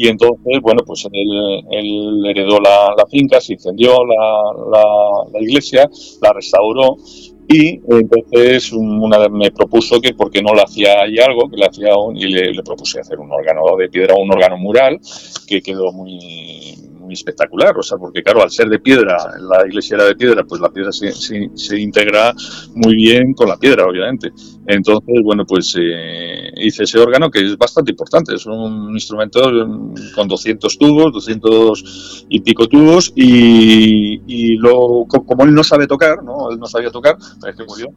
y 0.00 0.08
entonces, 0.08 0.62
bueno, 0.62 0.82
pues 0.86 1.06
él, 1.12 2.26
heredó 2.26 2.58
la, 2.58 3.04
finca, 3.10 3.38
se 3.38 3.52
incendió 3.52 3.98
la, 4.06 5.28
la, 5.30 5.40
iglesia, 5.42 5.90
la 6.22 6.32
restauró 6.32 6.96
y 7.52 7.80
entonces 7.88 8.72
una 8.72 9.28
me 9.28 9.50
propuso 9.50 10.00
que 10.00 10.14
porque 10.14 10.40
no 10.40 10.54
le 10.54 10.62
hacía 10.62 11.02
ahí 11.02 11.18
algo, 11.18 11.50
que 11.50 11.56
le 11.56 11.66
hacía 11.66 11.90
y 12.14 12.28
le, 12.28 12.52
le 12.52 12.62
propuse 12.62 13.00
hacer 13.00 13.18
un 13.18 13.32
órgano 13.32 13.62
de 13.76 13.88
piedra, 13.88 14.14
un 14.14 14.32
órgano 14.32 14.56
mural, 14.56 15.00
que 15.48 15.60
quedó 15.60 15.90
muy, 15.90 16.76
espectacular, 17.12 17.76
o 17.76 17.82
sea, 17.82 17.98
porque 17.98 18.22
claro, 18.22 18.42
al 18.42 18.50
ser 18.50 18.68
de 18.68 18.78
piedra, 18.78 19.16
la 19.40 19.66
iglesia 19.66 19.96
era 19.96 20.04
de 20.04 20.16
piedra, 20.16 20.44
pues 20.44 20.60
la 20.60 20.70
piedra 20.70 20.92
se, 20.92 21.12
se, 21.12 21.80
integra 21.80 22.34
muy 22.74 22.94
bien 22.94 23.34
con 23.34 23.48
la 23.48 23.56
piedra, 23.56 23.86
obviamente. 23.86 24.32
Entonces, 24.66 25.20
bueno, 25.22 25.44
pues 25.46 25.76
eh, 25.78 26.50
hice 26.56 26.84
ese 26.84 26.98
órgano 26.98 27.30
que 27.30 27.40
es 27.40 27.56
bastante 27.56 27.90
importante, 27.90 28.34
es 28.34 28.46
un 28.46 28.90
instrumento 28.92 29.40
con 30.14 30.28
200 30.28 30.78
tubos, 30.78 31.12
200 31.12 32.26
y 32.28 32.40
pico 32.40 32.66
tubos, 32.68 33.12
y, 33.14 34.20
y 34.26 34.56
lo, 34.56 35.06
como 35.06 35.44
él 35.44 35.54
no 35.54 35.64
sabe 35.64 35.86
tocar, 35.86 36.22
¿no? 36.22 36.50
Él 36.50 36.58
no 36.58 36.66
sabía 36.66 36.90
tocar, 36.90 37.16
es 37.46 37.56
que 37.56 37.64
murió, 37.64 37.88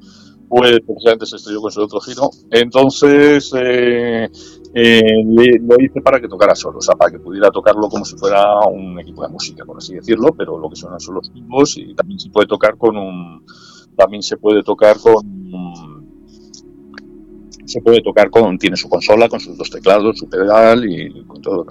pues 0.47 0.79
precisamente 0.85 1.25
se 1.25 1.37
estrelló 1.37 1.61
con 1.61 1.71
su 1.71 1.81
otro 1.81 1.99
giro. 1.99 2.29
Entonces, 2.51 3.51
eh, 3.57 4.29
eh, 4.75 5.01
lo 5.61 5.75
hice 5.79 6.01
para 6.01 6.19
que 6.19 6.27
tocara 6.27 6.55
solo, 6.55 6.79
o 6.79 6.81
sea, 6.81 6.95
para 6.95 7.11
que 7.11 7.19
pudiera 7.19 7.49
tocarlo 7.49 7.89
como 7.89 8.05
si 8.05 8.15
fuera 8.17 8.59
un 8.67 8.99
equipo 9.03 9.21
de 9.23 9.29
música, 9.29 9.63
por 9.65 9.77
así 9.77 9.95
decirlo, 9.95 10.33
pero 10.35 10.57
lo 10.57 10.69
que 10.69 10.75
suenan 10.75 10.99
son 10.99 11.15
los 11.15 11.31
tubos 11.31 11.77
y 11.77 11.93
también 11.93 12.19
se 12.19 12.29
puede 12.29 12.47
tocar 12.47 12.77
con 12.77 12.97
un, 12.97 13.45
también 13.95 14.23
se 14.23 14.37
puede 14.37 14.63
tocar 14.63 14.97
con, 14.99 15.23
se 17.65 17.81
puede 17.81 18.01
tocar 18.01 18.29
con, 18.29 18.57
tiene 18.57 18.75
su 18.75 18.89
consola 18.89 19.29
con 19.29 19.39
sus 19.39 19.57
dos 19.57 19.69
teclados, 19.69 20.17
su 20.17 20.27
pedal 20.27 20.89
y 20.89 21.23
con 21.25 21.41
todo. 21.41 21.65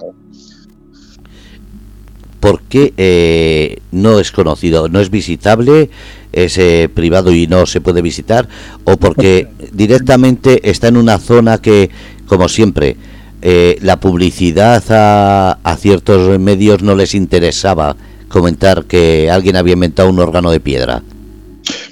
¿Por 2.39 2.61
qué 2.63 2.93
eh, 2.97 3.77
no 3.91 4.19
es 4.19 4.31
conocido, 4.31 4.89
no 4.89 4.99
es 4.99 5.09
visitable? 5.09 5.89
es 6.33 6.57
eh, 6.57 6.89
privado 6.91 7.31
y 7.31 7.45
no 7.45 7.67
se 7.67 7.79
puede 7.79 8.01
visitar 8.01 8.49
o 8.85 8.97
porque 8.97 9.47
directamente 9.71 10.67
está 10.67 10.87
en 10.87 10.97
una 10.97 11.19
zona 11.19 11.59
que 11.59 11.91
como 12.25 12.49
siempre, 12.49 12.97
eh, 13.45 13.77
la 13.81 13.99
publicidad 13.99 14.81
a, 14.89 15.59
a 15.63 15.75
ciertos 15.75 16.39
medios 16.39 16.81
no 16.81 16.95
les 16.95 17.13
interesaba 17.13 17.95
comentar 18.29 18.85
que 18.85 19.29
alguien 19.29 19.57
había 19.57 19.73
inventado 19.73 20.09
un 20.09 20.19
órgano 20.19 20.49
de 20.49 20.61
piedra. 20.61 21.03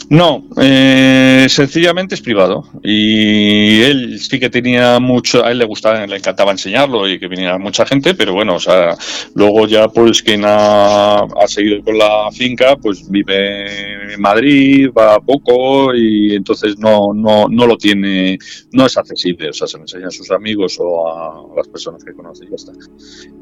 No, 0.09 0.43
eh, 0.57 1.45
sencillamente 1.47 2.15
es 2.15 2.21
privado. 2.21 2.65
Y 2.83 3.81
él 3.81 4.19
sí 4.19 4.41
que 4.41 4.49
tenía 4.49 4.99
mucho, 4.99 5.45
a 5.45 5.51
él 5.51 5.59
le 5.59 5.65
gustaba, 5.65 6.05
le 6.05 6.17
encantaba 6.17 6.51
enseñarlo 6.51 7.07
y 7.07 7.17
que 7.17 7.29
viniera 7.29 7.57
mucha 7.57 7.85
gente, 7.85 8.13
pero 8.13 8.33
bueno, 8.33 8.55
o 8.55 8.59
sea, 8.59 8.97
luego 9.35 9.67
ya 9.67 9.87
pues 9.87 10.21
quien 10.21 10.43
ha, 10.43 11.19
ha 11.19 11.47
seguido 11.47 11.81
con 11.81 11.97
la 11.97 12.29
finca, 12.33 12.75
pues 12.75 13.09
vive 13.09 14.00
Madrid, 14.17 14.89
va 14.97 15.19
poco 15.19 15.93
y 15.95 16.35
entonces 16.35 16.77
no, 16.77 17.13
no, 17.13 17.47
no 17.47 17.67
lo 17.67 17.77
tiene, 17.77 18.37
no 18.71 18.85
es 18.85 18.97
accesible, 18.97 19.49
o 19.49 19.53
sea, 19.53 19.67
se 19.67 19.77
lo 19.77 19.83
enseña 19.83 20.07
a 20.07 20.11
sus 20.11 20.31
amigos 20.31 20.77
o 20.79 21.07
a 21.07 21.55
las 21.55 21.67
personas 21.67 22.03
que 22.03 22.13
conoce 22.13 22.45
y 22.45 22.49
ya 22.49 22.55
está. 22.55 22.71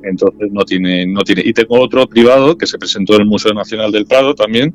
Entonces 0.04 0.52
no 0.52 0.64
tiene, 0.66 1.06
no 1.06 1.22
tiene. 1.22 1.44
Y 1.46 1.54
tengo 1.54 1.80
otro 1.80 2.08
privado 2.08 2.58
que 2.58 2.68
se 2.68 2.78
presentó 2.78 3.16
en 3.16 3.22
el 3.22 3.28
Museo 3.28 3.54
Nacional 3.54 3.92
del 3.92 4.06
Prado 4.06 4.36
también, 4.36 4.74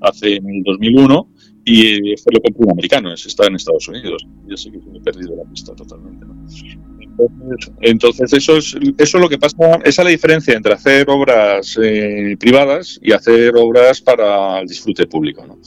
hace 0.00 0.36
en 0.36 0.48
el 0.48 0.62
2001 0.64 1.28
y 1.68 2.16
fue 2.16 2.32
lo 2.32 2.40
compró 2.40 2.66
un 2.66 2.70
americano, 2.70 3.12
está 3.12 3.46
en 3.48 3.56
Estados 3.56 3.88
Unidos. 3.88 4.24
Yo 4.46 4.56
sé 4.56 4.70
que 4.70 4.78
me 4.78 4.98
he 4.98 5.00
perdido 5.00 5.34
la 5.36 5.50
pista 5.50 5.74
totalmente. 5.74 6.24
Entonces, 7.80 8.32
eso 8.32 8.58
es 8.58 8.76
eso 8.98 9.16
es 9.16 9.22
lo 9.22 9.28
que 9.28 9.38
pasa, 9.38 9.56
esa 9.84 10.02
es 10.02 10.04
la 10.04 10.10
diferencia 10.10 10.54
entre 10.54 10.74
hacer 10.74 11.08
obras 11.08 11.76
eh, 11.82 12.36
privadas 12.38 13.00
y 13.02 13.12
hacer 13.12 13.56
obras 13.56 14.00
para 14.00 14.60
el 14.60 14.68
disfrute 14.68 15.06
público, 15.06 15.44
¿no? 15.46 15.58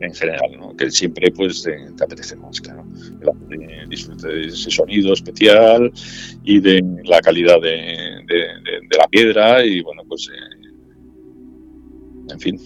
en 0.00 0.14
general, 0.14 0.50
¿no? 0.58 0.76
que 0.76 0.90
siempre 0.90 1.30
pues 1.32 1.62
te, 1.62 2.04
apetece 2.04 2.36
más, 2.36 2.60
claro, 2.60 2.84
el 3.50 3.88
disfrute 3.88 4.28
de 4.28 4.46
ese 4.48 4.70
sonido 4.70 5.14
especial 5.14 5.90
y 6.44 6.60
de 6.60 6.84
la 7.04 7.20
calidad 7.20 7.60
de, 7.60 8.22
de, 8.26 8.98
la 8.98 9.08
piedra 9.08 9.64
y 9.64 9.80
bueno, 9.80 10.02
pues 10.06 10.28
eh, 10.28 10.57
en 12.30 12.40
fin. 12.40 12.60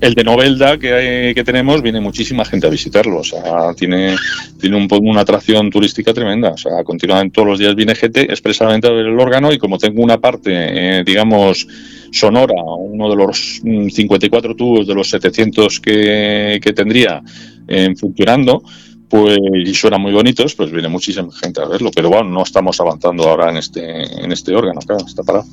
El 0.00 0.14
de 0.14 0.24
Novelda 0.24 0.78
que, 0.78 1.32
que 1.34 1.44
tenemos, 1.44 1.82
viene 1.82 2.00
muchísima 2.00 2.44
gente 2.44 2.66
a 2.66 2.70
visitarlo. 2.70 3.20
O 3.20 3.24
sea, 3.24 3.74
tiene, 3.74 4.16
tiene 4.60 4.76
un, 4.76 4.88
una 5.02 5.20
atracción 5.20 5.70
turística 5.70 6.12
tremenda. 6.12 6.50
O 6.50 6.56
sea, 6.56 6.82
continuamente 6.84 7.34
todos 7.34 7.48
los 7.48 7.58
días 7.58 7.74
viene 7.74 7.94
gente 7.94 8.22
expresamente 8.22 8.88
a 8.88 8.92
ver 8.92 9.06
el 9.06 9.18
órgano 9.18 9.52
y 9.52 9.58
como 9.58 9.78
tengo 9.78 10.02
una 10.02 10.18
parte, 10.18 10.50
eh, 10.52 11.04
digamos, 11.04 11.66
sonora, 12.10 12.54
uno 12.54 13.10
de 13.10 13.16
los 13.16 13.60
54 13.62 14.52
mm, 14.52 14.56
tubos 14.56 14.86
de 14.86 14.94
los 14.94 15.08
700 15.10 15.80
que, 15.80 16.60
que 16.62 16.72
tendría 16.72 17.22
eh, 17.68 17.94
funcionando, 17.96 18.62
pues 19.08 19.38
y 19.64 19.74
suenan 19.74 20.00
muy 20.00 20.12
bonitos, 20.12 20.54
pues 20.54 20.70
viene 20.70 20.88
muchísima 20.88 21.32
gente 21.32 21.60
a 21.60 21.66
verlo. 21.66 21.90
Pero 21.94 22.08
bueno, 22.08 22.30
no 22.30 22.42
estamos 22.42 22.80
avanzando 22.80 23.28
ahora 23.28 23.50
en 23.50 23.58
este, 23.58 24.24
en 24.24 24.32
este 24.32 24.54
órgano, 24.54 24.80
claro, 24.80 25.04
está 25.06 25.22
parado. 25.22 25.46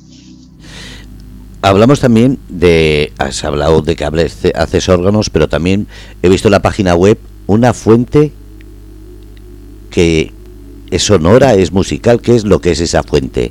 Hablamos 1.64 1.98
también 1.98 2.38
de, 2.50 3.14
has 3.16 3.42
hablado 3.42 3.80
de 3.80 3.96
que 3.96 4.04
haces 4.04 4.88
órganos, 4.90 5.30
pero 5.30 5.48
también 5.48 5.86
he 6.22 6.28
visto 6.28 6.48
en 6.48 6.52
la 6.52 6.60
página 6.60 6.94
web 6.94 7.16
una 7.46 7.72
fuente 7.72 8.32
que 9.90 10.30
es 10.90 11.02
sonora, 11.02 11.54
es 11.54 11.72
musical. 11.72 12.20
¿Qué 12.20 12.36
es 12.36 12.44
lo 12.44 12.60
que 12.60 12.72
es 12.72 12.80
esa 12.80 13.02
fuente? 13.02 13.50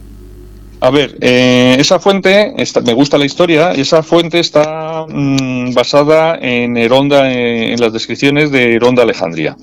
A 0.84 0.90
ver, 0.90 1.18
eh, 1.22 1.78
esa 1.80 1.98
fuente, 1.98 2.54
me 2.86 2.94
gusta 2.94 3.18
la 3.18 3.24
historia, 3.24 3.72
esa 3.72 4.04
fuente 4.04 4.40
está 4.40 5.06
mm, 5.08 5.74
basada 5.74 6.38
en 6.42 6.76
Heronda, 6.76 7.32
eh, 7.32 7.72
en, 7.72 7.80
las 7.80 7.94
descripciones 7.94 8.52
de 8.52 8.76
Heronda 8.76 9.04
Alejandría. 9.04 9.56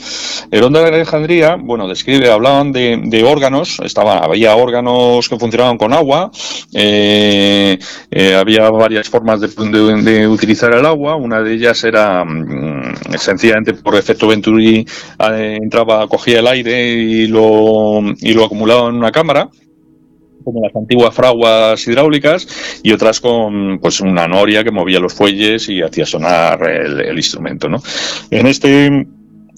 Heronda 0.51 0.83
Alejandría, 0.83 1.57
bueno, 1.57 1.87
describe, 1.89 2.31
hablaban 2.31 2.73
de, 2.73 3.23
órganos, 3.23 3.81
estaba, 3.85 4.21
había 4.21 4.57
órganos 4.57 5.29
que 5.29 5.39
funcionaban 5.39 5.77
con 5.77 5.93
agua, 5.93 6.31
eh, 6.73 7.79
había 8.35 8.71
varias 8.71 9.11
formas 9.11 9.43
de, 9.43 10.27
utilizar 10.27 10.73
el 10.73 10.87
agua, 10.87 11.17
una 11.17 11.43
de 11.43 11.53
ellas 11.53 11.85
era 11.85 12.25
mm, 12.25 12.95
sencillamente 13.19 13.75
por 13.75 13.95
efecto 13.95 14.27
Venturi, 14.27 14.87
entraba, 15.19 16.09
cogía 16.09 16.39
el 16.39 16.47
aire 16.47 16.89
y 16.89 17.27
lo, 17.27 18.01
y 18.23 18.33
lo 18.33 18.47
acumulaba 18.47 18.89
en 18.89 18.95
una 18.95 19.13
cámara 19.13 19.51
como 20.45 20.63
las 20.63 20.75
antiguas 20.75 21.15
fraguas 21.15 21.87
hidráulicas 21.87 22.81
y 22.83 22.93
otras 22.93 23.21
con 23.21 23.79
pues 23.81 24.01
una 24.01 24.27
noria 24.27 24.65
que 24.65 24.71
movía 24.71 25.01
los 25.01 25.15
fuelles 25.15 25.69
y 25.69 25.83
hacía 25.83 26.07
sonar 26.07 26.69
el, 26.69 27.17
instrumento 27.17 27.69
¿no? 27.69 27.83
en 28.31 28.47
este 28.47 29.07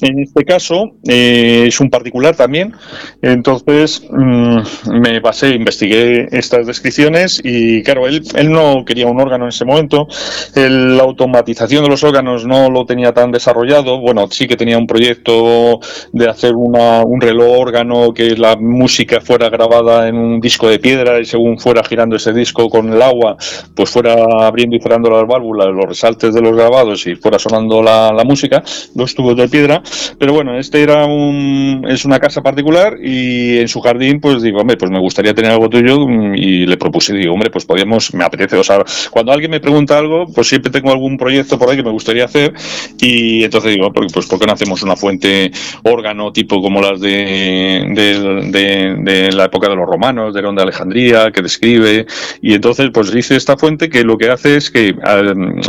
en 0.03 0.19
este 0.19 0.45
caso 0.45 0.97
eh, 1.09 1.65
es 1.69 1.81
un 1.81 1.89
particular 1.89 2.35
también, 2.35 2.75
entonces 3.23 4.03
mm, 4.11 4.59
me 5.01 5.21
basé, 5.21 5.51
investigué 5.51 6.29
estas 6.33 6.67
descripciones 6.67 7.41
y 7.43 7.83
claro, 7.83 8.09
él, 8.09 8.23
él 8.35 8.51
no 8.51 8.85
quería 8.85 9.07
un 9.07 9.21
órgano 9.21 9.45
en 9.45 9.51
ese 9.51 9.65
momento, 9.65 10.09
la 10.55 11.03
automatización 11.05 11.85
de 11.85 11.91
los 11.91 12.03
órganos 12.03 12.45
no 12.45 12.69
lo 12.69 12.85
tenía 12.85 13.13
tan 13.13 13.31
desarrollado, 13.31 14.01
bueno, 14.01 14.27
sí 14.31 14.49
que 14.49 14.57
tenía 14.57 14.77
un 14.77 14.87
proyecto 14.87 15.79
de 16.13 16.29
hacer 16.29 16.55
una, 16.57 17.03
un 17.05 17.21
reloj 17.21 17.59
órgano 17.59 18.13
que 18.13 18.37
la 18.37 18.57
música 18.57 19.21
fuera 19.21 19.49
grabada 19.51 20.09
en 20.09 20.17
un 20.17 20.41
disco 20.41 20.69
de 20.69 20.81
piedra 20.81 21.21
y 21.21 21.25
según 21.25 21.59
fuera 21.59 21.85
girando 21.85 22.17
ese 22.17 22.33
disco 22.33 22.69
con 22.69 22.93
el 22.93 23.01
agua, 23.01 23.37
pues 23.77 23.91
fuera 23.91 24.15
abriendo 24.47 24.77
y 24.77 24.81
cerrando 24.81 25.11
las 25.11 25.27
válvulas, 25.27 25.69
los 25.69 25.85
resaltes 25.85 26.35
de 26.35 26.41
los 26.41 26.57
grabados 26.57 27.07
y 27.07 27.15
fuera 27.15 27.39
sonando 27.39 27.83
la, 27.83 28.13
la 28.13 28.25
música, 28.25 28.65
los 28.97 29.15
tubos 29.15 29.37
de 29.37 29.49
piedra 29.49 29.83
pero 30.19 30.33
bueno, 30.33 30.59
este 30.59 30.83
era 30.83 31.05
un, 31.07 31.85
es 31.89 32.05
una 32.05 32.19
casa 32.19 32.43
particular 32.43 32.97
y 33.03 33.59
en 33.59 33.69
su 33.69 33.81
jardín, 33.81 34.21
pues 34.21 34.43
digo, 34.43 34.61
hombre, 34.61 34.77
pues 34.77 34.91
me 34.91 34.99
gustaría 34.99 35.35
tener 35.35 35.53
algo 35.53 35.69
tuyo 35.69 36.07
y 36.35 36.67
le 36.67 36.77
propuse, 36.77 37.15
digo, 37.15 37.35
hombre, 37.35 37.51
pues 37.51 37.65
podríamos, 37.65 38.15
me 38.15 38.25
apetece, 38.25 38.57
o 38.57 38.65
sea, 38.65 38.85
cuando 39.11 39.33
alguien 39.33 39.51
me 39.51 39.61
pregunta 39.61 39.99
algo, 39.99 40.27
pues 40.27 40.49
siempre 40.49 40.71
tengo 40.71 40.91
algún 40.91 41.17
proyecto 41.17 41.59
por 41.59 41.71
ahí 41.71 41.77
que 41.77 41.83
me 41.83 41.91
gustaría 41.91 42.25
hacer 42.25 42.53
y 43.01 43.45
entonces 43.45 43.73
digo, 43.75 43.93
pues 43.93 44.27
¿por 44.27 44.39
qué 44.39 44.47
no 44.47 44.53
hacemos 44.53 44.83
una 44.83 44.97
fuente 44.97 45.51
órgano 45.85 46.33
tipo 46.33 46.61
como 46.61 46.81
las 46.81 47.01
de, 47.01 47.85
de, 47.93 49.31
la 49.33 49.45
época 49.45 49.69
de 49.69 49.77
los 49.77 49.87
romanos, 49.87 50.35
de 50.35 50.43
Ronda 50.43 50.63
Alejandría, 50.63 51.31
que 51.31 51.43
describe 51.43 52.07
y 52.41 52.55
entonces 52.55 52.91
pues 52.93 53.13
dice 53.13 53.37
esta 53.37 53.57
fuente 53.57 53.89
que 53.89 54.05
lo 54.05 54.19
que 54.19 54.31
hace 54.31 54.57
es 54.57 54.71
que 54.71 54.95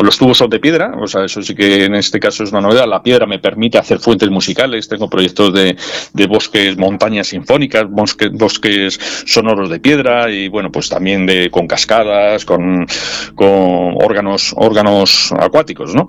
los 0.03 0.17
tubos 0.17 0.37
son 0.37 0.49
de 0.49 0.59
piedra, 0.59 0.93
o 0.99 1.07
sea, 1.07 1.25
eso 1.25 1.41
sí 1.41 1.55
que 1.55 1.85
en 1.85 1.95
este 1.95 2.19
caso 2.19 2.43
es 2.43 2.51
una 2.51 2.61
novedad, 2.61 2.87
la 2.87 3.01
piedra 3.01 3.25
me 3.25 3.39
permite 3.39 3.77
hacer 3.77 3.99
fuentes 4.03 4.29
musicales, 4.29 4.87
tengo 4.87 5.09
proyectos 5.09 5.53
de, 5.53 5.75
de 6.13 6.27
bosques, 6.27 6.77
montañas 6.77 7.27
sinfónicas, 7.27 7.89
bosques, 7.89 8.31
bosques 8.31 8.99
sonoros 9.25 9.69
de 9.69 9.79
piedra 9.79 10.29
y 10.29 10.47
bueno, 10.47 10.71
pues 10.71 10.89
también 10.89 11.25
de 11.25 11.49
con 11.49 11.67
cascadas, 11.67 12.45
con, 12.45 12.85
con 13.35 13.95
órganos, 14.03 14.53
órganos 14.57 15.31
acuáticos, 15.37 15.95
¿no? 15.95 16.07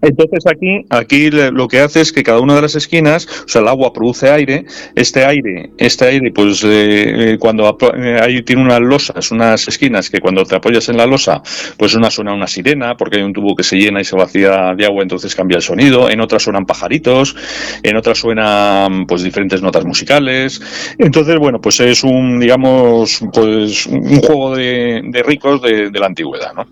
Entonces 0.00 0.44
aquí, 0.46 0.84
aquí 0.90 1.30
lo 1.30 1.66
que 1.66 1.80
hace 1.80 2.00
es 2.00 2.12
que 2.12 2.22
cada 2.22 2.40
una 2.40 2.54
de 2.54 2.62
las 2.62 2.76
esquinas, 2.76 3.26
o 3.44 3.48
sea, 3.48 3.62
el 3.62 3.68
agua 3.68 3.92
produce 3.92 4.30
aire, 4.30 4.64
este 4.94 5.24
aire, 5.24 5.70
este 5.76 6.04
aire, 6.06 6.30
pues 6.32 6.62
eh, 6.62 7.32
eh, 7.32 7.36
cuando 7.38 7.76
eh, 7.96 8.18
ahí 8.22 8.42
tiene 8.42 8.62
unas 8.62 8.80
losas, 8.80 9.30
unas 9.32 9.66
esquinas 9.66 10.08
que 10.08 10.20
cuando 10.20 10.44
te 10.44 10.54
apoyas 10.54 10.88
en 10.88 10.96
la 10.96 11.06
losa, 11.06 11.42
pues 11.76 11.94
una 11.94 12.10
suena 12.10 12.32
una 12.32 12.46
sirena, 12.46 12.96
porque 12.96 13.16
hay 13.16 13.24
un 13.24 13.32
tubo 13.32 13.56
que 13.56 13.64
se 13.64 13.76
llena 13.76 14.00
y 14.00 14.04
se 14.04 14.14
vacía 14.14 14.74
de 14.76 14.84
agua, 14.84 15.02
entonces 15.02 15.34
cambia 15.34 15.56
el 15.56 15.62
sonido, 15.62 16.08
en 16.08 16.20
otras 16.20 16.44
suenan 16.44 16.64
pajaritos, 16.64 17.34
en 17.82 17.96
otras 17.96 18.18
suenan 18.18 19.06
pues 19.06 19.22
diferentes 19.22 19.62
notas 19.62 19.84
musicales. 19.84 20.60
Entonces, 20.98 21.36
bueno, 21.38 21.60
pues 21.60 21.80
es 21.80 22.04
un, 22.04 22.38
digamos, 22.38 23.20
pues 23.32 23.86
un 23.86 24.20
juego 24.20 24.54
de, 24.54 25.22
ricos 25.26 25.60
de, 25.62 25.90
de 25.90 25.98
la 25.98 26.06
antigüedad, 26.06 26.54
¿no? 26.54 26.66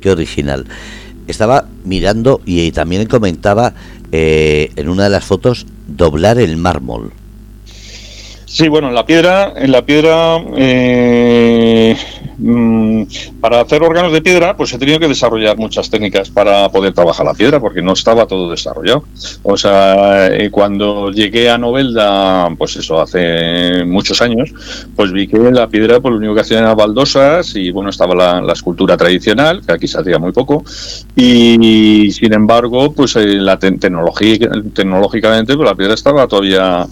Qué 0.00 0.10
original 0.10 0.64
estaba 1.28 1.66
mirando 1.84 2.40
y 2.44 2.72
también 2.72 3.06
comentaba 3.06 3.74
eh, 4.10 4.72
en 4.76 4.88
una 4.88 5.04
de 5.04 5.10
las 5.10 5.24
fotos 5.24 5.66
doblar 5.86 6.38
el 6.38 6.56
mármol. 6.56 7.12
Sí, 8.46 8.68
bueno, 8.68 8.88
en 8.88 8.94
la 8.94 9.04
piedra, 9.04 9.52
en 9.56 9.70
la 9.70 9.84
piedra, 9.84 10.42
eh, 10.56 11.94
para 13.40 13.60
hacer 13.60 13.82
órganos 13.82 14.12
de 14.12 14.22
piedra, 14.22 14.56
pues 14.56 14.72
he 14.72 14.78
tenido 14.78 14.98
que 14.98 15.08
desarrollar 15.08 15.56
muchas 15.56 15.90
técnicas 15.90 16.30
para 16.30 16.68
poder 16.70 16.92
trabajar 16.92 17.26
la 17.26 17.34
piedra, 17.34 17.60
porque 17.60 17.82
no 17.82 17.92
estaba 17.92 18.26
todo 18.26 18.50
desarrollado. 18.50 19.04
O 19.42 19.56
sea, 19.56 20.28
eh, 20.28 20.50
cuando 20.50 21.10
llegué 21.10 21.50
a 21.50 21.58
Novelda, 21.58 22.48
pues 22.56 22.76
eso, 22.76 23.00
hace 23.00 23.84
muchos 23.84 24.20
años, 24.22 24.52
pues 24.94 25.12
vi 25.12 25.26
que 25.26 25.38
la 25.38 25.68
piedra, 25.68 26.00
pues 26.00 26.12
lo 26.12 26.18
único 26.18 26.34
que 26.34 26.40
hacían 26.40 26.64
eran 26.64 26.76
baldosas 26.76 27.54
y 27.54 27.70
bueno, 27.70 27.90
estaba 27.90 28.14
la, 28.42 28.52
escultura 28.52 28.96
tradicional, 28.96 29.62
que 29.64 29.72
aquí 29.72 29.86
se 29.86 30.00
hacía 30.00 30.18
muy 30.18 30.32
poco, 30.32 30.64
y 31.14 32.10
sin 32.10 32.32
embargo, 32.32 32.92
pues 32.92 33.14
eh, 33.16 33.26
la 33.34 33.58
tecnología, 33.58 34.38
tecnológicamente, 34.74 35.54
pues 35.54 35.68
la 35.68 35.74
piedra 35.74 35.94
estaba 35.94 36.26
todavía 36.26 36.86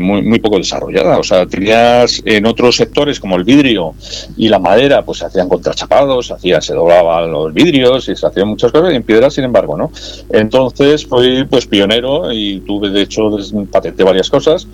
muy, 0.00 0.22
muy 0.22 0.38
poco 0.38 0.58
desarrollada 0.58 0.88
o 1.18 1.22
sea, 1.22 1.46
tenías 1.46 2.22
en 2.24 2.46
otros 2.46 2.76
sectores 2.76 3.20
como 3.20 3.36
el 3.36 3.44
vidrio 3.44 3.94
y 4.36 4.48
la 4.48 4.58
madera, 4.68 5.02
pues 5.02 5.18
se 5.18 5.26
hacían 5.26 5.48
contrachapados, 5.48 6.26
se, 6.26 6.34
hacía, 6.34 6.60
se 6.60 6.74
doblaban 6.74 7.30
los 7.30 7.52
vidrios 7.54 8.08
y 8.08 8.16
se 8.16 8.26
hacían 8.26 8.48
muchas 8.48 8.70
cosas, 8.70 8.92
y 8.92 8.96
en 8.96 9.02
piedra, 9.02 9.30
sin 9.30 9.44
embargo, 9.44 9.76
¿no? 9.76 9.90
Entonces 10.30 11.06
fui 11.06 11.44
pues 11.44 11.66
pionero 11.66 12.32
y 12.32 12.60
tuve, 12.60 12.90
de 12.90 13.02
hecho, 13.02 13.30
patenté 13.70 14.04
varias 14.04 14.28
cosas, 14.28 14.66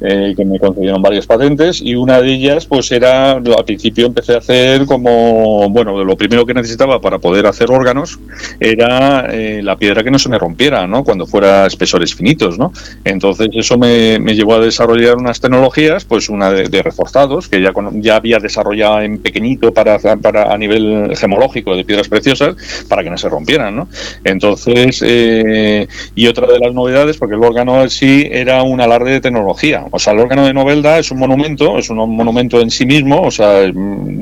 eh, 0.00 0.34
que 0.36 0.44
me 0.44 0.58
concedieron 0.58 1.02
varias 1.02 1.26
patentes, 1.26 1.80
y 1.82 1.94
una 1.94 2.20
de 2.20 2.32
ellas, 2.32 2.66
pues 2.66 2.90
era, 2.92 3.32
al 3.32 3.64
principio 3.64 4.06
empecé 4.06 4.34
a 4.34 4.38
hacer 4.38 4.86
como, 4.86 5.68
bueno, 5.68 6.02
lo 6.04 6.16
primero 6.16 6.46
que 6.46 6.54
necesitaba 6.54 7.00
para 7.00 7.18
poder 7.18 7.46
hacer 7.46 7.70
órganos 7.70 8.18
era 8.60 9.26
eh, 9.30 9.60
la 9.62 9.76
piedra 9.76 10.02
que 10.02 10.10
no 10.10 10.18
se 10.18 10.28
me 10.28 10.38
rompiera, 10.38 10.86
¿no? 10.86 11.04
Cuando 11.04 11.26
fuera 11.26 11.66
espesores 11.66 12.14
finitos, 12.14 12.58
¿no? 12.58 12.72
Entonces 13.04 13.48
eso 13.52 13.76
me, 13.76 14.18
me 14.18 14.34
llevó 14.34 14.54
a 14.54 14.60
desarrollar 14.60 15.16
unas 15.16 15.40
tecnologías, 15.40 16.04
pues 16.04 16.28
una 16.28 16.50
de, 16.50 16.82
reforzados, 16.82 17.48
que 17.48 17.60
ya, 17.60 17.72
ya 17.94 18.16
había 18.16 18.38
desarrollado 18.38 19.00
en 19.00 19.18
pequeñito 19.34 19.74
para, 19.74 19.98
para 19.98 20.54
a 20.54 20.56
nivel 20.56 21.12
gemológico 21.16 21.74
de 21.74 21.84
piedras 21.84 22.08
preciosas, 22.08 22.54
para 22.88 23.02
que 23.02 23.10
no 23.10 23.18
se 23.18 23.28
rompieran, 23.28 23.74
¿no? 23.74 23.88
Entonces, 24.22 25.02
eh, 25.04 25.88
y 26.14 26.26
otra 26.28 26.46
de 26.46 26.60
las 26.60 26.72
novedades, 26.72 27.16
porque 27.16 27.34
el 27.34 27.42
órgano 27.42 27.82
en 27.82 27.90
sí 27.90 28.28
era 28.30 28.62
un 28.62 28.80
alarde 28.80 29.10
de 29.10 29.20
tecnología. 29.20 29.84
O 29.90 29.98
sea, 29.98 30.12
el 30.12 30.20
órgano 30.20 30.46
de 30.46 30.54
Novelda 30.54 30.98
es 31.00 31.10
un 31.10 31.18
monumento, 31.18 31.78
es 31.78 31.90
un 31.90 31.96
monumento 31.96 32.60
en 32.60 32.70
sí 32.70 32.86
mismo, 32.86 33.22
o 33.22 33.30
sea, 33.32 33.72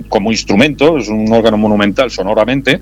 como 0.09 0.31
instrumento, 0.31 0.96
es 0.96 1.09
un 1.09 1.31
órgano 1.31 1.59
monumental 1.59 2.11
sonoramente. 2.11 2.81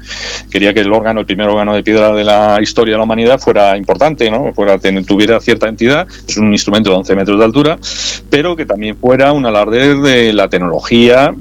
Quería 0.50 0.72
que 0.72 0.80
el 0.80 0.92
órgano, 0.92 1.20
el 1.20 1.26
primer 1.26 1.48
órgano 1.48 1.74
de 1.74 1.82
piedra 1.82 2.12
de 2.12 2.22
la 2.22 2.58
historia 2.62 2.94
de 2.94 2.98
la 2.98 3.04
humanidad, 3.04 3.40
fuera 3.40 3.76
importante, 3.76 4.30
¿no? 4.30 4.52
Fuera, 4.54 4.78
tuviera 4.78 5.40
cierta 5.40 5.68
entidad. 5.68 6.06
Es 6.28 6.36
un 6.36 6.52
instrumento 6.52 6.90
de 6.90 6.96
11 6.96 7.16
metros 7.16 7.38
de 7.38 7.44
altura, 7.44 7.78
pero 8.30 8.54
que 8.54 8.66
también 8.66 8.96
fuera 8.96 9.32
un 9.32 9.44
alarde 9.46 9.96
de 9.96 10.32
la 10.32 10.48
tecnología, 10.48 11.34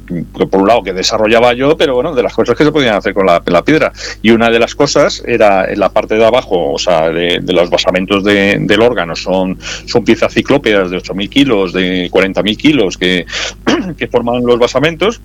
por 0.49 0.61
un 0.61 0.67
lado 0.67 0.78
que 0.83 0.93
desarrollaba 0.93 1.53
yo, 1.53 1.77
pero 1.77 1.95
bueno, 1.95 2.13
de 2.13 2.23
las 2.23 2.33
cosas 2.33 2.57
que 2.57 2.63
se 2.63 2.71
podían 2.71 2.95
hacer 2.95 3.13
con 3.13 3.25
la, 3.25 3.41
piedra. 3.63 3.91
Y 4.21 4.31
una 4.31 4.49
de 4.49 4.59
las 4.59 4.75
cosas 4.75 5.23
era 5.25 5.71
en 5.71 5.79
la 5.79 5.89
parte 5.89 6.15
de 6.15 6.25
abajo, 6.25 6.73
o 6.73 6.77
sea, 6.77 7.09
de, 7.09 7.41
los 7.47 7.69
basamentos 7.69 8.23
del 8.23 8.81
órgano, 8.81 9.15
son, 9.15 9.57
son 9.85 10.03
piezas 10.03 10.33
ciclópeas 10.33 10.89
de 10.89 10.97
8.000 10.97 11.29
kilos, 11.29 11.73
de 11.73 12.09
40.000 12.09 12.57
kilos 12.57 12.97
que, 12.97 13.25
que 13.97 14.07
forman 14.07 14.43
los 14.45 14.57
basamentos 14.59 15.21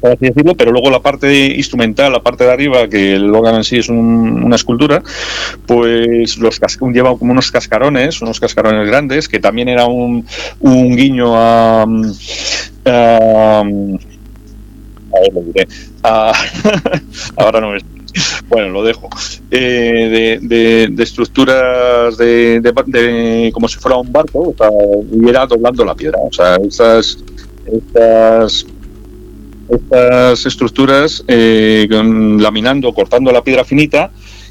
por 0.00 0.12
así 0.12 0.26
decirlo, 0.26 0.54
pero 0.54 0.72
luego 0.72 0.90
la 0.90 1.00
parte 1.00 1.54
instrumental, 1.56 2.12
la 2.12 2.22
parte 2.22 2.44
de 2.44 2.52
arriba, 2.52 2.88
que 2.88 3.14
el 3.14 3.34
órgano 3.34 3.58
en 3.58 3.64
sí 3.64 3.76
es 3.76 3.88
una 3.90 4.56
escultura, 4.56 5.02
pues 5.66 6.38
los 6.38 6.58
lleva 6.92 7.16
como 7.18 7.32
unos 7.32 7.50
cascarones, 7.50 8.22
unos 8.22 8.40
cascarones 8.40 8.88
grandes, 8.88 9.28
que 9.28 9.38
también 9.38 9.68
era 9.68 9.84
un, 9.86 10.26
un 10.60 10.96
guiño 10.96 11.36
a, 11.36 11.86
a, 12.86 13.62
ver, 15.18 15.32
lo 15.34 15.40
diré, 15.42 15.66
ahora 17.36 17.60
no 17.60 17.72
me 17.72 17.78
bueno, 18.48 18.70
lo 18.70 18.82
dejo. 18.82 19.08
Eh, 19.50 20.38
de, 20.42 21.02
estructuras 21.02 22.16
de, 22.18 23.50
como 23.54 23.68
si 23.68 23.78
fuera 23.78 23.96
un 23.96 24.10
barco, 24.12 24.50
o 24.50 24.54
sea, 24.56 24.68
y 25.12 25.28
era 25.28 25.46
doblando 25.46 25.84
la 25.84 25.94
piedra. 25.94 26.18
O 26.20 26.32
sea, 26.32 26.56
esas, 26.56 27.18
estas 27.66 28.66
estas 29.68 30.46
estructuras 30.46 31.24
eh, 31.28 31.86
laminando, 31.90 32.92
cortando 32.92 33.30
la 33.30 33.44
piedra 33.44 33.64
finita 33.64 34.10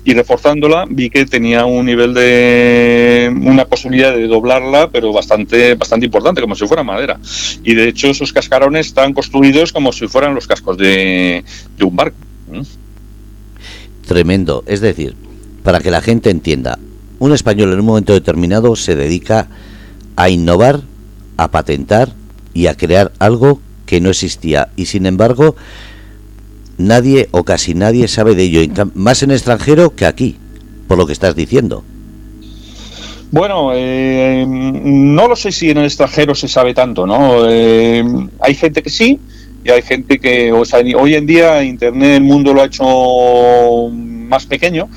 y 0.10 0.14
reforzándola, 0.16 0.88
vi 0.90 1.12
que 1.12 1.24
tenía 1.28 1.66
un 1.66 1.86
nivel 1.86 2.16
de 2.16 3.32
una 3.44 3.66
posibilidad 3.66 4.12
de 4.12 4.28
doblarla, 4.28 4.90
pero 4.90 5.14
bastante, 5.14 5.76
bastante 5.76 6.08
importante, 6.08 6.42
como 6.42 6.56
si 6.56 6.66
fuera 6.66 6.82
madera. 6.82 7.20
Y 7.64 7.76
de 7.76 7.90
hecho 7.90 8.08
esos 8.08 8.34
cascarones 8.34 8.88
están 8.88 9.14
construidos 9.14 9.72
como 9.72 9.92
si 9.92 10.08
fueran 10.08 10.34
los 10.34 10.48
cascos 10.48 10.80
de, 10.80 11.44
un 11.80 11.96
barco. 11.96 12.18
Tremendo. 14.08 14.64
Es 14.66 14.82
decir, 14.82 15.14
para 15.62 15.80
que 15.80 15.92
la 15.92 16.02
gente 16.02 16.32
entienda, 16.32 16.80
un 17.20 17.32
español 17.32 17.72
en 17.74 17.80
un 17.82 17.86
momento 17.86 18.14
determinado 18.14 18.76
se 18.76 18.96
dedica 18.96 19.48
a 20.16 20.30
innovar, 20.30 20.82
a 21.38 21.52
patentar 21.52 22.14
y 22.56 22.66
a 22.66 22.76
crear 22.76 23.12
algo 23.20 23.62
que 23.86 24.02
no 24.02 24.10
existía 24.10 24.70
y 24.76 24.88
sin 24.88 25.06
embargo 25.06 25.56
nadie 26.80 27.28
o 27.32 27.44
casi 27.44 27.76
nadie 27.76 28.08
sabe 28.08 28.34
de 28.34 28.44
ello, 28.44 28.62
más 28.96 29.22
en 29.22 29.30
extranjero 29.32 29.96
que 29.96 30.08
aquí, 30.08 30.38
por 30.88 30.98
lo 30.98 31.06
que 31.06 31.14
estás 31.14 31.36
diciendo. 31.36 31.84
Bueno, 33.32 33.72
eh, 33.76 34.44
no 34.48 35.28
lo 35.28 35.36
sé 35.36 35.52
si 35.52 35.70
en 35.70 35.78
el 35.78 35.86
extranjero 35.86 36.34
se 36.34 36.48
sabe 36.48 36.74
tanto, 36.74 37.06
¿no? 37.06 37.48
Eh, 37.48 38.04
hay 38.40 38.56
gente 38.56 38.82
que 38.82 38.90
sí 38.90 39.20
y 39.64 39.70
hay 39.70 39.84
gente 39.84 40.18
que, 40.18 40.52
o 40.52 40.66
sea, 40.66 40.80
hoy 40.98 41.14
en 41.14 41.28
día 41.28 41.64
Internet 41.64 42.18
el 42.18 42.24
mundo 42.24 42.54
lo 42.54 42.64
ha 42.64 42.66
hecho 42.66 43.90
más 43.94 44.48
pequeño 44.48 44.90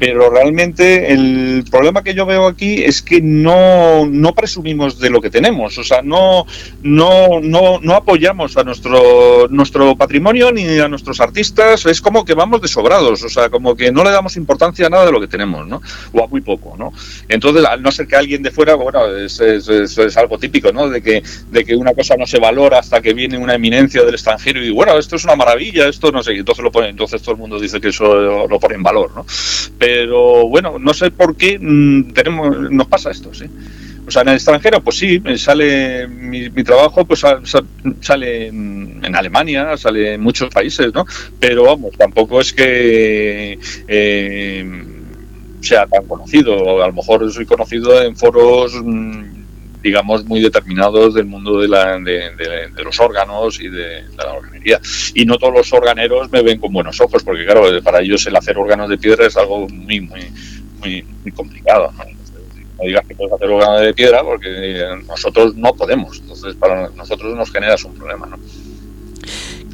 pero 0.00 0.30
realmente 0.30 1.12
el 1.12 1.62
problema 1.70 2.02
que 2.02 2.14
yo 2.14 2.24
veo 2.24 2.46
aquí 2.46 2.82
es 2.82 3.02
que 3.02 3.20
no, 3.20 4.06
no 4.06 4.34
presumimos 4.34 4.98
de 4.98 5.10
lo 5.10 5.20
que 5.20 5.28
tenemos, 5.28 5.76
o 5.76 5.84
sea, 5.84 6.00
no, 6.00 6.46
no, 6.82 7.38
no, 7.42 7.78
no 7.82 7.94
apoyamos 7.94 8.56
a 8.56 8.64
nuestro, 8.64 9.46
nuestro 9.50 9.94
patrimonio 9.96 10.52
ni 10.52 10.78
a 10.78 10.88
nuestros 10.88 11.20
artistas, 11.20 11.84
es 11.84 12.00
como 12.00 12.24
que 12.24 12.32
vamos 12.32 12.62
desobrados, 12.62 13.22
o 13.22 13.28
sea, 13.28 13.50
como 13.50 13.76
que 13.76 13.92
no 13.92 14.02
le 14.02 14.10
damos 14.10 14.38
importancia 14.38 14.86
a 14.86 14.88
nada 14.88 15.04
de 15.04 15.12
lo 15.12 15.20
que 15.20 15.28
tenemos, 15.28 15.66
¿no? 15.66 15.82
O 16.14 16.24
a 16.24 16.28
muy 16.28 16.40
poco, 16.40 16.76
¿no? 16.78 16.94
Entonces, 17.28 17.62
al 17.66 17.82
no 17.82 17.92
ser 17.92 18.06
que 18.06 18.16
alguien 18.16 18.42
de 18.42 18.50
fuera, 18.50 18.76
bueno, 18.76 19.06
es, 19.14 19.38
es, 19.38 20.16
algo 20.16 20.38
típico, 20.38 20.72
¿no? 20.72 20.88
De 20.88 21.02
que, 21.02 21.22
de 21.50 21.62
que 21.62 21.76
una 21.76 21.92
cosa 21.92 22.16
no 22.16 22.26
se 22.26 22.38
valora 22.38 22.78
hasta 22.78 23.02
que 23.02 23.12
viene 23.12 23.36
una 23.36 23.54
eminencia 23.54 24.02
del 24.02 24.14
extranjero 24.14 24.64
y, 24.64 24.70
bueno, 24.70 24.96
esto 24.98 25.16
es 25.16 25.24
una 25.24 25.36
maravilla, 25.36 25.88
esto 25.88 26.10
no 26.10 26.22
sé, 26.22 26.32
entonces 26.32 26.64
lo 26.64 26.72
pone, 26.72 26.88
entonces 26.88 27.20
todo 27.20 27.32
el 27.32 27.38
mundo 27.38 27.60
dice 27.60 27.82
que 27.82 27.88
eso 27.88 28.48
lo 28.48 28.58
pone 28.58 28.76
en 28.76 28.82
valor, 28.82 29.10
¿no? 29.14 29.26
Bueno, 30.48 30.78
no 30.78 30.94
sé 30.94 31.10
por 31.10 31.36
qué 31.36 31.58
mm, 31.60 32.12
tenemos, 32.12 32.70
nos 32.70 32.86
pasa 32.86 33.10
esto, 33.10 33.32
¿sí? 33.34 33.46
O 34.06 34.10
sea, 34.10 34.22
en 34.22 34.28
el 34.30 34.34
extranjero, 34.34 34.80
pues 34.80 34.96
sí, 34.96 35.22
sale 35.36 36.08
mi, 36.08 36.50
trabajo, 36.64 37.04
pues 37.04 37.22
sale 38.00 38.46
en, 38.48 39.14
Alemania, 39.14 39.76
sale 39.76 40.14
en 40.14 40.20
muchos 40.20 40.48
países, 40.50 40.92
¿no? 40.92 41.04
Pero 41.38 41.64
vamos, 41.64 41.92
tampoco 41.96 42.40
es 42.40 42.52
que 42.52 43.58
eh, 43.86 44.84
sea 45.60 45.86
tan 45.86 46.06
conocido. 46.06 46.82
A 46.82 46.88
lo 46.88 46.92
mejor 46.92 47.30
soy 47.32 47.46
conocido 47.46 48.02
en 48.02 48.16
foros 48.16 48.74
mm, 48.82 49.39
digamos, 49.82 50.24
muy 50.24 50.40
determinados 50.40 51.14
del 51.14 51.26
mundo 51.26 51.60
de, 51.60 51.68
la, 51.68 51.98
de, 51.98 52.70
los 52.84 52.98
órganos 53.00 53.60
y 53.60 53.68
de, 53.68 54.04
la 54.16 54.32
organería. 54.32 54.80
Y 55.14 55.24
no 55.24 55.38
todos 55.38 55.54
los 55.54 55.72
organeros 55.72 56.30
me 56.30 56.42
ven 56.42 56.58
con 56.58 56.72
buenos 56.72 57.00
ojos, 57.00 57.22
porque 57.22 57.44
claro, 57.44 57.62
para 57.82 58.00
ellos 58.00 58.26
el 58.26 58.36
hacer 58.36 58.58
órganos 58.58 58.88
de 58.88 58.98
piedra 58.98 59.26
es 59.26 59.36
algo 59.36 59.68
muy, 59.68 60.00
muy, 60.00 60.20
muy, 60.80 61.04
muy 61.22 61.32
complicado. 61.32 61.92
¿no? 61.96 62.04
no 62.04 62.84
digas 62.84 63.06
que 63.06 63.14
puedes 63.14 63.32
hacer 63.32 63.48
órganos 63.48 63.80
de 63.80 63.94
piedra, 63.94 64.22
porque 64.22 64.82
nosotros 65.06 65.54
no 65.56 65.72
podemos. 65.74 66.18
Entonces, 66.18 66.54
para 66.54 66.88
nosotros 66.90 67.36
nos 67.36 67.50
generas 67.50 67.84
un 67.84 67.94
problema. 67.94 68.26
¿no? 68.26 68.38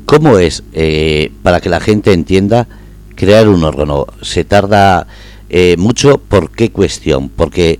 ¿Cómo 0.04 0.38
es, 0.38 0.62
eh, 0.72 1.32
para 1.42 1.60
que 1.60 1.68
la 1.68 1.80
gente 1.80 2.12
entienda, 2.12 2.68
crear 3.16 3.48
un 3.48 3.64
órgano 3.64 4.06
se 4.22 4.44
tarda 4.44 5.06
eh, 5.48 5.76
mucho. 5.78 6.18
¿Por 6.18 6.50
qué 6.50 6.70
cuestión? 6.70 7.28
Porque 7.28 7.78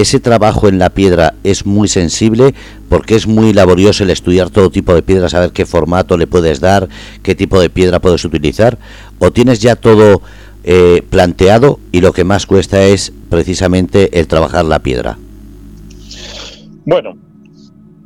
ese 0.00 0.20
trabajo 0.20 0.68
en 0.68 0.78
la 0.78 0.90
piedra 0.90 1.34
es 1.42 1.66
muy 1.66 1.88
sensible 1.88 2.54
porque 2.88 3.16
es 3.16 3.26
muy 3.26 3.52
laborioso 3.52 4.04
el 4.04 4.10
estudiar 4.10 4.48
todo 4.48 4.70
tipo 4.70 4.94
de 4.94 5.02
piedra, 5.02 5.28
saber 5.28 5.50
qué 5.50 5.66
formato 5.66 6.16
le 6.16 6.28
puedes 6.28 6.60
dar, 6.60 6.88
qué 7.24 7.34
tipo 7.34 7.60
de 7.60 7.68
piedra 7.68 7.98
puedes 7.98 8.24
utilizar, 8.24 8.78
o 9.18 9.32
tienes 9.32 9.58
ya 9.58 9.74
todo 9.74 10.22
eh, 10.62 11.02
planteado 11.10 11.80
y 11.90 12.00
lo 12.00 12.12
que 12.12 12.22
más 12.22 12.46
cuesta 12.46 12.84
es 12.84 13.12
precisamente 13.28 14.20
el 14.20 14.28
trabajar 14.28 14.64
la 14.66 14.78
piedra. 14.78 15.18
Bueno, 16.84 17.16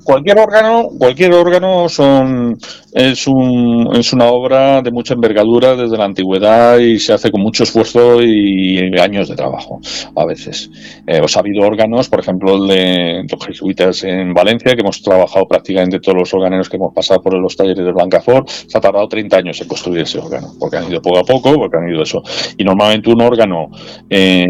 cualquier 0.04 0.38
órgano, 0.38 0.88
cualquier 0.98 1.32
órgano 1.32 1.88
son 1.88 2.58
es, 2.92 3.26
un, 3.26 3.88
es 3.94 4.12
una 4.12 4.26
obra 4.26 4.82
de 4.82 4.90
mucha 4.90 5.14
envergadura 5.14 5.74
desde 5.74 5.96
la 5.96 6.04
antigüedad 6.04 6.78
y 6.78 6.98
se 6.98 7.12
hace 7.12 7.30
con 7.30 7.40
mucho 7.40 7.62
esfuerzo 7.62 8.22
y 8.22 8.78
años 8.98 9.28
de 9.28 9.36
trabajo 9.36 9.80
a 10.14 10.26
veces. 10.26 10.70
Eh, 11.06 11.20
ha 11.20 11.38
habido 11.38 11.66
órganos, 11.66 12.08
por 12.08 12.20
ejemplo, 12.20 12.54
el 12.54 12.68
de 12.68 13.26
los 13.30 13.46
jesuitas 13.46 14.04
en 14.04 14.34
Valencia, 14.34 14.74
que 14.74 14.80
hemos 14.80 15.02
trabajado 15.02 15.46
prácticamente 15.46 16.00
todos 16.00 16.18
los 16.18 16.34
órganos 16.34 16.68
que 16.68 16.76
hemos 16.76 16.92
pasado 16.92 17.22
por 17.22 17.34
los 17.38 17.56
talleres 17.56 17.84
de 17.84 17.92
Blancafort, 17.92 18.48
se 18.48 18.76
ha 18.76 18.80
tardado 18.80 19.08
30 19.08 19.36
años 19.36 19.60
en 19.60 19.68
construir 19.68 20.02
ese 20.02 20.18
órgano, 20.18 20.52
porque 20.58 20.76
han 20.76 20.90
ido 20.90 21.00
poco 21.00 21.18
a 21.18 21.24
poco, 21.24 21.54
porque 21.54 21.78
han 21.78 21.88
ido 21.88 22.02
eso. 22.02 22.22
Y 22.56 22.64
normalmente 22.64 23.10
un 23.10 23.22
órgano 23.22 23.70
eh, 24.10 24.44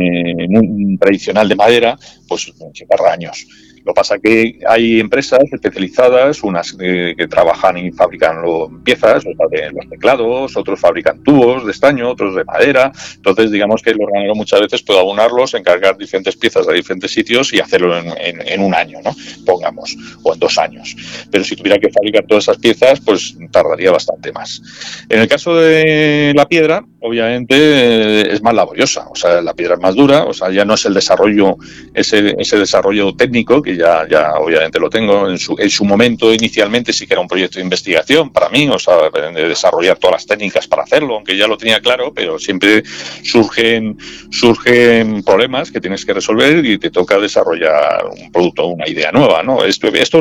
tradicional 0.98 1.48
de 1.48 1.56
madera, 1.56 1.96
pues 2.28 2.52
se 2.74 2.86
tarda 2.86 3.12
años. 3.12 3.46
Lo 3.84 3.92
que 3.92 3.96
pasa 3.96 4.18
que 4.18 4.60
hay 4.68 5.00
empresas 5.00 5.40
especializadas, 5.50 6.42
unas 6.42 6.72
que, 6.72 7.14
trabajan 7.28 7.78
y 7.78 7.90
fabrican 7.90 8.36
piezas, 8.84 9.24
los 9.24 9.88
teclados, 9.88 10.56
otros 10.56 10.78
fabrican 10.78 11.22
tubos 11.22 11.64
de 11.64 11.72
estaño, 11.72 12.10
otros 12.10 12.36
de 12.36 12.44
madera. 12.44 12.92
Entonces, 13.16 13.50
digamos 13.50 13.82
que 13.82 13.90
el 13.90 14.00
organero 14.00 14.34
muchas 14.34 14.60
veces 14.60 14.82
puede 14.82 15.00
abonarlos, 15.00 15.54
encargar 15.54 15.96
diferentes 15.96 16.36
piezas 16.36 16.66
de 16.66 16.74
diferentes 16.74 17.10
sitios 17.10 17.52
y 17.52 17.60
hacerlo 17.60 17.96
en, 17.96 18.60
un 18.60 18.74
año, 18.74 19.00
¿no? 19.02 19.14
Pongamos, 19.44 19.96
o 20.22 20.32
en 20.32 20.38
dos 20.38 20.58
años. 20.58 20.94
Pero 21.30 21.42
si 21.42 21.56
tuviera 21.56 21.78
que 21.78 21.90
fabricar 21.90 22.24
todas 22.26 22.44
esas 22.44 22.58
piezas, 22.58 23.00
pues 23.00 23.36
tardaría 23.50 23.90
bastante 23.90 24.30
más. 24.32 24.62
En 25.08 25.20
el 25.20 25.28
caso 25.28 25.56
de 25.56 26.32
la 26.36 26.46
piedra, 26.46 26.84
obviamente 27.00 27.56
eh, 27.56 28.32
es 28.32 28.42
más 28.42 28.54
laboriosa, 28.54 29.08
o 29.10 29.16
sea, 29.16 29.42
la 29.42 29.54
piedra 29.54 29.74
es 29.74 29.80
más 29.80 29.94
dura, 29.94 30.24
o 30.24 30.32
sea, 30.32 30.50
ya 30.50 30.64
no 30.64 30.74
es 30.74 30.84
el 30.86 30.94
desarrollo, 30.94 31.56
ese, 31.94 32.36
ese 32.38 32.58
desarrollo 32.58 33.14
técnico 33.14 33.60
que 33.60 33.71
ya, 33.76 34.06
ya 34.08 34.34
obviamente 34.34 34.78
lo 34.78 34.90
tengo. 34.90 35.28
En 35.28 35.38
su, 35.38 35.56
en 35.58 35.70
su 35.70 35.84
momento, 35.84 36.32
inicialmente, 36.32 36.92
sí 36.92 37.06
que 37.06 37.14
era 37.14 37.20
un 37.20 37.28
proyecto 37.28 37.58
de 37.58 37.64
investigación 37.64 38.32
para 38.32 38.48
mí, 38.48 38.68
o 38.68 38.78
sea, 38.78 39.10
de 39.10 39.48
desarrollar 39.48 39.98
todas 39.98 40.14
las 40.14 40.26
técnicas 40.26 40.66
para 40.66 40.82
hacerlo, 40.82 41.14
aunque 41.14 41.36
ya 41.36 41.46
lo 41.46 41.56
tenía 41.56 41.80
claro, 41.80 42.12
pero 42.14 42.38
siempre 42.38 42.82
surgen, 43.22 43.98
surgen 44.30 45.22
problemas 45.22 45.70
que 45.70 45.80
tienes 45.80 46.04
que 46.04 46.14
resolver 46.14 46.64
y 46.64 46.78
te 46.78 46.90
toca 46.90 47.18
desarrollar 47.18 48.06
un 48.06 48.30
producto, 48.32 48.66
una 48.66 48.88
idea 48.88 49.12
nueva, 49.12 49.42
¿no? 49.42 49.64
Esto, 49.64 49.88
esto 49.88 50.20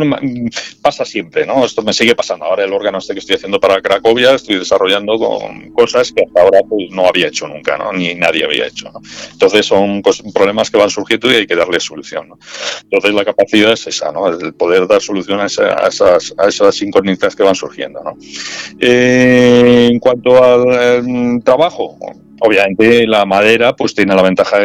pasa 0.82 1.06
siempre, 1.06 1.46
¿no? 1.46 1.66
Esto 1.66 1.82
me 1.82 1.94
sigue 1.94 2.16
pasando. 2.16 2.46
Ahora 2.46 2.64
el 2.64 2.74
órgano 2.74 2.98
este 2.98 3.14
que 3.14 3.20
estoy 3.20 3.36
haciendo 3.36 3.60
para 3.60 3.82
Cracovia, 3.82 4.34
estoy 4.34 4.60
desarrollando 4.60 5.18
con 5.18 5.72
cosas 5.72 6.12
que 6.12 6.24
hasta 6.24 6.42
ahora 6.42 6.60
pues, 6.68 6.90
no 6.92 7.08
había 7.08 7.28
hecho 7.28 7.48
nunca, 7.48 7.78
¿no? 7.78 7.92
Ni 7.94 8.16
nadie 8.16 8.46
había 8.46 8.68
hecho, 8.68 8.92
¿no? 8.92 9.02
Entonces 9.32 9.66
son 9.66 10.02
problemas 10.34 10.70
que 10.70 10.78
van 10.78 10.90
surgiendo 10.90 11.32
y 11.32 11.36
hay 11.36 11.48
que 11.48 11.56
darle 11.56 11.80
solución, 11.80 12.30
¿no? 12.30 12.40
Entonces 12.84 13.14
la 13.14 13.26
capacidad 13.26 13.41
es 13.44 13.88
esa, 13.88 14.12
¿no? 14.12 14.28
El 14.28 14.54
poder 14.54 14.88
dar 14.88 15.02
solución 15.02 15.40
a, 15.40 15.46
esas, 15.46 16.34
a 16.38 16.48
esas 16.48 16.82
incógnitas 16.82 17.36
que 17.36 17.44
van 17.44 17.56
surgiendo, 17.56 18.02
¿no? 18.04 18.18
Eh, 18.80 19.90
en 19.92 20.00
cuanto 20.00 20.44
al 20.44 21.06
em, 21.06 21.42
trabajo, 21.42 21.98
obviamente 22.42 23.08
la 23.08 23.26
madera 23.26 23.76
pues 23.76 23.96
tiene 23.96 24.16
la 24.16 24.22
ventaja 24.22 24.58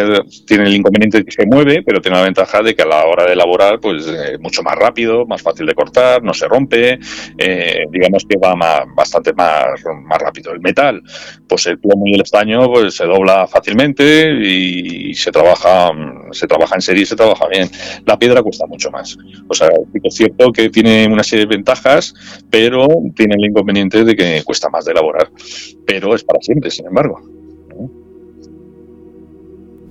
tiene 0.46 0.64
el 0.64 0.74
inconveniente 0.74 1.18
de 1.18 1.24
que 1.24 1.32
se 1.32 1.46
mueve 1.46 1.82
pero 1.84 2.00
tiene 2.00 2.18
la 2.18 2.24
ventaja 2.24 2.62
de 2.62 2.74
que 2.74 2.82
a 2.82 2.86
la 2.86 3.04
hora 3.04 3.24
de 3.24 3.32
elaborar 3.32 3.80
pues 3.80 4.06
es 4.06 4.40
mucho 4.40 4.62
más 4.62 4.74
rápido 4.74 5.26
más 5.26 5.42
fácil 5.42 5.66
de 5.66 5.74
cortar 5.74 6.22
no 6.22 6.34
se 6.34 6.48
rompe 6.48 6.98
eh, 7.38 7.84
digamos 7.90 8.24
que 8.28 8.38
va 8.38 8.54
bastante 8.94 9.32
más 9.32 9.66
más 10.04 10.20
rápido. 10.20 10.52
El 10.52 10.60
metal 10.60 11.02
pues 11.48 11.66
el 11.66 11.78
plomo 11.78 12.06
y 12.06 12.14
el 12.14 12.22
estaño 12.22 12.66
pues 12.68 12.94
se 12.94 13.04
dobla 13.04 13.46
fácilmente 13.46 14.32
y 14.32 15.14
se 15.14 15.30
trabaja 15.30 15.90
se 16.32 16.46
trabaja 16.46 16.74
en 16.74 16.80
serie 16.80 17.02
y 17.02 17.06
se 17.06 17.16
trabaja 17.16 17.46
bien. 17.48 17.68
La 18.04 18.18
piedra 18.18 18.42
cuesta 18.42 18.66
mucho 18.66 18.90
más. 18.90 19.16
O 19.48 19.54
sea 19.54 19.68
es 20.02 20.14
cierto 20.14 20.52
que 20.52 20.70
tiene 20.70 21.06
una 21.06 21.22
serie 21.22 21.46
de 21.46 21.56
ventajas 21.56 22.14
pero 22.50 22.86
tiene 23.14 23.34
el 23.36 23.44
inconveniente 23.44 24.04
de 24.04 24.16
que 24.16 24.42
cuesta 24.44 24.68
más 24.68 24.84
de 24.84 24.92
elaborar. 24.92 25.30
Pero 25.86 26.14
es 26.14 26.24
para 26.24 26.40
siempre 26.40 26.70
sin 26.70 26.86
embargo 26.86 27.35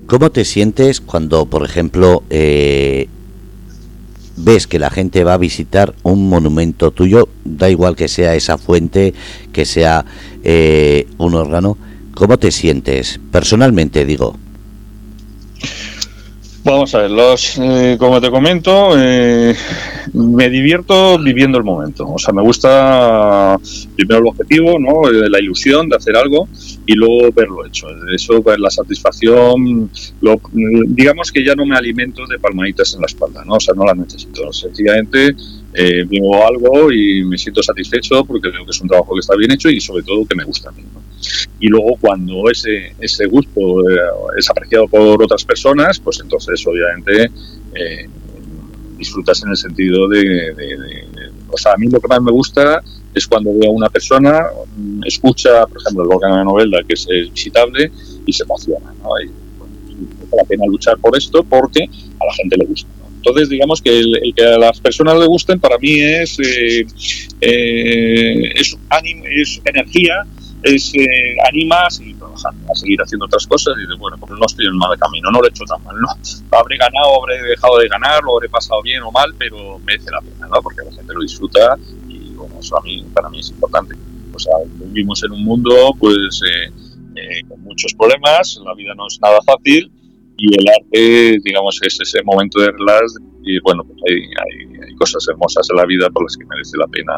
¿Cómo 0.08 0.30
te 0.32 0.46
sientes 0.46 1.02
cuando, 1.02 1.48
por 1.48 1.66
ejemplo, 1.66 2.22
eh, 2.30 3.08
ves 4.38 4.68
que 4.68 4.78
la 4.78 4.92
gente 4.92 5.24
va 5.24 5.34
a 5.34 5.38
visitar 5.38 5.96
un 6.04 6.30
monumento 6.30 6.92
tuyo, 6.92 7.28
da 7.44 7.72
igual 7.72 7.96
que 7.96 8.08
sea 8.08 8.36
esa 8.36 8.60
fuente, 8.60 9.16
que 9.52 9.66
sea 9.66 10.06
eh, 10.44 11.08
un 11.18 11.34
órgano? 11.34 11.78
¿Cómo 12.14 12.38
te 12.38 12.52
sientes? 12.52 13.20
Personalmente, 13.32 14.06
digo. 14.06 14.38
Vamos 16.66 16.96
a 16.96 17.04
ver, 17.04 17.12
los, 17.12 17.60
eh, 17.60 17.96
como 18.00 18.20
te 18.20 18.32
comento, 18.32 18.94
eh, 18.98 19.54
me 20.14 20.50
divierto 20.50 21.20
viviendo 21.20 21.60
el 21.60 21.64
momento. 21.64 22.08
O 22.08 22.18
sea, 22.18 22.34
me 22.34 22.42
gusta 22.42 23.56
primero 23.96 24.22
el 24.22 24.28
objetivo, 24.28 24.80
¿no? 24.80 25.08
Eh, 25.08 25.30
la 25.30 25.40
ilusión 25.40 25.88
de 25.88 25.98
hacer 25.98 26.18
algo 26.18 26.50
y 26.88 26.96
luego 26.96 27.32
verlo 27.32 27.68
hecho. 27.68 27.86
Eso, 28.16 28.42
pues, 28.42 28.58
la 28.58 28.72
satisfacción, 28.72 29.92
lo, 30.22 30.42
digamos 30.88 31.32
que 31.32 31.46
ya 31.46 31.54
no 31.54 31.68
me 31.68 31.78
alimento 31.78 32.26
de 32.26 32.40
palmaditas 32.40 32.96
en 32.96 33.02
la 33.02 33.06
espalda, 33.06 33.46
¿no? 33.46 33.58
O 33.58 33.60
sea, 33.60 33.76
no 33.76 33.86
las 33.86 33.98
necesito. 33.98 34.52
Sencillamente 34.52 35.36
eh, 35.72 36.04
veo 36.10 36.48
algo 36.48 36.92
y 36.92 37.24
me 37.26 37.38
siento 37.38 37.62
satisfecho 37.62 38.26
porque 38.26 38.50
veo 38.50 38.66
que 38.66 38.72
es 38.72 38.82
un 38.82 38.88
trabajo 38.88 39.14
que 39.14 39.20
está 39.20 39.36
bien 39.36 39.52
hecho 39.52 39.70
y 39.70 39.80
sobre 39.80 40.02
todo 40.02 40.26
que 40.26 40.36
me 40.36 40.44
gusta 40.44 40.70
a 40.70 40.72
mí. 40.72 40.82
Y 41.60 41.68
luego 41.68 41.98
cuando 42.00 42.50
ese, 42.52 42.96
ese 43.00 43.26
gusto 43.28 43.90
eh, 43.90 43.96
es 44.38 44.50
apreciado 44.50 44.88
por 44.88 45.24
otras 45.24 45.44
personas, 45.44 46.00
pues 46.00 46.20
entonces 46.20 46.66
obviamente 46.68 47.32
eh, 47.74 48.10
disfrutas 48.98 49.42
en 49.44 49.50
el 49.50 49.58
sentido 49.58 50.08
de, 50.08 51.06
O 51.52 51.58
sea, 51.58 51.74
a 51.74 51.78
mí 51.78 51.88
lo 51.88 52.00
que 52.00 52.08
más 52.08 52.22
me 52.22 52.32
gusta 52.32 52.82
es 53.14 53.28
cuando 53.28 53.52
veo 53.58 53.72
a 53.72 53.74
una 53.74 53.90
persona, 53.90 54.48
mm, 54.76 55.04
escucha, 55.06 55.66
por 55.68 55.82
ejemplo, 55.82 56.04
el 56.04 56.12
órgano 56.12 56.38
de 56.38 56.44
novela 56.44 56.84
que 56.88 56.94
es, 56.94 57.08
visitable 57.34 57.92
y 58.26 58.34
se 58.34 58.44
emociona. 58.44 58.94
¿no? 59.02 59.10
Y, 59.24 59.32
la 60.36 60.44
pena 60.44 60.66
luchar 60.66 60.98
por 60.98 61.18
esto 61.18 61.44
porque 61.44 61.84
a 61.84 62.26
la 62.26 62.34
gente 62.34 62.58
le 62.58 62.66
gusta. 62.66 62.90
Entonces, 63.18 63.48
digamos 63.48 63.82
que 63.82 63.98
el, 63.98 64.34
que 64.36 64.44
a 64.44 64.58
las 64.58 64.82
personas 64.82 65.18
le 65.18 65.26
gusten 65.26 65.60
para 65.60 65.78
mí 65.78 66.00
es, 66.00 66.38
eh, 66.40 66.86
es, 67.42 68.78
ánimo, 68.90 69.24
es 69.26 69.62
energía 69.66 70.26
es, 70.66 70.94
eh, 70.96 71.36
anima 71.48 71.86
a 71.86 71.90
seguir 71.90 72.18
trabajando, 72.18 72.72
a 72.72 72.76
seguir 72.76 73.00
haciendo 73.00 73.26
otras 73.26 73.46
cosas 73.46 73.76
y 73.78 73.82
dices, 73.82 73.98
bueno, 74.00 74.18
pues 74.18 74.32
no 74.32 74.46
estoy 74.46 74.66
en 74.66 74.76
mal 74.76 74.98
camino, 74.98 75.30
no 75.32 75.40
lo 75.40 75.46
he 75.46 75.50
hecho 75.50 75.64
tan 75.66 75.84
mal, 75.84 75.96
¿no? 76.00 76.08
Habré 76.58 76.78
ganado, 76.78 77.22
habré 77.22 77.42
dejado 77.44 77.78
de 77.78 77.88
ganar, 77.88 78.24
lo 78.24 78.38
habré 78.38 78.50
pasado 78.50 78.82
bien 78.82 79.04
o 79.04 79.12
mal, 79.12 79.34
pero 79.38 79.80
merece 79.80 80.10
la 80.10 80.22
pena, 80.22 80.48
¿no? 80.48 80.62
Porque 80.62 80.82
la 80.84 80.92
gente 80.92 81.14
lo 81.14 81.22
disfruta 81.22 81.78
y, 82.10 82.34
bueno, 82.34 82.56
eso 82.60 82.78
a 82.78 82.82
mí, 82.82 83.06
para 83.14 83.30
mí 83.30 83.40
es 83.40 83.50
importante. 83.52 83.96
O 84.34 84.40
sea, 84.40 84.54
vivimos 84.88 85.24
en 85.24 85.34
un 85.34 85.44
mundo, 85.44 85.92
pues, 86.00 86.42
eh, 86.44 86.72
eh, 87.16 87.44
con 87.48 87.62
muchos 87.62 87.94
problemas, 87.94 88.60
la 88.66 88.74
vida 88.74 88.94
no 88.96 89.06
es 89.08 89.20
nada 89.22 89.40
fácil 89.46 89.92
y 90.38 90.56
el 90.56 90.66
arte, 90.68 91.38
digamos, 91.44 91.80
es 91.84 91.98
ese 92.02 92.24
momento 92.24 92.60
de 92.60 92.72
relax 92.72 93.16
y, 93.44 93.60
bueno, 93.60 93.84
pues 93.84 94.00
hay, 94.10 94.18
hay, 94.18 94.82
hay 94.82 94.96
cosas 94.96 95.26
hermosas 95.30 95.68
en 95.70 95.78
la 95.78 95.86
vida 95.86 96.10
por 96.10 96.24
las 96.24 96.36
que 96.36 96.46
merece 96.46 96.78
la 96.78 96.88
pena 96.88 97.14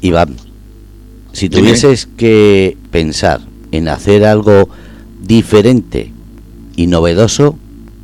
Iván, 0.00 0.36
si 1.32 1.48
tuvieses 1.48 2.06
que 2.06 2.76
pensar 2.90 3.40
en 3.72 3.88
hacer 3.88 4.24
algo 4.24 4.68
diferente 5.20 6.12
y 6.76 6.86
novedoso, 6.86 7.56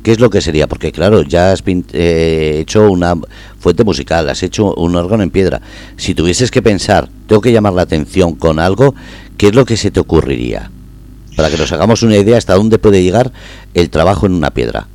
¿qué 0.03 0.11
es 0.11 0.19
lo 0.19 0.29
que 0.29 0.41
sería? 0.41 0.67
Porque 0.67 0.91
claro, 0.91 1.21
ya 1.23 1.51
has 1.51 1.63
eh, 1.65 2.57
hecho 2.59 2.89
una 2.91 3.15
fuente 3.59 3.83
musical, 3.83 4.29
has 4.29 4.43
hecho 4.43 4.73
un 4.75 4.95
órgano 4.95 5.23
en 5.23 5.31
piedra. 5.31 5.61
Si 5.97 6.13
tuvieses 6.13 6.51
que 6.51 6.61
pensar, 6.61 7.09
tengo 7.27 7.41
que 7.41 7.51
llamar 7.51 7.73
la 7.73 7.81
atención 7.81 8.35
con 8.35 8.59
algo, 8.59 8.95
¿qué 9.37 9.47
es 9.47 9.55
lo 9.55 9.65
que 9.65 9.77
se 9.77 9.91
te 9.91 9.99
ocurriría? 9.99 10.71
Para 11.35 11.49
que 11.49 11.57
nos 11.57 11.71
hagamos 11.71 12.03
una 12.03 12.17
idea 12.17 12.37
hasta 12.37 12.53
dónde 12.53 12.77
puede 12.77 13.03
llegar 13.03 13.31
el 13.73 13.89
trabajo 13.89 14.25
en 14.25 14.33
una 14.33 14.51
piedra. 14.51 14.87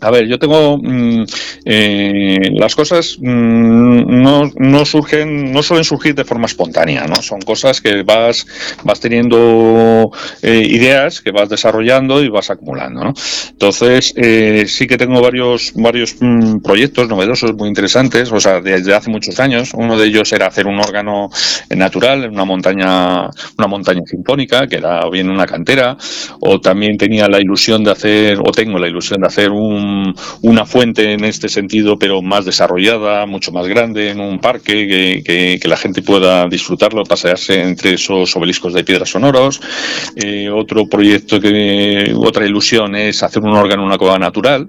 A 0.00 0.10
ver, 0.10 0.26
yo 0.26 0.38
tengo 0.38 0.78
mm, 0.78 1.24
eh, 1.64 2.50
las 2.54 2.74
cosas 2.74 3.16
mm, 3.18 4.22
no, 4.22 4.50
no, 4.56 4.84
surgen, 4.84 5.52
no 5.52 5.62
suelen 5.62 5.84
surgir 5.84 6.14
de 6.14 6.24
forma 6.24 6.46
espontánea, 6.46 7.06
¿no? 7.06 7.16
Son 7.16 7.40
cosas 7.40 7.80
que 7.80 8.02
vas, 8.02 8.46
vas 8.84 9.00
teniendo 9.00 10.10
eh, 10.42 10.66
ideas 10.68 11.20
que 11.20 11.30
vas 11.30 11.48
desarrollando 11.48 12.22
y 12.22 12.28
vas 12.28 12.50
acumulando, 12.50 13.04
¿no? 13.04 13.14
Entonces, 13.50 14.12
eh, 14.16 14.64
sí 14.68 14.86
que 14.86 14.98
tengo 14.98 15.20
varios, 15.20 15.72
varios 15.74 16.16
mm, 16.20 16.58
proyectos 16.58 17.08
novedosos 17.08 17.54
muy 17.54 17.68
interesantes, 17.68 18.30
o 18.32 18.40
sea, 18.40 18.60
desde 18.60 18.94
hace 18.94 19.10
muchos 19.10 19.40
años. 19.40 19.72
Uno 19.74 19.98
de 19.98 20.06
ellos 20.06 20.32
era 20.32 20.46
hacer 20.46 20.66
un 20.66 20.78
órgano 20.78 21.30
natural 21.70 22.24
en 22.24 22.32
una 22.32 22.44
montaña, 22.44 23.28
una 23.58 23.66
montaña 23.66 24.02
sinfónica, 24.04 24.66
que 24.66 24.76
era 24.76 25.08
bien 25.10 25.30
una 25.30 25.46
cantera, 25.46 25.96
o 26.40 26.60
también 26.60 26.96
tenía 26.98 27.28
la 27.28 27.40
ilusión 27.40 27.82
de 27.82 27.92
hacer, 27.92 28.38
o 28.40 28.50
tengo 28.52 28.78
la 28.78 28.88
ilusión 28.88 29.20
de 29.20 29.26
hacer 29.26 29.50
un 29.50 29.85
una 30.42 30.66
fuente 30.66 31.12
en 31.12 31.24
este 31.24 31.48
sentido, 31.48 31.98
pero 31.98 32.22
más 32.22 32.44
desarrollada, 32.44 33.26
mucho 33.26 33.52
más 33.52 33.66
grande, 33.66 34.10
en 34.10 34.20
un 34.20 34.38
parque, 34.38 35.22
que, 35.24 35.66
la 35.66 35.76
gente 35.76 36.00
pueda 36.00 36.46
disfrutarlo, 36.48 37.02
pasearse 37.02 37.60
entre 37.60 37.94
esos 37.94 38.36
obeliscos 38.36 38.72
de 38.72 38.84
piedras 38.84 39.10
sonoros. 39.10 39.60
Eh, 40.14 40.48
otro 40.48 40.88
proyecto, 40.88 41.40
que 41.40 42.12
otra 42.16 42.46
ilusión 42.46 42.94
es 42.94 43.22
hacer 43.22 43.42
un 43.42 43.56
órgano, 43.56 43.84
una 43.84 43.98
cueva 43.98 44.18
natural, 44.18 44.68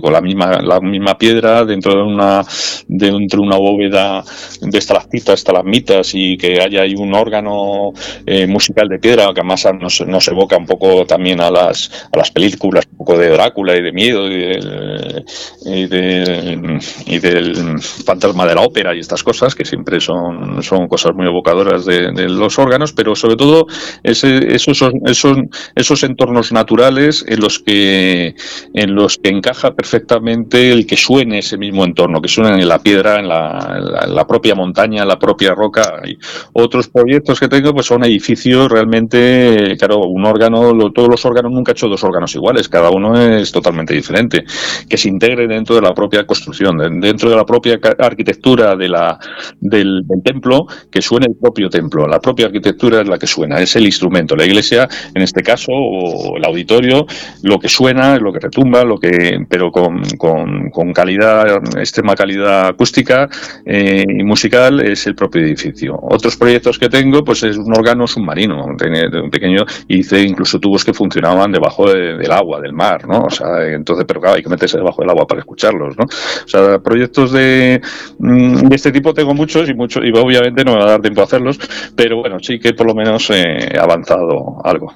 con 0.00 0.12
la 0.12 0.20
misma, 0.20 0.60
la 0.62 0.80
misma 0.80 1.16
piedra 1.16 1.64
dentro 1.64 1.94
de 1.94 2.02
una, 2.02 2.44
dentro 2.88 3.40
de 3.40 3.46
una 3.46 3.56
bóveda 3.56 4.24
de 4.60 4.78
estalactitas, 4.78 5.34
estalagmitas 5.34 6.10
y 6.14 6.36
que 6.36 6.60
haya 6.60 6.82
ahí 6.82 6.94
un 6.94 7.14
órgano 7.14 7.92
eh, 8.26 8.46
musical 8.46 8.88
de 8.88 8.98
piedra 8.98 9.32
que 9.34 9.40
además 9.40 9.66
nos, 9.80 10.00
nos, 10.06 10.28
evoca 10.28 10.56
un 10.56 10.66
poco 10.66 11.06
también 11.06 11.40
a 11.40 11.50
las, 11.50 11.90
a 12.12 12.18
las 12.18 12.30
películas, 12.30 12.86
un 12.90 12.98
poco 12.98 13.18
de 13.18 13.28
Drácula 13.30 13.76
y 13.76 13.82
de 13.82 13.92
miedo 13.92 14.26
y 14.26 15.86
del, 15.86 16.80
y 17.06 17.18
del, 17.18 17.80
fantasma 17.80 18.46
de 18.46 18.54
la 18.54 18.62
ópera 18.62 18.94
y 18.94 19.00
estas 19.00 19.22
cosas 19.22 19.54
que 19.54 19.64
siempre 19.64 20.00
son, 20.00 20.62
son 20.62 20.88
cosas 20.88 21.14
muy 21.14 21.26
evocadoras 21.26 21.84
de, 21.84 22.12
los 22.28 22.58
órganos, 22.58 22.92
pero 22.92 23.14
sobre 23.14 23.36
todo 23.36 23.66
ese, 24.02 24.54
esos, 24.54 24.82
esos, 25.04 25.38
esos 25.74 26.02
entornos 26.02 26.52
naturales 26.52 27.24
en 27.28 27.40
los 27.40 27.58
que 27.58 28.34
en 28.72 28.94
los 28.94 29.03
que 29.22 29.30
encaja 29.30 29.72
perfectamente 29.72 30.72
el 30.72 30.86
que 30.86 30.96
suene 30.96 31.38
ese 31.38 31.58
mismo 31.58 31.84
entorno, 31.84 32.20
que 32.20 32.28
suene 32.28 32.60
en 32.60 32.68
la 32.68 32.78
piedra, 32.78 33.18
en 33.18 33.28
la, 33.28 34.24
propia 34.26 34.54
montaña, 34.54 35.02
en 35.02 35.08
la 35.08 35.18
propia 35.18 35.54
roca. 35.54 36.00
Hay 36.02 36.18
otros 36.52 36.88
proyectos 36.88 37.38
que 37.38 37.48
tengo 37.48 37.72
pues 37.72 37.86
son 37.86 38.04
edificios 38.04 38.70
realmente, 38.70 39.76
claro, 39.78 40.00
un 40.06 40.24
órgano, 40.24 40.72
todos 40.92 41.08
los 41.08 41.24
órganos 41.24 41.52
nunca 41.52 41.72
he 41.72 41.74
hecho 41.74 41.88
dos 41.88 42.02
órganos 42.04 42.34
iguales, 42.34 42.68
cada 42.68 42.90
uno 42.90 43.18
es 43.18 43.52
totalmente 43.52 43.94
diferente, 43.94 44.44
que 44.88 44.96
se 44.96 45.08
integre 45.08 45.46
dentro 45.46 45.74
de 45.76 45.82
la 45.82 45.94
propia 45.94 46.26
construcción, 46.26 46.78
dentro 47.00 47.30
de 47.30 47.36
la 47.36 47.44
propia 47.44 47.78
arquitectura 47.98 48.76
de 48.76 48.88
la, 48.88 49.18
del, 49.60 50.02
templo, 50.24 50.66
que 50.90 51.02
suene 51.02 51.26
el 51.28 51.36
propio 51.36 51.68
templo, 51.68 52.06
la 52.06 52.20
propia 52.20 52.46
arquitectura 52.46 53.02
es 53.02 53.08
la 53.08 53.18
que 53.18 53.26
suena, 53.26 53.60
es 53.60 53.76
el 53.76 53.84
instrumento, 53.84 54.36
la 54.36 54.46
iglesia 54.46 54.88
en 55.14 55.22
este 55.22 55.42
caso, 55.42 55.72
o 55.72 56.36
el 56.36 56.44
auditorio, 56.44 57.06
lo 57.42 57.58
que 57.58 57.68
suena, 57.68 58.16
lo 58.18 58.32
que 58.32 58.40
retumba, 58.40 58.84
lo 58.84 58.93
que, 58.98 59.44
pero 59.48 59.70
con, 59.70 60.02
con, 60.18 60.92
calidad, 60.92 61.62
extrema 61.78 62.14
calidad 62.14 62.68
acústica 62.68 63.28
eh, 63.64 64.04
y 64.08 64.22
musical, 64.24 64.80
es 64.80 65.06
el 65.06 65.14
propio 65.14 65.42
edificio. 65.42 65.98
Otros 66.00 66.36
proyectos 66.36 66.78
que 66.78 66.88
tengo, 66.88 67.24
pues 67.24 67.42
es 67.42 67.56
un 67.56 67.72
órgano 67.72 68.06
submarino, 68.06 68.64
un 68.64 69.30
pequeño, 69.30 69.64
hice 69.88 70.22
incluso 70.22 70.58
tubos 70.58 70.84
que 70.84 70.92
funcionaban 70.92 71.52
debajo 71.52 71.90
del 71.90 72.30
agua, 72.32 72.60
del 72.60 72.72
mar, 72.72 73.06
¿no? 73.06 73.22
O 73.22 73.30
sea, 73.30 73.66
entonces, 73.66 74.04
pero 74.06 74.20
claro, 74.20 74.36
hay 74.36 74.42
que 74.42 74.48
meterse 74.48 74.78
debajo 74.78 75.02
del 75.02 75.10
agua 75.10 75.26
para 75.26 75.40
escucharlos, 75.40 75.96
¿no? 75.96 76.04
O 76.04 76.48
sea, 76.48 76.78
proyectos 76.78 77.32
de, 77.32 77.80
mm, 78.18 78.68
de 78.68 78.76
este 78.76 78.92
tipo 78.92 79.14
tengo 79.14 79.34
muchos 79.34 79.68
y 79.68 79.74
muchos, 79.74 80.04
y 80.04 80.10
obviamente 80.16 80.64
no 80.64 80.72
me 80.72 80.78
va 80.78 80.84
a 80.84 80.90
dar 80.92 81.00
tiempo 81.00 81.20
a 81.20 81.24
hacerlos, 81.24 81.58
pero 81.96 82.18
bueno, 82.18 82.38
sí 82.40 82.58
que 82.58 82.74
por 82.74 82.86
lo 82.86 82.94
menos 82.94 83.30
he 83.30 83.78
avanzado 83.78 84.58
algo. 84.64 84.94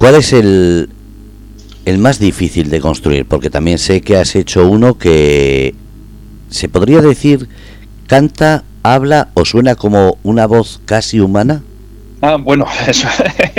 ¿Cuál 0.00 0.14
es 0.14 0.32
el, 0.32 0.88
el 1.90 1.98
más 1.98 2.18
difícil 2.18 2.70
de 2.70 2.80
construir? 2.80 3.26
Porque 3.26 3.50
también 3.50 3.78
sé 3.78 4.00
que 4.00 4.16
has 4.16 4.34
hecho 4.34 4.68
uno 4.68 4.96
que 4.96 5.74
se 6.48 6.68
podría 6.68 7.00
decir 7.00 7.48
canta, 8.06 8.64
habla 8.82 9.28
o 9.34 9.44
suena 9.44 9.74
como 9.74 10.18
una 10.22 10.46
voz 10.46 10.80
casi 10.84 11.20
humana. 11.20 11.62
Ah, 12.22 12.36
bueno, 12.36 12.66
eso. 12.86 13.08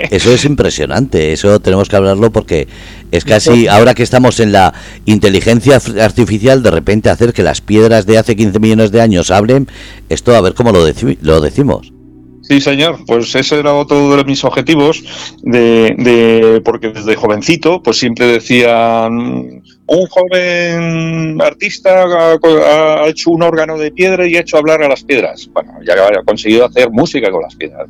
eso 0.10 0.34
es 0.34 0.46
impresionante, 0.46 1.34
eso 1.34 1.60
tenemos 1.60 1.90
que 1.90 1.96
hablarlo 1.96 2.32
porque 2.32 2.68
es 3.12 3.26
casi, 3.26 3.68
ahora 3.68 3.94
que 3.94 4.04
estamos 4.04 4.40
en 4.40 4.52
la 4.52 4.74
inteligencia 5.06 5.80
artificial, 6.02 6.62
de 6.62 6.72
repente 6.72 7.10
hacer 7.10 7.34
que 7.34 7.44
las 7.44 7.62
piedras 7.62 8.06
de 8.06 8.18
hace 8.18 8.36
15 8.36 8.60
millones 8.60 8.92
de 8.92 9.02
años 9.02 9.32
hablen, 9.32 9.68
esto 10.10 10.36
a 10.36 10.42
ver 10.42 10.54
cómo 10.54 10.72
lo, 10.72 10.86
lo 11.22 11.42
decimos. 11.42 11.94
Sí, 12.42 12.60
señor, 12.60 13.00
pues 13.06 13.34
ese 13.36 13.60
era 13.60 13.74
otro 13.74 14.16
de 14.16 14.24
mis 14.24 14.44
objetivos, 14.44 15.04
de, 15.44 16.62
porque 16.66 16.90
desde 16.90 17.16
jovencito, 17.16 17.82
pues 17.82 17.98
siempre 17.98 18.26
decían, 18.26 19.64
un 19.86 20.08
joven 20.08 21.42
artista 21.42 22.04
ha, 22.04 23.08
hecho 23.08 23.32
un 23.32 23.44
órgano 23.44 23.78
de 23.78 23.92
piedra 23.92 24.28
y 24.28 24.36
ha 24.36 24.42
hecho 24.42 24.58
hablar 24.58 24.82
a 24.84 24.90
las 24.90 25.04
piedras. 25.04 25.50
Bueno, 25.54 25.74
ya 25.86 25.94
ha 25.94 26.24
conseguido 26.24 26.66
hacer 26.66 26.90
música 26.92 27.30
con 27.32 27.44
las 27.44 27.56
piedras, 27.56 27.88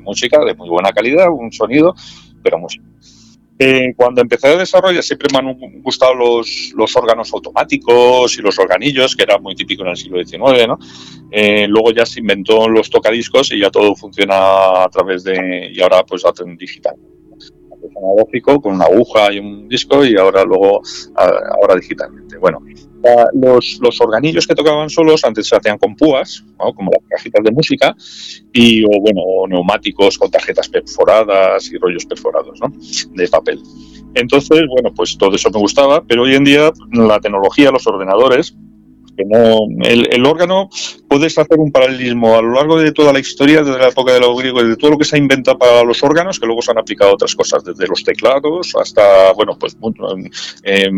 música 0.00 0.38
de 0.44 0.54
muy 0.54 0.68
buena 0.68 0.92
calidad, 0.92 1.28
un 1.30 1.50
sonido, 1.50 1.94
pero 2.42 2.58
música. 2.58 2.84
Eh, 3.56 3.94
cuando 3.96 4.20
empecé 4.20 4.48
a 4.48 4.56
desarrollar 4.56 5.02
siempre 5.04 5.28
me 5.32 5.38
han 5.38 5.56
gustado 5.80 6.14
los, 6.14 6.72
los, 6.76 6.96
órganos 6.96 7.32
automáticos 7.32 8.36
y 8.36 8.42
los 8.42 8.58
organillos, 8.58 9.14
que 9.14 9.22
era 9.22 9.38
muy 9.38 9.54
típico 9.54 9.82
en 9.82 9.90
el 9.90 9.96
siglo 9.96 10.24
XIX, 10.24 10.66
¿no? 10.66 10.78
Eh, 11.30 11.66
luego 11.68 11.92
ya 11.92 12.04
se 12.04 12.18
inventó 12.18 12.68
los 12.68 12.90
tocadiscos 12.90 13.52
y 13.52 13.60
ya 13.60 13.70
todo 13.70 13.94
funciona 13.94 14.82
a 14.82 14.88
través 14.90 15.22
de... 15.22 15.70
y 15.72 15.80
ahora 15.80 16.04
pues 16.04 16.24
hacen 16.24 16.56
digital. 16.56 16.96
Analógico 17.96 18.60
con 18.60 18.74
una 18.74 18.86
aguja 18.86 19.32
y 19.32 19.38
un 19.38 19.68
disco 19.68 20.04
y 20.04 20.16
ahora 20.16 20.44
luego 20.44 20.82
ahora 21.16 21.76
digitalmente. 21.76 22.36
Bueno, 22.38 22.60
los, 23.34 23.78
los, 23.80 24.00
organillos 24.00 24.46
que 24.46 24.54
tocaban 24.54 24.88
solos 24.88 25.24
antes 25.24 25.46
se 25.46 25.56
hacían 25.56 25.78
con 25.78 25.94
púas, 25.94 26.44
como 26.56 26.90
las 26.90 27.02
cajitas 27.10 27.44
de 27.44 27.50
música, 27.50 27.94
y 28.52 28.84
o, 28.84 29.00
bueno, 29.00 29.22
neumáticos 29.48 30.18
con 30.18 30.30
tarjetas 30.30 30.68
perforadas 30.68 31.70
y 31.70 31.76
rollos 31.78 32.06
perforados 32.06 32.58
¿no? 32.60 32.72
de 33.14 33.28
papel. 33.28 33.62
Entonces, 34.14 34.62
bueno, 34.70 34.92
pues 34.94 35.18
todo 35.18 35.34
eso 35.34 35.50
me 35.50 35.58
gustaba, 35.58 36.02
pero 36.04 36.22
hoy 36.22 36.34
en 36.34 36.44
día 36.44 36.72
la 36.92 37.20
tecnología, 37.20 37.70
los 37.70 37.86
ordenadores, 37.86 38.56
que 39.16 39.24
no 39.24 39.66
el, 39.84 40.26
órgano 40.26 40.68
puedes 41.08 41.36
hacer 41.38 41.58
un 41.58 41.70
paralelismo 41.70 42.36
a 42.36 42.42
lo 42.42 42.54
largo 42.54 42.78
de 42.78 42.92
toda 42.92 43.12
la 43.12 43.18
historia 43.18 43.62
desde 43.62 43.78
la 43.78 43.88
época 43.88 44.12
de 44.12 44.20
los 44.20 44.36
griegos 44.38 44.66
de 44.66 44.76
todo 44.76 44.92
lo 44.92 44.98
que 44.98 45.04
se 45.04 45.16
ha 45.16 45.18
inventado 45.18 45.58
para 45.58 45.84
los 45.84 46.02
órganos 46.02 46.40
que 46.40 46.46
luego 46.46 46.62
se 46.62 46.70
han 46.70 46.78
aplicado 46.78 47.14
otras 47.14 47.34
cosas 47.34 47.62
desde 47.64 47.86
los 47.86 48.02
teclados 48.02 48.72
hasta 48.80 49.32
bueno 49.32 49.58
pues 49.58 49.76
eh, 50.64 50.90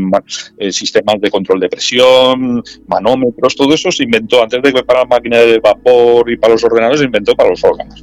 sistemas 0.71 1.21
de 1.21 1.31
control 1.31 1.61
de 1.61 1.69
presión 1.69 2.63
manómetros 2.87 3.57
todo 3.57 3.75
eso 3.75 3.91
se 3.91 4.05
inventó 4.05 4.43
antes 4.43 4.63
de 4.63 4.73
que 4.73 4.85
para 4.85 5.01
la 5.01 5.07
máquina 5.07 5.39
de 5.39 5.59
vapor 5.59 6.31
y 6.31 6.37
para 6.37 6.55
los 6.55 6.65
ordenadores 6.65 7.01
se 7.01 7.07
inventó 7.07 7.35
para 7.35 7.51
los 7.51 7.63
órganos. 7.65 8.03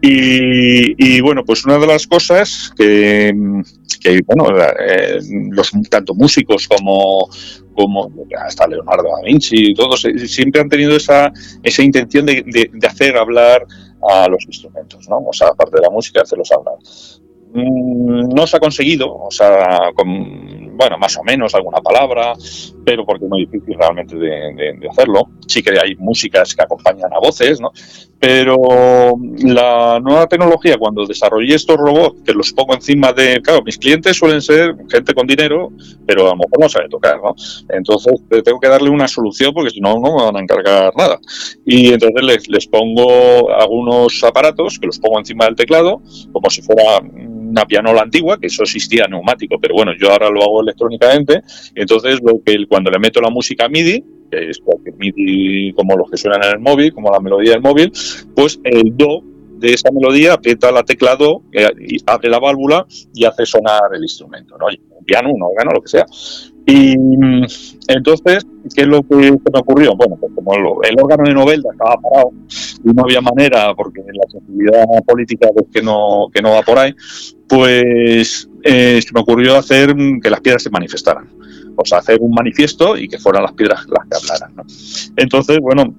Y, 0.00 0.94
y 0.98 1.20
bueno 1.20 1.44
pues 1.44 1.64
una 1.64 1.78
de 1.78 1.86
las 1.86 2.06
cosas 2.06 2.72
que 2.76 3.34
que 4.00 4.20
bueno, 4.26 4.56
eh, 4.58 5.20
los 5.50 5.70
tanto 5.88 6.14
músicos 6.14 6.66
como, 6.66 7.28
como 7.74 8.10
hasta 8.38 8.66
Leonardo 8.66 9.04
da 9.04 9.22
Vinci, 9.24 9.74
todos 9.74 10.06
siempre 10.26 10.60
han 10.60 10.68
tenido 10.68 10.96
esa, 10.96 11.32
esa 11.62 11.82
intención 11.82 12.26
de, 12.26 12.42
de, 12.44 12.86
hacer 12.86 13.16
hablar 13.16 13.66
a 14.08 14.28
los 14.28 14.44
instrumentos, 14.46 15.08
¿no? 15.08 15.18
O 15.18 15.32
sea, 15.32 15.48
aparte 15.48 15.76
de 15.76 15.82
la 15.82 15.90
música, 15.90 16.22
hacerlos 16.22 16.50
hablar. 16.52 16.74
Mm, 17.52 18.28
no 18.34 18.46
se 18.46 18.56
ha 18.56 18.60
conseguido, 18.60 19.12
o 19.12 19.30
sea, 19.30 19.90
con, 19.94 20.59
bueno, 20.80 20.96
más 20.96 21.14
o 21.18 21.22
menos 21.22 21.54
alguna 21.54 21.82
palabra, 21.82 22.32
pero 22.86 23.04
porque 23.04 23.26
es 23.26 23.30
muy 23.30 23.44
difícil 23.44 23.76
realmente 23.78 24.16
de, 24.16 24.88
hacerlo. 24.90 25.28
Sí 25.46 25.62
que 25.62 25.78
hay 25.78 25.94
músicas 25.96 26.54
que 26.54 26.62
acompañan 26.62 27.12
a 27.12 27.18
voces, 27.18 27.60
¿no? 27.60 27.70
Pero 28.18 28.56
la 29.44 30.00
nueva 30.00 30.26
tecnología, 30.26 30.78
cuando 30.78 31.06
desarrollé 31.06 31.54
estos 31.54 31.76
robots, 31.76 32.22
que 32.24 32.32
los 32.32 32.50
pongo 32.54 32.74
encima 32.74 33.12
de. 33.12 33.42
Claro, 33.42 33.60
mis 33.62 33.76
clientes 33.76 34.16
suelen 34.16 34.40
ser 34.40 34.74
gente 34.90 35.12
con 35.12 35.26
dinero, 35.26 35.70
pero 36.06 36.28
a 36.28 36.30
lo 36.30 36.36
mejor 36.36 36.60
no 36.60 36.68
sabe 36.70 36.88
tocar, 36.88 37.20
¿no? 37.22 37.34
Entonces 37.68 38.14
tengo 38.42 38.58
que 38.58 38.68
darle 38.68 38.88
una 38.88 39.06
solución 39.06 39.52
porque 39.52 39.70
si 39.70 39.80
no, 39.80 40.00
no 40.00 40.16
me 40.16 40.24
van 40.24 40.36
a 40.36 40.40
encargar 40.40 40.94
nada. 40.96 41.18
Y 41.66 41.92
entonces 41.92 42.22
les, 42.22 42.48
les 42.48 42.66
pongo 42.66 43.54
algunos 43.54 44.24
aparatos 44.24 44.78
que 44.78 44.86
los 44.86 44.98
pongo 44.98 45.18
encima 45.18 45.44
del 45.44 45.56
teclado, 45.56 46.00
como 46.32 46.48
si 46.48 46.62
fuera 46.62 47.00
una 47.50 47.64
pianola 47.64 48.02
antigua, 48.02 48.38
que 48.38 48.46
eso 48.46 48.62
existía 48.62 49.06
neumático, 49.08 49.56
pero 49.60 49.74
bueno, 49.74 49.92
yo 49.98 50.10
ahora 50.10 50.30
lo 50.30 50.42
hago 50.42 50.62
electrónicamente. 50.62 51.42
Entonces, 51.74 52.20
lo 52.22 52.40
que 52.44 52.66
cuando 52.68 52.90
le 52.90 52.98
meto 52.98 53.20
la 53.20 53.30
música 53.30 53.68
MIDI, 53.68 54.04
que 54.30 54.50
es 54.50 54.60
MIDI 54.96 55.72
como 55.72 55.96
los 55.96 56.10
que 56.10 56.16
suenan 56.16 56.44
en 56.44 56.50
el 56.52 56.60
móvil, 56.60 56.92
como 56.92 57.10
la 57.10 57.20
melodía 57.20 57.52
del 57.52 57.62
móvil, 57.62 57.92
pues 58.34 58.60
el 58.64 58.96
do 58.96 59.22
de 59.60 59.74
esa 59.74 59.90
melodía, 59.92 60.32
aprieta 60.32 60.72
la 60.72 60.82
tecla 60.82 61.16
Do, 61.16 61.42
eh, 61.52 61.68
abre 62.06 62.30
la 62.30 62.38
válvula 62.38 62.86
y 63.12 63.26
hace 63.26 63.44
sonar 63.44 63.82
el 63.94 64.02
instrumento, 64.02 64.56
¿no? 64.56 64.66
Un 64.66 65.04
piano, 65.04 65.28
un 65.30 65.42
órgano, 65.42 65.72
lo 65.74 65.82
que 65.82 65.88
sea. 65.88 66.06
Y 66.70 66.96
mm, 66.96 67.46
entonces, 67.88 68.46
¿qué 68.74 68.82
es 68.82 68.86
lo 68.86 69.02
que 69.02 69.16
se 69.16 69.50
me 69.52 69.58
ocurrió? 69.58 69.96
Bueno, 69.96 70.16
pues 70.20 70.32
como 70.34 70.54
el 70.54 71.00
órgano 71.02 71.24
de 71.24 71.34
Novelda 71.34 71.70
estaba 71.72 71.96
parado 72.00 72.30
y 72.84 72.92
no 72.92 73.02
había 73.02 73.20
manera, 73.20 73.74
porque 73.74 74.00
la 74.00 74.30
sensibilidad 74.30 74.84
política 75.04 75.48
es 75.56 75.66
que 75.72 75.82
no, 75.82 76.28
que 76.32 76.40
no 76.40 76.52
va 76.52 76.62
por 76.62 76.78
ahí, 76.78 76.94
pues 77.48 78.48
eh, 78.62 79.00
se 79.02 79.12
me 79.12 79.20
ocurrió 79.20 79.56
hacer 79.56 79.94
que 80.22 80.30
las 80.30 80.40
piedras 80.40 80.62
se 80.62 80.70
manifestaran. 80.70 81.28
O 81.74 81.84
sea, 81.84 81.98
hacer 81.98 82.18
un 82.20 82.32
manifiesto 82.32 82.96
y 82.96 83.08
que 83.08 83.18
fueran 83.18 83.42
las 83.42 83.52
piedras 83.52 83.86
las 83.88 84.06
que 84.06 84.16
hablaran. 84.16 84.66
Entonces, 85.16 85.58
bueno, 85.60 85.94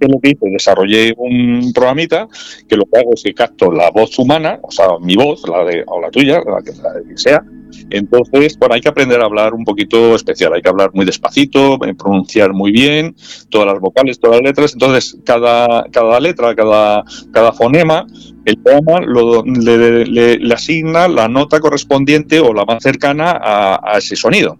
¿qué 0.00 0.06
es 0.06 0.12
lo 0.12 0.20
que 0.20 0.30
hice? 0.30 0.50
Desarrollé 0.50 1.14
un 1.16 1.72
programita 1.72 2.26
que 2.66 2.76
lo 2.76 2.86
que 2.86 2.98
hago 2.98 3.14
es 3.14 3.22
que 3.22 3.34
capto 3.34 3.70
la 3.70 3.90
voz 3.90 4.18
humana, 4.18 4.58
o 4.62 4.70
sea, 4.70 4.86
mi 5.00 5.14
voz, 5.14 5.46
la 5.48 5.64
de, 5.64 5.84
o 5.86 6.00
la 6.00 6.10
tuya, 6.10 6.40
la 6.44 6.62
que, 6.62 6.72
la 6.72 6.94
que 7.06 7.18
sea, 7.18 7.44
entonces, 7.90 8.58
bueno, 8.58 8.74
hay 8.74 8.80
que 8.80 8.88
aprender 8.88 9.20
a 9.20 9.24
hablar 9.24 9.54
un 9.54 9.64
poquito 9.64 10.14
especial, 10.14 10.52
hay 10.54 10.62
que 10.62 10.68
hablar 10.68 10.90
muy 10.92 11.04
despacito, 11.04 11.74
eh, 11.84 11.94
pronunciar 11.94 12.52
muy 12.52 12.72
bien, 12.72 13.14
todas 13.48 13.66
las 13.66 13.80
vocales, 13.80 14.18
todas 14.18 14.36
las 14.36 14.44
letras. 14.44 14.72
Entonces, 14.72 15.16
cada, 15.24 15.84
cada 15.90 16.20
letra, 16.20 16.54
cada, 16.54 17.04
cada 17.32 17.52
fonema, 17.52 18.06
el 18.44 18.58
programa 18.58 19.00
le, 19.00 20.52
asigna 20.52 21.08
la 21.08 21.28
nota 21.28 21.60
correspondiente 21.60 22.40
o 22.40 22.52
la 22.52 22.64
más 22.64 22.82
cercana 22.82 23.38
a, 23.42 23.98
ese 23.98 24.16
sonido. 24.16 24.58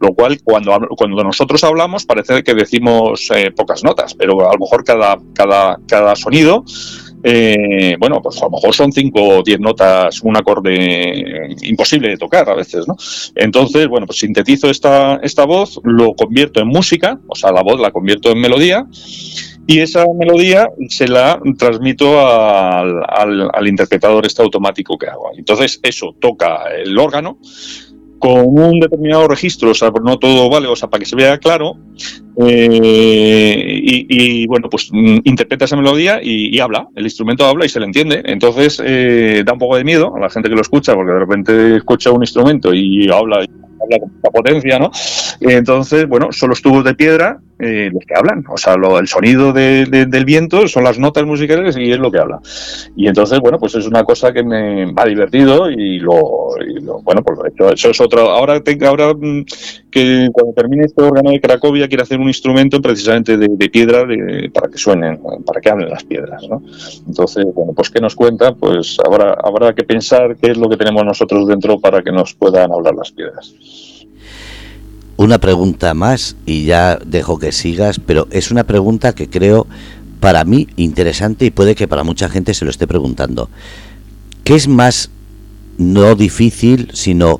Lo 0.00 0.14
cual, 0.14 0.40
cuando, 0.42 0.78
cuando 0.96 1.22
nosotros 1.22 1.62
hablamos, 1.64 2.04
parece 2.04 2.42
que 2.42 2.54
decimos 2.54 3.30
eh, 3.34 3.50
pocas 3.50 3.84
notas, 3.84 4.14
pero 4.14 4.48
a 4.48 4.52
lo 4.52 4.58
mejor 4.60 4.84
cada, 4.84 5.18
cada, 5.34 5.78
cada 5.86 6.16
sonido 6.16 6.64
eh, 7.22 7.96
bueno, 7.98 8.20
pues 8.22 8.40
a 8.40 8.46
lo 8.46 8.52
mejor 8.52 8.74
son 8.74 8.92
cinco 8.92 9.22
o 9.22 9.42
diez 9.42 9.60
notas, 9.60 10.22
un 10.22 10.36
acorde 10.36 11.54
imposible 11.62 12.08
de 12.08 12.16
tocar 12.16 12.48
a 12.48 12.54
veces, 12.54 12.88
¿no? 12.88 12.96
Entonces, 13.34 13.88
bueno, 13.88 14.06
pues 14.06 14.18
sintetizo 14.18 14.70
esta, 14.70 15.16
esta 15.22 15.44
voz, 15.44 15.80
lo 15.84 16.14
convierto 16.14 16.60
en 16.60 16.68
música, 16.68 17.20
o 17.26 17.34
sea, 17.34 17.52
la 17.52 17.62
voz 17.62 17.78
la 17.78 17.90
convierto 17.90 18.30
en 18.30 18.40
melodía, 18.40 18.86
y 19.70 19.78
esa 19.78 20.04
melodía 20.18 20.68
se 20.88 21.06
la 21.06 21.40
transmito 21.56 22.18
al, 22.18 23.04
al, 23.06 23.50
al 23.52 23.68
interpretador 23.68 24.26
este 24.26 24.42
automático 24.42 24.98
que 24.98 25.06
hago. 25.06 25.30
Entonces, 25.36 25.78
eso 25.84 26.16
toca 26.18 26.64
el 26.76 26.98
órgano, 26.98 27.38
con 28.18 28.46
un 28.46 28.80
determinado 28.80 29.28
registro, 29.28 29.70
o 29.70 29.74
sea, 29.74 29.92
no 30.02 30.18
todo 30.18 30.50
vale, 30.50 30.66
o 30.66 30.74
sea, 30.74 30.90
para 30.90 30.98
que 30.98 31.06
se 31.06 31.14
vea 31.14 31.38
claro, 31.38 31.76
eh, 32.44 33.80
y, 33.80 34.44
bueno, 34.48 34.68
pues 34.68 34.90
mm, 34.92 35.18
interpreta 35.22 35.66
esa 35.66 35.76
melodía 35.76 36.18
y, 36.20 36.58
habla, 36.58 36.88
el 36.96 37.04
instrumento 37.04 37.46
habla 37.46 37.64
y 37.64 37.68
se 37.68 37.78
le 37.78 37.86
entiende. 37.86 38.22
Entonces 38.24 38.82
eh, 38.84 39.44
da 39.46 39.52
un 39.52 39.58
poco 39.60 39.76
de 39.76 39.84
miedo 39.84 40.16
a 40.16 40.18
la 40.18 40.30
gente 40.30 40.48
que 40.48 40.56
lo 40.56 40.62
escucha, 40.62 40.94
porque 40.94 41.12
de 41.12 41.18
repente 41.20 41.76
escucha 41.76 42.10
un 42.10 42.22
instrumento 42.22 42.74
y 42.74 43.08
habla 43.08 43.46
habla 43.82 43.98
con 44.00 44.12
mucha 44.12 44.30
potencia, 44.32 44.78
¿no? 44.78 44.90
Entonces, 45.40 46.08
bueno, 46.08 46.32
son 46.32 46.50
los 46.50 46.60
tubos 46.60 46.84
de 46.84 46.94
piedra 46.94 47.40
eh, 47.60 47.90
los 47.92 48.04
que 48.04 48.14
hablan, 48.14 48.44
o 48.48 48.56
sea, 48.56 48.76
lo, 48.76 48.98
el 48.98 49.06
sonido 49.06 49.52
del 49.52 50.24
viento 50.24 50.66
son 50.66 50.84
las 50.84 50.98
notas 50.98 51.26
musicales 51.26 51.76
y 51.76 51.92
es 51.92 51.98
lo 51.98 52.10
que 52.10 52.18
habla. 52.18 52.40
Y 52.96 53.06
entonces, 53.06 53.38
bueno, 53.40 53.58
pues 53.58 53.74
es 53.74 53.86
una 53.86 54.02
cosa 54.04 54.32
que 54.32 54.42
me 54.42 54.92
ha 54.96 55.04
divertido 55.04 55.70
y 55.70 55.98
lo, 55.98 56.54
bueno, 57.02 57.22
pues 57.22 57.38
lo 57.38 57.44
he 57.44 57.48
hecho. 57.50 57.72
Eso 57.72 57.90
es 57.90 58.00
otro. 58.00 58.30
Ahora, 58.30 58.60
tengo, 58.60 58.86
ahora 58.86 59.12
mm, 59.12 59.44
que 59.90 60.28
cuando 60.32 60.52
termine 60.54 60.86
este 60.86 61.02
órgano 61.02 61.30
de 61.30 61.40
Cracovia 61.40 61.88
quiero 61.88 62.02
hacer 62.02 62.18
un 62.18 62.28
instrumento 62.28 62.80
precisamente 62.80 63.36
de, 63.36 63.70
piedra 63.70 64.04
para 64.52 64.68
que 64.68 64.78
suenen, 64.78 65.20
para 65.44 65.60
que 65.60 65.70
hablen 65.70 65.90
las 65.90 66.04
piedras, 66.04 66.42
¿no? 66.48 66.62
Entonces, 67.06 67.44
bueno, 67.54 67.72
pues 67.74 67.90
¿qué 67.90 68.00
nos 68.00 68.14
cuenta? 68.14 68.54
Pues 68.54 68.96
habrá, 69.04 69.36
habrá 69.42 69.74
que 69.74 69.84
pensar 69.84 70.36
qué 70.36 70.52
es 70.52 70.56
lo 70.56 70.68
que 70.68 70.76
tenemos 70.76 71.04
nosotros 71.04 71.46
dentro 71.46 71.78
para 71.78 72.02
que 72.02 72.10
nos 72.10 72.34
puedan 72.34 72.72
hablar 72.72 72.94
las 72.94 73.12
piedras. 73.12 73.54
Una 75.20 75.36
pregunta 75.36 75.92
más 75.92 76.34
y 76.46 76.64
ya 76.64 76.96
dejo 76.96 77.38
que 77.38 77.52
sigas, 77.52 78.00
pero 78.00 78.26
es 78.30 78.50
una 78.50 78.64
pregunta 78.64 79.14
que 79.14 79.28
creo 79.28 79.66
para 80.18 80.44
mí 80.44 80.66
interesante 80.76 81.44
y 81.44 81.50
puede 81.50 81.74
que 81.74 81.86
para 81.86 82.04
mucha 82.04 82.30
gente 82.30 82.54
se 82.54 82.64
lo 82.64 82.70
esté 82.70 82.86
preguntando. 82.86 83.50
¿Qué 84.44 84.54
es 84.54 84.66
más 84.66 85.10
no 85.76 86.14
difícil, 86.14 86.88
sino 86.94 87.38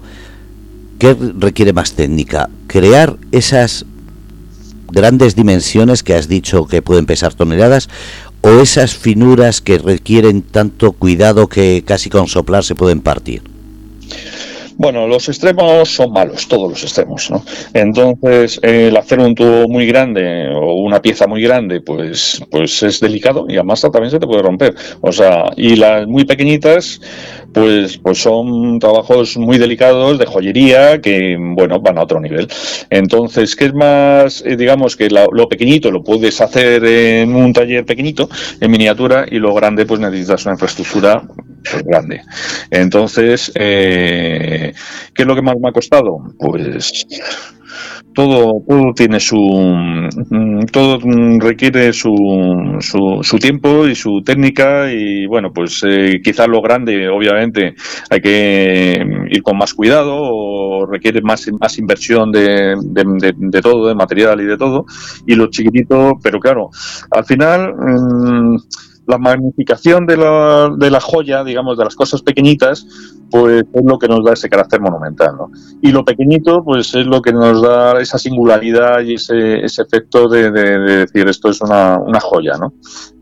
qué 0.98 1.14
requiere 1.14 1.72
más 1.72 1.94
técnica? 1.94 2.50
¿Crear 2.66 3.16
esas 3.32 3.86
grandes 4.92 5.34
dimensiones 5.34 6.02
que 6.02 6.12
has 6.12 6.28
dicho 6.28 6.66
que 6.66 6.82
pueden 6.82 7.06
pesar 7.06 7.32
toneladas 7.32 7.88
o 8.42 8.50
esas 8.60 8.94
finuras 8.94 9.62
que 9.62 9.78
requieren 9.78 10.42
tanto 10.42 10.92
cuidado 10.92 11.48
que 11.48 11.82
casi 11.86 12.10
con 12.10 12.28
soplar 12.28 12.62
se 12.62 12.74
pueden 12.74 13.00
partir? 13.00 13.40
Bueno, 14.76 15.06
los 15.06 15.28
extremos 15.28 15.88
son 15.88 16.12
malos, 16.12 16.48
todos 16.48 16.70
los 16.70 16.82
extremos, 16.82 17.30
¿no? 17.30 17.44
Entonces, 17.74 18.58
el 18.62 18.96
hacer 18.96 19.20
un 19.20 19.34
tubo 19.34 19.68
muy 19.68 19.86
grande 19.86 20.48
o 20.54 20.74
una 20.74 21.02
pieza 21.02 21.26
muy 21.26 21.42
grande, 21.42 21.80
pues, 21.80 22.42
pues 22.50 22.82
es 22.82 23.00
delicado 23.00 23.46
y 23.48 23.56
además 23.56 23.80
también 23.80 24.10
se 24.10 24.18
te 24.18 24.26
puede 24.26 24.42
romper. 24.42 24.74
O 25.00 25.12
sea, 25.12 25.50
y 25.56 25.76
las 25.76 26.06
muy 26.06 26.24
pequeñitas, 26.24 27.00
pues, 27.52 27.98
pues 27.98 28.18
son 28.18 28.78
trabajos 28.78 29.36
muy 29.36 29.58
delicados 29.58 30.18
de 30.18 30.26
joyería 30.26 31.00
que, 31.00 31.36
bueno, 31.38 31.80
van 31.80 31.98
a 31.98 32.02
otro 32.02 32.20
nivel. 32.20 32.48
Entonces, 32.90 33.56
¿qué 33.56 33.66
es 33.66 33.74
más, 33.74 34.42
eh, 34.46 34.56
digamos, 34.56 34.96
que 34.96 35.08
lo 35.10 35.48
pequeñito 35.48 35.90
lo 35.90 36.02
puedes 36.02 36.40
hacer 36.40 36.84
en 36.84 37.34
un 37.34 37.52
taller 37.52 37.84
pequeñito, 37.84 38.28
en 38.60 38.70
miniatura, 38.70 39.26
y 39.30 39.38
lo 39.38 39.54
grande, 39.54 39.86
pues 39.86 40.00
necesitas 40.00 40.44
una 40.46 40.54
infraestructura 40.54 41.22
grande. 41.84 42.22
Entonces, 42.70 43.52
eh, 43.54 44.72
¿qué 45.14 45.22
es 45.22 45.26
lo 45.26 45.34
que 45.34 45.42
más 45.42 45.56
me 45.60 45.68
ha 45.68 45.72
costado? 45.72 46.18
Pues 46.38 47.06
todo, 48.14 48.62
todo 48.66 48.92
tiene 48.94 49.20
su, 49.20 49.36
mm, 49.36 50.64
todo 50.72 50.98
requiere 51.38 51.92
su, 51.92 52.12
su, 52.80 53.38
tiempo 53.38 53.86
y 53.86 53.94
su 53.94 54.22
técnica 54.22 54.92
y 54.92 55.26
bueno, 55.26 55.52
pues 55.52 55.82
eh, 55.86 56.20
quizás 56.22 56.48
lo 56.48 56.60
grande, 56.60 57.08
obviamente, 57.08 57.74
hay 58.10 58.20
que 58.20 59.04
ir 59.30 59.42
con 59.42 59.56
más 59.56 59.74
cuidado 59.74 60.16
o 60.16 60.86
requiere 60.86 61.20
más, 61.22 61.48
más 61.60 61.78
inversión 61.78 62.32
de, 62.32 62.74
de, 62.76 63.60
todo, 63.62 63.88
de 63.88 63.94
material 63.94 64.40
y 64.40 64.44
de 64.44 64.56
todo, 64.56 64.84
y 65.26 65.34
lo 65.34 65.48
chiquitito, 65.48 66.18
pero 66.22 66.38
claro, 66.40 66.70
al 67.10 67.24
final... 67.24 67.74
Mm, 67.74 68.56
la 69.10 69.18
magnificación 69.18 70.06
de 70.06 70.16
la, 70.16 70.70
de 70.76 70.90
la 70.90 71.00
joya, 71.00 71.44
digamos, 71.44 71.76
de 71.76 71.84
las 71.84 71.94
cosas 71.94 72.22
pequeñitas, 72.22 72.86
pues 73.30 73.64
es 73.72 73.84
lo 73.84 73.98
que 73.98 74.08
nos 74.08 74.24
da 74.24 74.32
ese 74.32 74.48
carácter 74.48 74.80
monumental, 74.80 75.36
¿no? 75.36 75.50
Y 75.82 75.92
lo 75.92 76.04
pequeñito, 76.04 76.62
pues 76.64 76.94
es 76.94 77.06
lo 77.06 77.20
que 77.20 77.32
nos 77.32 77.62
da 77.62 78.00
esa 78.00 78.18
singularidad 78.18 79.02
y 79.02 79.14
ese, 79.14 79.64
ese 79.64 79.82
efecto 79.82 80.28
de, 80.28 80.50
decir 80.50 81.28
esto 81.28 81.50
es 81.50 81.60
una, 81.60 81.98
una 81.98 82.20
joya, 82.20 82.54
¿no? 82.58 82.72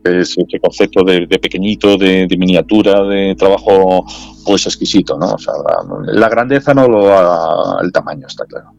Es 0.05 0.36
ese 0.39 0.61
concepto 0.61 1.05
de, 1.05 1.26
pequeñito, 1.26 1.97
de, 1.97 2.26
miniatura, 2.39 3.03
de 3.03 3.34
trabajo, 3.36 4.05
pues 4.45 4.66
exquisito, 4.66 5.18
¿no? 5.18 5.32
O 5.32 5.39
sea, 5.39 5.55
la, 6.07 6.28
grandeza 6.28 6.72
no 6.72 6.89
lo 6.89 7.05
da 7.07 7.78
el 7.82 7.93
tamaño, 7.93 8.26
está 8.26 8.45
claro. 8.47 8.72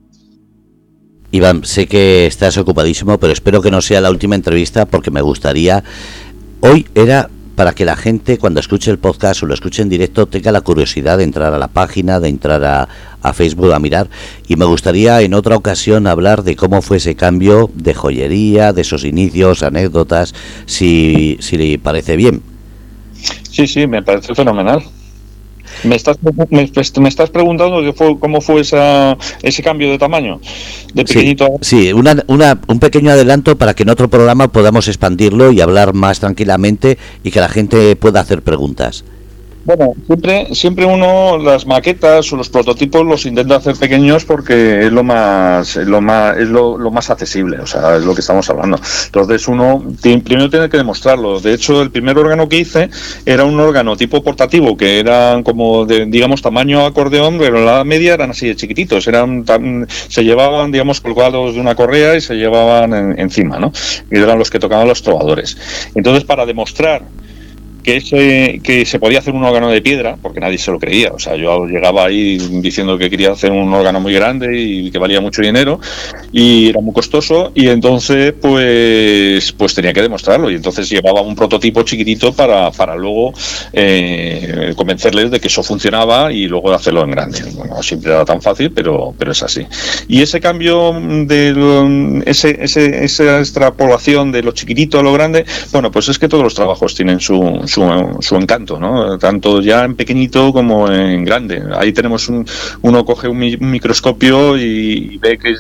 Iván, 1.32 1.64
sé 1.64 1.86
que 1.86 2.26
estás 2.26 2.58
ocupadísimo, 2.58 3.20
pero 3.20 3.34
espero 3.34 3.62
que 3.62 3.70
no 3.70 3.82
sea 3.82 4.02
la 4.02 4.10
última 4.10 4.34
entrevista 4.34 4.88
porque 4.88 5.12
me 5.12 5.22
gustaría 5.22 5.84
Hoy 6.62 6.86
era 6.94 7.30
para 7.56 7.74
que 7.74 7.86
la 7.86 7.96
gente 7.96 8.38
cuando 8.38 8.60
escuche 8.60 8.92
el 8.92 9.00
podcast 9.00 9.44
o 9.44 9.46
lo 9.46 9.54
escuche 9.54 9.82
en 9.82 9.90
directo 9.90 10.28
tenga 10.28 10.52
la 10.52 10.62
curiosidad 10.62 11.18
de 11.18 11.24
entrar 11.24 11.54
a 11.54 11.58
la 11.58 11.70
página, 11.70 12.20
de 12.20 12.28
entrar 12.30 12.64
a, 12.64 13.34
Facebook 13.34 13.74
a 13.74 13.80
mirar. 13.80 14.10
Y 14.48 14.56
me 14.56 14.66
gustaría 14.66 15.22
en 15.22 15.34
otra 15.34 15.56
ocasión 15.56 16.08
hablar 16.08 16.44
de 16.44 16.56
cómo 16.56 16.82
fue 16.82 16.98
ese 16.98 17.16
cambio 17.16 17.70
de 17.74 17.94
joyería, 17.94 18.74
de 18.74 18.82
esos 18.82 19.06
inicios, 19.06 19.64
anécdotas, 19.64 20.36
si, 20.66 21.38
si 21.40 21.58
le 21.58 21.80
parece 21.80 22.18
bien. 22.18 22.42
Sí, 23.50 23.68
sí, 23.68 23.88
me 23.88 24.04
parece 24.04 24.36
fenomenal. 24.36 24.84
Me 25.84 25.96
estás, 25.96 26.18
me, 26.50 27.10
estás 27.10 27.30
preguntando 27.30 27.82
cómo 28.20 28.42
fue 28.42 28.62
esa, 28.62 29.18
ese 29.42 29.64
cambio 29.64 29.90
de 29.90 29.98
tamaño, 29.98 30.40
de 30.94 31.06
pequeñito 31.06 31.48
Sí, 31.62 31.94
una, 31.94 32.24
una, 32.28 32.60
un 32.68 32.80
pequeño 32.80 33.12
adelanto 33.12 33.58
para 33.58 33.74
que 33.74 33.84
en 33.84 33.90
otro 33.90 34.10
programa 34.10 34.52
podamos 34.52 34.88
expandirlo 34.88 35.52
y 35.52 35.62
hablar 35.62 35.94
más 35.94 36.20
tranquilamente 36.20 36.98
y 37.24 37.32
que 37.32 37.40
la 37.40 37.50
gente 37.50 37.96
pueda 37.96 38.20
hacer 38.20 38.42
preguntas. 38.42 39.04
Bueno, 39.66 39.94
siempre, 40.08 40.48
siempre 40.56 40.86
uno 40.86 41.38
las 41.38 41.66
maquetas 41.68 42.32
o 42.32 42.38
los 42.38 42.50
prototipos 42.50 43.06
los 43.06 43.26
intenta 43.26 43.58
hacer 43.58 43.76
pequeños 43.76 44.24
porque 44.26 44.86
es 44.86 44.92
lo 44.92 45.04
más, 45.04 45.76
lo 45.76 46.02
más, 46.02 46.38
es 46.38 46.48
lo, 46.48 46.78
más 46.92 47.10
accesible, 47.10 47.60
o 47.60 47.68
sea, 47.68 47.98
es 47.98 48.04
lo 48.04 48.16
que 48.16 48.22
estamos 48.22 48.50
hablando. 48.50 48.80
Entonces 49.06 49.48
uno 49.48 49.84
primero 50.02 50.50
tiene 50.50 50.70
que 50.70 50.78
demostrarlo. 50.78 51.40
De 51.40 51.54
hecho, 51.54 51.82
el 51.82 51.92
primer 51.92 52.18
órgano 52.18 52.48
que 52.48 52.58
hice 52.58 52.90
era 53.26 53.44
un 53.44 53.60
órgano 53.60 53.98
tipo 53.98 54.24
portativo 54.24 54.78
que 54.78 55.00
eran 55.00 55.44
como 55.44 55.86
de, 55.86 56.06
digamos, 56.06 56.42
tamaño 56.42 56.86
acordeón, 56.86 57.38
pero 57.38 57.64
la 57.64 57.84
media 57.84 58.14
eran 58.14 58.32
así 58.32 58.48
de 58.48 58.56
chiquititos, 58.56 59.08
eran 59.08 59.46
se 60.08 60.24
llevaban, 60.24 60.72
digamos, 60.72 61.02
colgados 61.02 61.56
de 61.56 61.62
una 61.62 61.76
correa 61.76 62.16
y 62.16 62.22
se 62.22 62.36
llevaban 62.36 63.20
encima, 63.20 63.60
¿no? 63.60 63.72
Y 64.10 64.18
eran 64.18 64.40
los 64.40 64.50
que 64.50 64.60
tocaban 64.60 64.88
los 64.88 65.04
trovadores. 65.04 65.58
Entonces, 65.96 66.24
para 66.24 66.46
demostrar 66.46 67.04
que, 67.84 68.60
que 68.64 68.86
se 68.86 69.00
podía 69.00 69.20
hacer 69.20 69.34
un 69.34 69.44
órgano 69.44 69.70
de 69.70 69.82
piedra, 69.82 70.18
porque 70.22 70.40
nadie 70.40 70.58
se 70.58 70.72
lo 70.72 70.80
creía. 70.80 71.12
O 71.12 71.20
sea, 71.20 71.36
yo 71.36 71.66
llegaba 71.66 72.06
ahí 72.06 72.38
diciendo 72.38 72.98
que 72.98 73.10
quería 73.10 73.32
hacer 73.32 73.52
un 73.52 73.74
órgano 73.74 74.00
muy 74.00 74.14
grande 74.14 74.58
y 74.58 74.92
que 74.92 75.00
valía 75.00 75.22
mucho 75.22 75.42
dinero 75.42 75.80
y 76.32 76.70
era 76.70 76.82
muy 76.82 76.94
costoso 76.94 77.52
y 77.56 77.68
entonces 77.68 78.34
pues 78.40 79.52
pues 79.54 79.74
tenía 79.74 79.94
que 79.94 80.02
demostrarlo 80.02 80.50
y 80.52 80.56
entonces 80.56 80.90
llevaba 80.90 81.22
un 81.22 81.36
prototipo 81.36 81.84
chiquitito 81.84 82.34
para, 82.34 82.72
para 82.72 82.96
luego 82.96 83.34
eh, 83.74 84.74
convencerles 84.76 85.32
de 85.32 85.40
que 85.40 85.48
eso 85.48 85.64
funcionaba 85.64 86.32
y 86.32 86.48
luego 86.48 86.72
hacerlo 86.74 87.04
en 87.04 87.12
grande. 87.12 87.40
Bueno, 87.56 87.82
siempre 87.82 88.12
era 88.12 88.26
tan 88.26 88.42
fácil, 88.42 88.72
pero, 88.72 89.14
pero 89.18 89.32
es 89.32 89.44
así. 89.44 89.66
Y 90.08 90.22
ese 90.22 90.40
cambio 90.40 90.94
de 90.94 92.24
ese, 92.26 92.58
ese, 92.62 93.04
esa 93.04 93.40
extrapolación 93.40 94.32
de 94.32 94.44
lo 94.44 94.52
chiquitito 94.52 95.00
a 95.00 95.04
lo 95.04 95.14
grande, 95.14 95.46
bueno, 95.72 95.92
pues 95.92 96.10
es 96.10 96.20
que 96.20 96.28
todos 96.28 96.44
los 96.44 96.56
trabajos 96.56 96.96
tienen 96.96 97.20
su, 97.20 97.62
su, 97.70 98.36
encanto, 98.36 98.80
¿no? 98.80 99.18
Tanto 99.18 99.62
ya 99.62 99.84
en 99.86 99.96
pequeñito 99.96 100.52
como 100.52 100.90
en 100.92 101.24
grande. 101.24 101.64
Ahí 101.76 101.94
tenemos 101.94 102.28
un, 102.28 102.46
uno 102.82 103.06
coge 103.06 103.28
un, 103.28 103.38
microscopio 103.38 104.58
y, 104.58 105.18
ve 105.18 105.38
que 105.38 105.56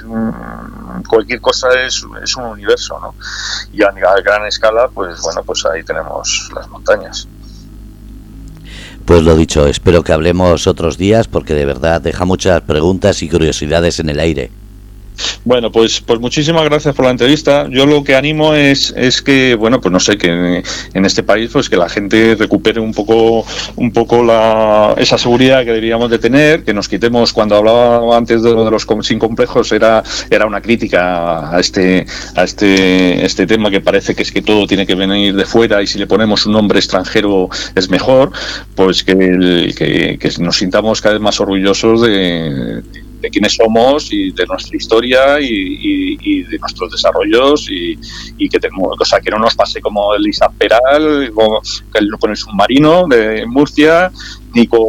cualquier 1.07 1.39
cosa 1.39 1.69
es, 1.85 2.05
es, 2.23 2.35
un 2.35 2.45
universo. 2.45 2.97
Y 3.71 3.83
a, 3.83 3.87
a 3.87 4.21
gran 4.21 4.45
escala, 4.45 4.89
pues 4.93 5.21
bueno, 5.21 5.43
pues 5.43 5.65
ahí 5.65 5.83
tenemos 5.83 6.49
las 6.53 6.67
montañas. 6.69 7.27
Pues 9.05 9.23
lo 9.23 9.35
dicho, 9.35 9.65
espero 9.65 10.03
que 10.03 10.13
hablemos 10.13 10.67
otros 10.67 10.97
días 10.97 11.27
porque 11.27 11.55
de 11.55 11.65
verdad 11.65 11.99
deja 11.99 12.25
muchas 12.25 12.61
preguntas 12.61 13.23
y 13.23 13.29
curiosidades 13.29 13.99
en 13.99 14.09
el 14.09 14.19
aire. 14.19 14.51
Bueno, 15.45 15.71
pues, 15.71 16.01
pues 16.01 16.19
muchísimas 16.19 16.63
gracias 16.65 16.95
por 16.95 17.05
la 17.05 17.11
entrevista. 17.11 17.67
Yo 17.69 17.85
lo 17.85 18.03
que 18.03 18.15
animo 18.15 18.53
es, 18.53 18.93
es 18.97 19.21
que, 19.21 19.55
bueno, 19.55 19.81
pues 19.81 19.91
no 19.91 19.99
sé, 19.99 20.17
que 20.17 20.63
en 20.93 21.05
este 21.05 21.23
país, 21.23 21.49
pues 21.51 21.69
que 21.69 21.77
la 21.77 21.89
gente 21.89 22.35
recupere 22.35 22.79
un 22.79 22.93
poco, 22.93 23.45
un 23.75 23.91
poco 23.91 24.23
la, 24.23 24.93
esa 24.97 25.17
seguridad 25.17 25.59
que 25.59 25.71
deberíamos 25.71 26.09
de 26.09 26.19
tener, 26.19 26.63
que 26.63 26.73
nos 26.73 26.87
quitemos, 26.87 27.33
cuando 27.33 27.55
hablaba 27.55 28.17
antes 28.17 28.43
de, 28.43 28.53
los 28.53 28.87
sin 29.01 29.19
complejos, 29.19 29.71
era, 29.71 30.03
era 30.29 30.45
una 30.45 30.61
crítica 30.61 31.55
a 31.55 31.59
este, 31.59 32.05
a 32.35 32.43
este, 32.43 33.25
este 33.25 33.47
tema 33.47 33.69
que 33.69 33.81
parece 33.81 34.15
que 34.15 34.23
es 34.23 34.31
que 34.31 34.41
todo 34.41 34.67
tiene 34.67 34.85
que 34.85 34.95
venir 34.95 35.35
de 35.35 35.45
fuera 35.45 35.81
y 35.81 35.87
si 35.87 35.99
le 35.99 36.07
ponemos 36.07 36.45
un 36.45 36.53
nombre 36.53 36.79
extranjero 36.79 37.49
es 37.75 37.89
mejor, 37.89 38.31
pues 38.75 39.03
que, 39.03 39.73
que, 39.77 40.17
que 40.19 40.41
nos 40.41 40.57
sintamos 40.57 41.01
cada 41.01 41.13
vez 41.13 41.21
más 41.21 41.39
orgullosos 41.39 42.01
de 42.01 42.83
quiénes 43.29 43.55
somos 43.55 44.11
y 44.13 44.31
de 44.31 44.45
nuestra 44.45 44.77
historia 44.77 45.39
y, 45.39 46.43
de 46.43 46.57
nuestros 46.57 46.91
desarrollos 46.91 47.67
y, 47.69 48.49
que 48.49 48.59
tenemos, 48.59 48.95
o 48.99 49.05
sea, 49.05 49.19
que 49.19 49.29
no 49.29 49.37
nos 49.37 49.55
pase 49.55 49.81
como 49.81 50.15
Elisa 50.15 50.49
Peral, 50.49 51.31
con 51.33 52.31
el 52.31 52.37
submarino 52.37 53.05
de 53.07 53.45
Murcia, 53.45 54.11
ni 54.53 54.67
con, 54.67 54.79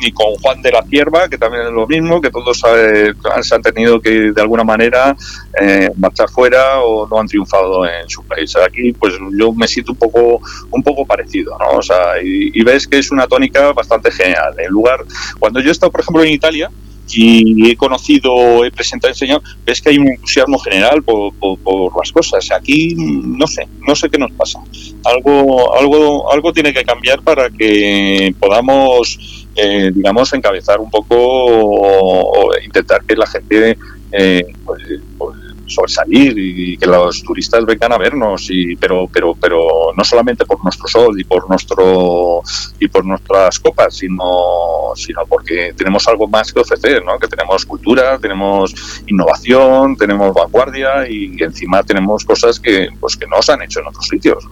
ni 0.00 0.12
con 0.12 0.34
Juan 0.36 0.62
de 0.62 0.70
la 0.70 0.82
Cierva, 0.82 1.28
que 1.28 1.38
también 1.38 1.66
es 1.66 1.72
lo 1.72 1.86
mismo, 1.86 2.20
que 2.20 2.30
todos 2.30 2.62
eh, 2.76 3.12
se 3.40 3.54
han 3.54 3.62
tenido 3.62 4.00
que 4.00 4.32
de 4.32 4.40
alguna 4.40 4.64
manera 4.64 5.16
eh, 5.60 5.90
marchar 5.96 6.28
fuera 6.30 6.80
o 6.80 7.06
no 7.08 7.18
han 7.18 7.26
triunfado 7.26 7.84
en 7.86 8.08
su 8.08 8.22
país. 8.24 8.54
Aquí 8.56 8.92
pues 8.92 9.14
yo 9.38 9.52
me 9.52 9.66
siento 9.66 9.92
un 9.92 9.98
poco 9.98 10.40
un 10.70 10.82
poco 10.82 11.04
parecido, 11.04 11.56
¿no? 11.58 11.78
O 11.78 11.82
sea, 11.82 12.22
y, 12.22 12.50
y 12.54 12.62
ves 12.62 12.86
que 12.86 12.98
es 12.98 13.10
una 13.10 13.26
tónica 13.26 13.72
bastante 13.72 14.10
genial. 14.10 14.54
En 14.58 14.70
lugar, 14.70 15.04
cuando 15.38 15.60
yo 15.60 15.68
he 15.68 15.72
estado, 15.72 15.90
por 15.90 16.00
ejemplo, 16.00 16.22
en 16.22 16.32
Italia, 16.32 16.70
y 17.14 17.70
he 17.70 17.76
conocido, 17.76 18.64
he 18.64 18.70
presentado, 18.70 19.12
enseñado, 19.12 19.42
ves 19.64 19.80
que 19.80 19.90
hay 19.90 19.98
un 19.98 20.08
entusiasmo 20.08 20.58
general 20.58 21.02
por, 21.02 21.34
por, 21.34 21.96
las 21.96 22.12
cosas. 22.12 22.50
Aquí 22.52 22.94
no 22.96 23.46
sé, 23.46 23.66
no 23.86 23.94
sé 23.94 24.08
qué 24.08 24.18
nos 24.18 24.32
pasa. 24.32 24.60
Algo, 25.04 25.74
algo, 25.76 26.32
algo 26.32 26.52
tiene 26.52 26.72
que 26.72 26.84
cambiar 26.84 27.22
para 27.22 27.50
que 27.50 28.34
podamos, 28.38 29.46
eh, 29.56 29.90
digamos, 29.94 30.32
encabezar 30.32 30.80
un 30.80 30.90
poco 30.90 31.16
o, 31.16 32.50
intentar 32.64 33.04
que 33.04 33.16
la 33.16 33.26
gente 33.26 33.76
eh, 34.12 34.44
pues, 34.64 34.82
pues 35.18 35.36
sobresalir 35.74 36.38
y 36.38 36.76
que 36.76 36.86
los 36.86 37.22
turistas 37.22 37.64
vengan 37.64 37.92
a 37.92 37.98
vernos 37.98 38.48
y 38.50 38.76
pero 38.76 39.08
pero 39.12 39.34
pero 39.34 39.92
no 39.96 40.04
solamente 40.04 40.44
por 40.44 40.62
nuestro 40.62 40.88
sol 40.88 41.18
y 41.20 41.24
por 41.24 41.48
nuestro 41.48 42.42
y 42.78 42.88
por 42.88 43.04
nuestras 43.04 43.58
copas 43.58 43.96
sino 43.96 44.92
sino 44.94 45.22
porque 45.26 45.72
tenemos 45.76 46.06
algo 46.08 46.26
más 46.28 46.52
que 46.52 46.60
ofrecer 46.60 47.04
¿no? 47.04 47.18
que 47.18 47.28
tenemos 47.28 47.64
cultura 47.64 48.18
tenemos 48.18 48.74
innovación 49.06 49.96
tenemos 49.96 50.34
vanguardia 50.34 51.08
y 51.08 51.36
encima 51.42 51.82
tenemos 51.82 52.24
cosas 52.24 52.60
que 52.60 52.88
pues 53.00 53.16
que 53.16 53.26
no 53.26 53.40
se 53.42 53.52
han 53.52 53.62
hecho 53.62 53.80
en 53.80 53.86
otros 53.86 54.06
sitios 54.06 54.44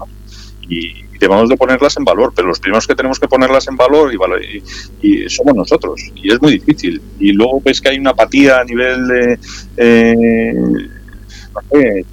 y, 0.70 1.04
debemos 1.20 1.50
de 1.50 1.56
ponerlas 1.58 1.96
en 1.98 2.04
valor, 2.04 2.32
pero 2.34 2.48
los 2.48 2.58
primeros 2.58 2.86
que 2.86 2.94
tenemos 2.94 3.20
que 3.20 3.28
ponerlas 3.28 3.68
en 3.68 3.76
valor 3.76 4.10
y, 4.14 4.62
y, 5.02 5.28
somos 5.28 5.54
nosotros, 5.54 6.00
y 6.14 6.32
es 6.32 6.40
muy 6.40 6.52
difícil. 6.52 7.00
Y 7.18 7.32
luego 7.32 7.60
ves 7.62 7.78
que 7.78 7.90
hay 7.90 7.98
una 7.98 8.12
apatía 8.12 8.60
a 8.60 8.64
nivel 8.64 9.06
de, 9.06 9.38
eh, 9.76 10.54
eh, 11.70 12.04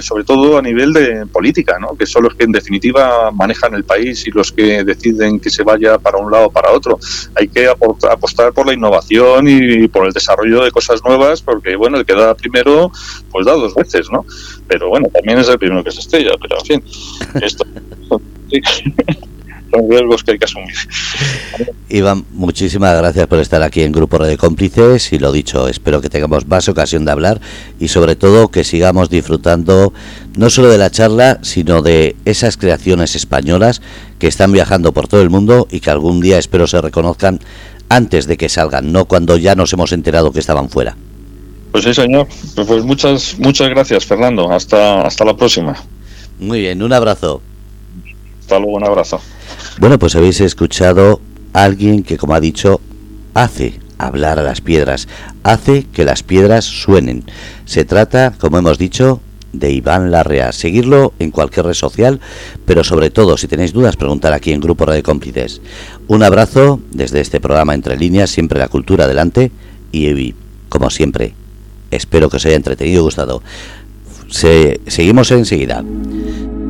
sobre 0.00 0.24
todo 0.24 0.58
a 0.58 0.62
nivel 0.62 0.92
de 0.92 1.26
política, 1.26 1.78
¿no? 1.78 1.96
que 1.96 2.06
son 2.06 2.24
los 2.24 2.34
que 2.34 2.44
en 2.44 2.52
definitiva 2.52 3.30
manejan 3.30 3.74
el 3.74 3.84
país 3.84 4.26
y 4.26 4.30
los 4.30 4.52
que 4.52 4.84
deciden 4.84 5.40
que 5.40 5.50
se 5.50 5.62
vaya 5.62 5.98
para 5.98 6.18
un 6.18 6.30
lado 6.30 6.46
o 6.46 6.50
para 6.50 6.72
otro. 6.72 6.98
Hay 7.34 7.48
que 7.48 7.68
apostar 7.68 8.52
por 8.52 8.66
la 8.66 8.74
innovación 8.74 9.48
y 9.48 9.88
por 9.88 10.06
el 10.06 10.12
desarrollo 10.12 10.64
de 10.64 10.70
cosas 10.70 11.02
nuevas, 11.04 11.42
porque 11.42 11.76
bueno, 11.76 11.98
el 11.98 12.06
que 12.06 12.14
da 12.14 12.34
primero, 12.34 12.90
pues 13.30 13.46
da 13.46 13.52
dos 13.52 13.74
veces, 13.74 14.08
¿no? 14.10 14.24
Pero 14.68 14.88
bueno, 14.88 15.08
también 15.12 15.38
es 15.38 15.48
el 15.48 15.58
primero 15.58 15.84
que 15.84 15.90
se 15.92 16.00
estrella, 16.00 16.32
pero 16.40 16.56
en 16.58 16.66
fin, 16.66 16.84
esto... 17.42 17.64
son 19.70 19.90
riesgos 19.90 20.22
que 20.22 20.32
hay 20.32 20.38
que 20.38 20.44
asumir. 20.44 20.74
Iván, 21.88 22.24
muchísimas 22.32 22.96
gracias 22.96 23.26
por 23.26 23.38
estar 23.38 23.62
aquí 23.62 23.82
en 23.82 23.92
Grupo 23.92 24.18
de 24.18 24.36
Cómplices 24.36 25.12
y 25.12 25.18
lo 25.18 25.32
dicho, 25.32 25.68
espero 25.68 26.00
que 26.00 26.08
tengamos 26.08 26.46
más 26.46 26.68
ocasión 26.68 27.04
de 27.04 27.12
hablar 27.12 27.40
y 27.78 27.88
sobre 27.88 28.16
todo 28.16 28.48
que 28.48 28.64
sigamos 28.64 29.10
disfrutando 29.10 29.92
no 30.36 30.50
solo 30.50 30.68
de 30.68 30.78
la 30.78 30.90
charla, 30.90 31.38
sino 31.42 31.82
de 31.82 32.16
esas 32.24 32.56
creaciones 32.56 33.14
españolas 33.14 33.82
que 34.18 34.26
están 34.26 34.52
viajando 34.52 34.92
por 34.92 35.08
todo 35.08 35.22
el 35.22 35.30
mundo 35.30 35.66
y 35.70 35.80
que 35.80 35.90
algún 35.90 36.20
día 36.20 36.38
espero 36.38 36.66
se 36.66 36.80
reconozcan 36.80 37.40
antes 37.88 38.26
de 38.26 38.36
que 38.36 38.48
salgan, 38.48 38.92
no 38.92 39.04
cuando 39.04 39.36
ya 39.36 39.54
nos 39.54 39.72
hemos 39.72 39.92
enterado 39.92 40.32
que 40.32 40.40
estaban 40.40 40.68
fuera. 40.68 40.96
Pues 41.72 41.84
sí, 41.84 41.94
señor. 41.94 42.26
Pues 42.54 42.84
muchas 42.84 43.38
muchas 43.38 43.68
gracias, 43.68 44.06
Fernando. 44.06 44.50
Hasta 44.50 45.02
hasta 45.02 45.24
la 45.24 45.36
próxima. 45.36 45.76
Muy 46.38 46.60
bien, 46.60 46.82
un 46.82 46.92
abrazo. 46.92 47.42
Hasta 48.40 48.58
luego, 48.58 48.76
un 48.76 48.84
abrazo. 48.84 49.20
Bueno, 49.78 49.98
pues 49.98 50.16
habéis 50.16 50.40
escuchado 50.40 51.20
a 51.52 51.64
alguien 51.64 52.02
que, 52.02 52.16
como 52.16 52.34
ha 52.34 52.40
dicho, 52.40 52.80
hace 53.34 53.78
hablar 53.98 54.38
a 54.38 54.42
las 54.42 54.62
piedras, 54.62 55.06
hace 55.42 55.84
que 55.92 56.04
las 56.04 56.22
piedras 56.22 56.64
suenen. 56.64 57.24
Se 57.66 57.84
trata, 57.84 58.32
como 58.38 58.58
hemos 58.58 58.78
dicho, 58.78 59.20
de 59.52 59.72
Iván 59.72 60.10
Larrea. 60.10 60.52
Seguirlo 60.52 61.12
en 61.18 61.30
cualquier 61.30 61.66
red 61.66 61.74
social, 61.74 62.20
pero 62.64 62.84
sobre 62.84 63.10
todo, 63.10 63.36
si 63.36 63.48
tenéis 63.48 63.74
dudas, 63.74 63.96
preguntar 63.96 64.32
aquí 64.32 64.52
en 64.52 64.60
Grupo 64.60 64.86
Radio 64.86 65.02
Cómplices. 65.02 65.60
Un 66.08 66.22
abrazo 66.22 66.80
desde 66.90 67.20
este 67.20 67.40
programa 67.40 67.74
Entre 67.74 67.98
Líneas, 67.98 68.30
siempre 68.30 68.58
la 68.58 68.68
cultura 68.68 69.04
adelante, 69.04 69.52
y 69.92 70.34
como 70.70 70.88
siempre, 70.88 71.34
espero 71.90 72.30
que 72.30 72.38
os 72.38 72.46
haya 72.46 72.56
entretenido 72.56 73.00
y 73.00 73.04
gustado. 73.04 73.42
Se, 74.28 74.80
seguimos 74.86 75.30
enseguida. 75.30 75.84